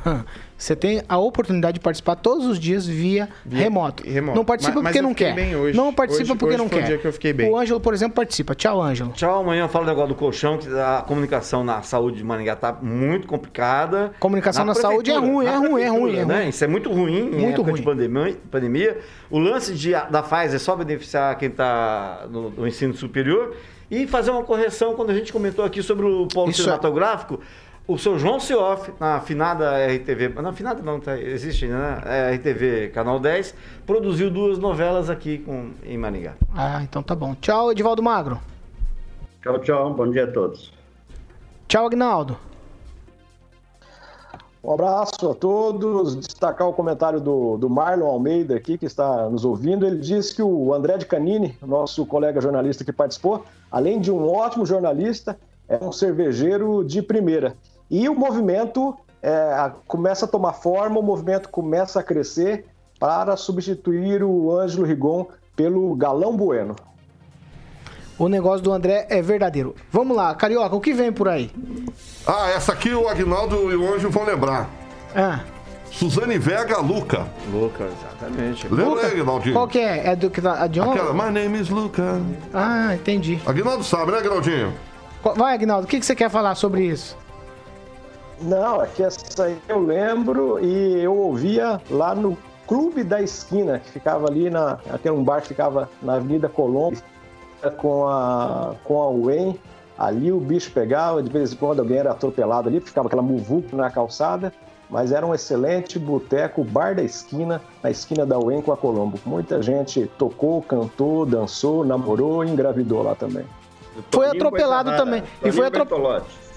Você 0.62 0.76
tem 0.76 1.02
a 1.08 1.18
oportunidade 1.18 1.74
de 1.74 1.80
participar 1.80 2.14
todos 2.14 2.46
os 2.46 2.56
dias 2.56 2.86
via, 2.86 3.28
Via- 3.44 3.64
remoto. 3.64 4.04
remoto. 4.08 4.36
Não 4.38 4.44
participa 4.44 4.76
Mas- 4.76 4.84
mas 4.84 4.92
porque 4.92 4.98
eu 5.00 5.02
não 5.02 5.12
quer. 5.12 5.34
bem 5.34 5.56
hoje. 5.56 5.76
Não 5.76 5.92
participa 5.92 6.22
Hoje- 6.22 6.38
porque 6.38 6.54
hoje 6.54 6.58
não 6.58 6.68
foi 6.68 6.78
o 6.78 6.80
quer. 6.82 6.86
dia 6.86 6.98
que 6.98 7.04
eu 7.08 7.12
fiquei 7.12 7.32
bem. 7.32 7.50
O 7.50 7.58
Ângelo, 7.58 7.80
por 7.80 7.92
exemplo, 7.92 8.14
participa. 8.14 8.54
Tchau, 8.54 8.80
Ângelo. 8.80 9.10
Tchau, 9.10 9.40
amanhã 9.40 9.64
eu 9.64 9.68
falo 9.68 9.84
o 9.84 9.88
negócio 9.88 10.10
do 10.10 10.14
colchão, 10.14 10.58
que 10.58 10.68
a 10.68 11.02
comunicação 11.04 11.64
na 11.64 11.82
saúde 11.82 12.18
de 12.18 12.24
Maringá 12.24 12.54
tá 12.54 12.72
muito 12.80 13.26
complicada. 13.26 14.12
Comunicação 14.20 14.64
na 14.64 14.76
saúde 14.76 15.10
é 15.10 15.18
ruim, 15.18 15.44
é 15.46 15.50
na 15.50 15.58
ruim, 15.58 15.82
é 15.82 15.88
ruim, 15.88 16.16
é 16.16 16.24
né? 16.24 16.38
ruim. 16.42 16.48
Isso 16.50 16.62
é 16.62 16.68
muito 16.68 16.88
ruim 16.92 17.18
em 17.18 17.22
Muito 17.40 17.54
época 17.54 17.70
ruim. 17.72 17.80
de 17.80 17.82
pandemia, 17.82 18.36
pandemia. 18.48 18.98
O 19.28 19.40
lance 19.40 19.74
de, 19.74 19.90
da 19.90 20.22
Pfizer 20.22 20.54
é 20.54 20.58
só 20.60 20.76
beneficiar 20.76 21.36
quem 21.38 21.48
está 21.48 22.24
no, 22.30 22.50
no 22.50 22.68
ensino 22.68 22.94
superior 22.94 23.56
e 23.90 24.06
fazer 24.06 24.30
uma 24.30 24.44
correção 24.44 24.94
quando 24.94 25.10
a 25.10 25.14
gente 25.14 25.32
comentou 25.32 25.64
aqui 25.64 25.82
sobre 25.82 26.06
o 26.06 26.28
polo 26.28 26.50
Isso 26.50 26.60
é- 26.60 26.64
cinematográfico. 26.66 27.40
O 27.86 27.98
seu 27.98 28.16
João 28.16 28.38
Cioff, 28.38 28.92
na 29.00 29.20
finada 29.20 29.72
RTV, 29.86 30.28
na 30.40 30.52
finada 30.52 30.80
não, 30.82 31.00
tá, 31.00 31.18
existe, 31.18 31.66
né? 31.66 32.00
É, 32.06 32.34
RTV 32.36 32.90
Canal 32.90 33.18
10, 33.18 33.54
produziu 33.84 34.30
duas 34.30 34.56
novelas 34.56 35.10
aqui 35.10 35.38
com, 35.38 35.72
em 35.82 35.98
Maringá. 35.98 36.34
Ah, 36.54 36.80
então 36.82 37.02
tá 37.02 37.14
bom. 37.14 37.34
Tchau, 37.34 37.72
Edivaldo 37.72 38.00
Magro. 38.00 38.40
Tchau, 39.42 39.58
tchau. 39.58 39.94
Bom 39.94 40.08
dia 40.08 40.24
a 40.24 40.30
todos. 40.30 40.72
Tchau, 41.66 41.86
Agnaldo. 41.86 42.36
Um 44.62 44.72
abraço 44.74 45.28
a 45.28 45.34
todos. 45.34 46.14
Destacar 46.14 46.68
o 46.68 46.72
comentário 46.72 47.20
do, 47.20 47.56
do 47.56 47.68
Marlon 47.68 48.06
Almeida 48.06 48.54
aqui, 48.54 48.78
que 48.78 48.86
está 48.86 49.28
nos 49.28 49.44
ouvindo. 49.44 49.84
Ele 49.84 49.98
disse 49.98 50.36
que 50.36 50.42
o 50.42 50.72
André 50.72 50.98
de 50.98 51.06
Canini, 51.06 51.58
nosso 51.60 52.06
colega 52.06 52.40
jornalista 52.40 52.84
que 52.84 52.92
participou, 52.92 53.44
além 53.68 54.00
de 54.00 54.12
um 54.12 54.30
ótimo 54.30 54.64
jornalista, 54.64 55.36
é 55.68 55.84
um 55.84 55.90
cervejeiro 55.90 56.84
de 56.84 57.02
primeira. 57.02 57.56
E 57.92 58.08
o 58.08 58.14
movimento 58.14 58.96
é, 59.22 59.70
começa 59.86 60.24
a 60.24 60.28
tomar 60.28 60.54
forma, 60.54 60.98
o 60.98 61.02
movimento 61.02 61.50
começa 61.50 62.00
a 62.00 62.02
crescer 62.02 62.64
para 62.98 63.36
substituir 63.36 64.24
o 64.24 64.50
Ângelo 64.50 64.86
Rigon 64.86 65.26
pelo 65.54 65.94
Galão 65.94 66.34
Bueno. 66.34 66.74
O 68.18 68.28
negócio 68.28 68.62
do 68.62 68.72
André 68.72 69.06
é 69.10 69.20
verdadeiro. 69.20 69.74
Vamos 69.90 70.16
lá, 70.16 70.34
Carioca, 70.34 70.74
o 70.74 70.80
que 70.80 70.94
vem 70.94 71.12
por 71.12 71.28
aí? 71.28 71.50
Ah, 72.26 72.48
essa 72.50 72.72
aqui 72.72 72.94
o 72.94 73.06
Agnaldo 73.08 73.70
e 73.70 73.76
o 73.76 73.94
Anjo 73.94 74.08
vão 74.08 74.24
lembrar. 74.24 74.70
Ah, 75.14 75.40
Suzane 75.90 76.38
Vega 76.38 76.78
Luca. 76.78 77.26
Luca, 77.52 77.84
exatamente. 77.84 78.66
Lembra 78.68 79.06
aí, 79.08 79.20
Agnaldinho? 79.20 79.54
qual 79.54 79.68
que 79.68 79.78
é? 79.78 80.08
É 80.12 80.16
do 80.16 80.30
que 80.30 80.40
tá- 80.40 80.62
a 80.62 80.66
de 80.66 80.80
ontem? 80.80 80.98
Aquela, 81.00 81.12
My 81.12 81.30
name 81.30 81.60
is 81.60 81.68
Luca. 81.68 82.18
Ah, 82.54 82.94
entendi. 82.94 83.38
Agnaldo 83.44 83.84
sabe, 83.84 84.12
né, 84.12 84.18
Agnaldinho? 84.18 84.72
Qual- 85.20 85.34
Vai, 85.34 85.52
Agnaldo, 85.54 85.84
o 85.84 85.88
que, 85.90 86.00
que 86.00 86.06
você 86.06 86.14
quer 86.14 86.30
falar 86.30 86.54
sobre 86.54 86.84
isso? 86.86 87.16
Não, 88.42 88.82
é 88.82 88.86
que 88.86 89.02
essa 89.02 89.44
aí 89.44 89.56
eu 89.68 89.80
lembro 89.80 90.58
e 90.64 91.00
eu 91.02 91.16
ouvia 91.16 91.80
lá 91.90 92.14
no 92.14 92.36
Clube 92.66 93.04
da 93.04 93.20
Esquina, 93.22 93.78
que 93.78 93.90
ficava 93.90 94.26
ali 94.28 94.50
na. 94.50 94.78
Tem 95.02 95.12
um 95.12 95.22
bar 95.22 95.40
que 95.42 95.48
ficava 95.48 95.88
na 96.02 96.14
Avenida 96.14 96.48
Colombo 96.48 96.96
com 97.78 98.08
a, 98.08 98.74
com 98.84 99.00
a 99.02 99.08
UEM. 99.10 99.58
Ali 99.98 100.32
o 100.32 100.40
bicho 100.40 100.72
pegava, 100.72 101.22
de 101.22 101.30
vez 101.30 101.52
em 101.52 101.56
quando 101.56 101.80
alguém 101.80 101.98
era 101.98 102.10
atropelado 102.10 102.68
ali, 102.68 102.80
ficava 102.80 103.06
aquela 103.06 103.22
muvuca 103.22 103.76
na 103.76 103.90
calçada, 103.90 104.52
mas 104.90 105.12
era 105.12 105.24
um 105.24 105.34
excelente 105.34 105.98
boteco, 105.98 106.64
bar 106.64 106.96
da 106.96 107.02
esquina, 107.02 107.60
na 107.82 107.90
esquina 107.90 108.26
da 108.26 108.38
UEM 108.38 108.62
com 108.62 108.72
a 108.72 108.76
Colombo. 108.76 109.18
Muita 109.24 109.62
gente 109.62 110.10
tocou, 110.18 110.62
cantou, 110.62 111.24
dançou, 111.26 111.84
namorou 111.84 112.42
e 112.44 112.50
engravidou 112.50 113.02
lá 113.02 113.14
também. 113.14 113.44
Foi 114.10 114.26
atropelado 114.26 114.96
também. 114.96 115.22
E 115.44 115.52
foi 115.52 115.66
atro- 115.66 115.84
Bertolotti. 115.84 116.26
Ah, 116.26 116.51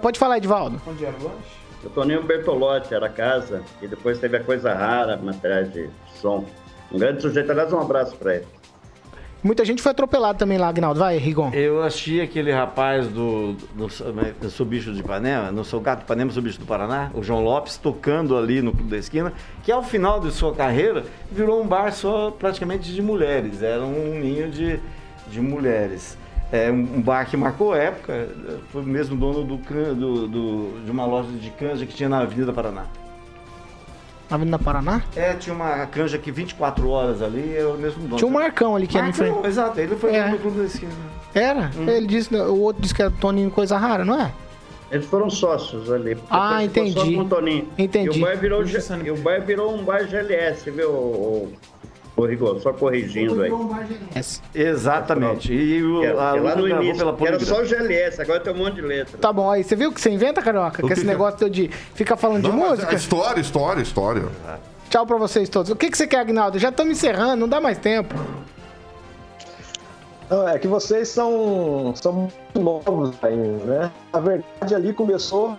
Pode 0.00 0.18
falar, 0.18 0.38
Edivaldo. 0.38 0.80
Onde 0.86 1.04
era 1.04 1.14
o 1.18 1.24
lanche? 1.24 1.66
O 1.84 1.90
Toninho 1.90 2.22
Bertolotti 2.22 2.92
era 2.92 3.06
a 3.06 3.10
casa 3.10 3.62
e 3.80 3.86
depois 3.86 4.18
teve 4.18 4.36
a 4.36 4.42
coisa 4.42 4.74
rara, 4.74 5.16
materiais 5.16 5.72
de 5.72 5.88
som. 6.20 6.44
Um 6.90 6.98
grande 6.98 7.22
sujeito, 7.22 7.50
aliás, 7.50 7.72
um 7.72 7.80
abraço 7.80 8.16
para 8.16 8.36
ele. 8.36 8.46
Muita 9.42 9.64
gente 9.64 9.80
foi 9.80 9.92
atropelado 9.92 10.38
também 10.38 10.58
lá, 10.58 10.68
Agnaldo. 10.68 10.98
Vai, 10.98 11.18
Rigon. 11.18 11.50
Eu 11.52 11.82
achei 11.82 12.20
aquele 12.20 12.50
rapaz 12.50 13.06
do, 13.06 13.52
do, 13.74 13.86
do 14.40 14.50
Sou 14.50 14.66
Bicho 14.66 14.92
de 14.92 15.00
Ipanema, 15.00 15.52
no 15.52 15.64
Sou 15.64 15.80
Gato 15.80 15.98
de 15.98 16.04
Ipanema, 16.04 16.32
Sou 16.32 16.42
Bicho 16.42 16.58
do 16.58 16.66
Paraná, 16.66 17.12
o 17.14 17.22
João 17.22 17.44
Lopes, 17.44 17.76
tocando 17.76 18.36
ali 18.36 18.60
no 18.60 18.72
Clube 18.72 18.90
da 18.90 18.96
Esquina, 18.96 19.32
que 19.62 19.70
ao 19.70 19.84
final 19.84 20.18
de 20.18 20.32
sua 20.32 20.52
carreira 20.52 21.04
virou 21.30 21.62
um 21.62 21.66
bar 21.66 21.92
só 21.92 22.32
praticamente 22.32 22.92
de 22.92 23.00
mulheres, 23.00 23.62
era 23.62 23.84
um 23.84 24.18
ninho 24.18 24.50
de, 24.50 24.80
de 25.28 25.40
mulheres. 25.40 26.18
É 26.52 26.70
um 26.70 27.00
bar 27.02 27.24
que 27.28 27.36
marcou 27.36 27.74
época, 27.74 28.28
foi 28.70 28.82
o 28.82 28.84
mesmo 28.84 29.16
dono 29.16 29.42
do, 29.44 29.58
can- 29.58 29.94
do- 29.94 30.28
do- 30.28 30.80
de 30.84 30.90
uma 30.90 31.04
loja 31.04 31.28
de 31.32 31.50
canja 31.50 31.84
que 31.84 31.92
tinha 31.94 32.08
na 32.08 32.20
Avenida 32.20 32.52
Paraná. 32.52 32.84
Na 34.30 34.36
Avenida 34.36 34.58
Paraná? 34.58 35.02
É, 35.16 35.34
tinha 35.34 35.54
uma 35.54 35.86
canja 35.86 36.16
aqui 36.16 36.30
24 36.30 36.88
horas 36.88 37.20
ali, 37.20 37.56
é 37.56 37.64
o 37.66 37.74
mesmo 37.74 38.02
dono. 38.04 38.16
Tinha 38.16 38.28
um 38.28 38.32
Marcão 38.32 38.76
ali 38.76 38.86
que 38.86 38.96
era 38.96 39.08
em 39.08 39.12
frente. 39.12 39.32
Marcão, 39.32 39.50
exato, 39.50 39.80
ele 39.80 39.96
foi 39.96 40.14
É. 40.14 40.28
no 40.28 40.38
clube 40.38 40.58
da 40.58 40.64
esquina. 40.64 40.92
Era? 41.34 41.70
Uhum. 41.76 41.88
Ele 41.88 42.06
disse, 42.06 42.34
o 42.34 42.60
outro 42.60 42.80
disse 42.80 42.94
que 42.94 43.02
era 43.02 43.10
Toninho 43.10 43.50
coisa 43.50 43.76
rara, 43.76 44.04
não 44.04 44.20
é? 44.20 44.32
Eles 44.90 45.06
foram 45.06 45.28
sócios 45.28 45.90
ali. 45.90 46.16
Ah, 46.30 46.62
entendi. 46.62 46.92
Só 46.92 47.04
com 47.04 47.18
o 47.22 47.24
Toninho. 47.24 47.66
Entendi. 47.76 48.18
E 48.18 48.22
o 48.22 48.24
bairro 48.24 48.40
virou, 48.40 48.64
e 48.64 49.10
o 49.10 49.16
bairro 49.16 49.44
virou 49.44 49.74
um 49.74 49.84
bairro 49.84 50.08
GLS, 50.08 50.70
viu, 50.70 51.52
Rigor? 52.24 52.58
Só 52.60 52.72
corrigindo 52.72 53.42
aí. 53.42 53.52
Exatamente. 54.54 55.52
E 55.52 55.82
o, 55.82 56.18
a 56.18 56.32
lá 56.34 56.56
no 56.56 56.66
início, 56.66 57.12
pela 57.14 57.28
era 57.28 57.40
só. 57.40 57.62
GLS, 57.62 58.22
agora 58.22 58.40
tem 58.40 58.52
um 58.54 58.56
monte 58.56 58.76
de 58.76 58.80
letra. 58.80 59.18
Tá 59.18 59.32
bom, 59.32 59.50
aí 59.50 59.62
você 59.62 59.76
viu 59.76 59.92
que 59.92 60.00
você 60.00 60.08
inventa, 60.10 60.40
Carioca? 60.40 60.80
Que 60.80 60.86
que 60.86 60.92
esse 60.94 61.02
que 61.02 61.08
é? 61.08 61.10
negócio 61.12 61.38
teu 61.38 61.50
de 61.50 61.68
ficar 61.68 62.16
falando 62.16 62.44
de 62.44 62.48
Não, 62.48 62.56
mas 62.56 62.70
música? 62.70 62.92
é 62.92 62.94
História, 62.96 63.40
história, 63.40 63.82
história. 63.82 64.22
Tchau 64.88 65.04
pra 65.06 65.16
vocês 65.18 65.48
todos. 65.48 65.70
O 65.70 65.76
que, 65.76 65.90
que 65.90 65.96
você 65.98 66.06
quer, 66.06 66.20
Agnaldo? 66.20 66.58
Já 66.58 66.70
estamos 66.70 66.92
encerrando, 66.96 67.36
não 67.36 67.48
dá 67.48 67.60
mais 67.60 67.76
tempo. 67.76 68.14
Não, 70.30 70.48
é 70.48 70.58
que 70.58 70.66
vocês 70.66 71.08
são, 71.08 71.92
são 71.94 72.12
muito 72.12 72.60
novos 72.60 73.12
ainda, 73.22 73.64
né? 73.64 73.92
A 74.12 74.18
verdade 74.18 74.74
ali 74.74 74.92
começou 74.92 75.56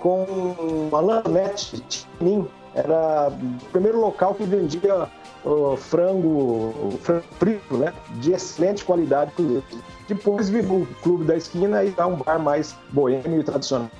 com 0.00 0.88
a 0.92 1.00
lanchonete 1.00 1.80
Tinin. 2.18 2.46
Era 2.74 3.28
o 3.30 3.64
primeiro 3.70 4.00
local 4.00 4.34
que 4.34 4.44
vendia 4.44 5.08
o 5.44 5.76
frango, 5.76 6.98
frango 7.02 7.24
frito, 7.38 7.76
né? 7.76 7.92
De 8.20 8.32
excelente 8.32 8.84
qualidade 8.84 9.32
leite. 9.38 9.78
Depois 10.08 10.48
virou 10.48 10.82
o 10.82 10.86
Clube 11.02 11.24
da 11.24 11.36
Esquina 11.36 11.84
e 11.84 11.90
dá 11.90 12.06
um 12.06 12.16
bar 12.16 12.38
mais 12.38 12.74
boêmio 12.92 13.40
e 13.40 13.44
tradicional. 13.44 13.90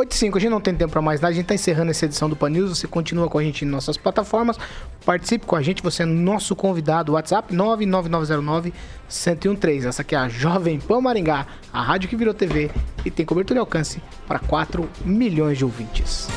8 0.00 0.12
e 0.12 0.16
5, 0.16 0.38
a 0.38 0.40
gente 0.40 0.50
não 0.50 0.62
tem 0.62 0.74
tempo 0.74 0.92
pra 0.92 1.02
mais 1.02 1.20
nada, 1.20 1.30
a 1.30 1.36
gente 1.36 1.44
tá 1.44 1.54
encerrando 1.54 1.90
essa 1.90 2.06
edição 2.06 2.26
do 2.28 2.34
Pan 2.34 2.48
News, 2.48 2.78
você 2.78 2.86
continua 2.86 3.28
com 3.28 3.36
a 3.36 3.42
gente 3.42 3.66
em 3.66 3.68
nossas 3.68 3.98
plataformas, 3.98 4.56
participe 5.04 5.44
com 5.44 5.56
a 5.56 5.62
gente, 5.62 5.82
você 5.82 6.04
é 6.04 6.06
nosso 6.06 6.56
convidado, 6.56 7.12
WhatsApp 7.12 7.54
99909-1013, 7.54 9.86
essa 9.86 10.00
aqui 10.00 10.14
é 10.14 10.18
a 10.18 10.28
Jovem 10.28 10.80
Pan 10.80 11.02
Maringá, 11.02 11.46
a 11.70 11.82
rádio 11.82 12.08
que 12.08 12.16
virou 12.16 12.32
TV 12.32 12.70
e 13.04 13.10
tem 13.10 13.26
cobertura 13.26 13.58
e 13.58 13.60
alcance 13.60 14.02
para 14.26 14.38
4 14.38 14.88
milhões 15.04 15.58
de 15.58 15.66
ouvintes. 15.66 16.28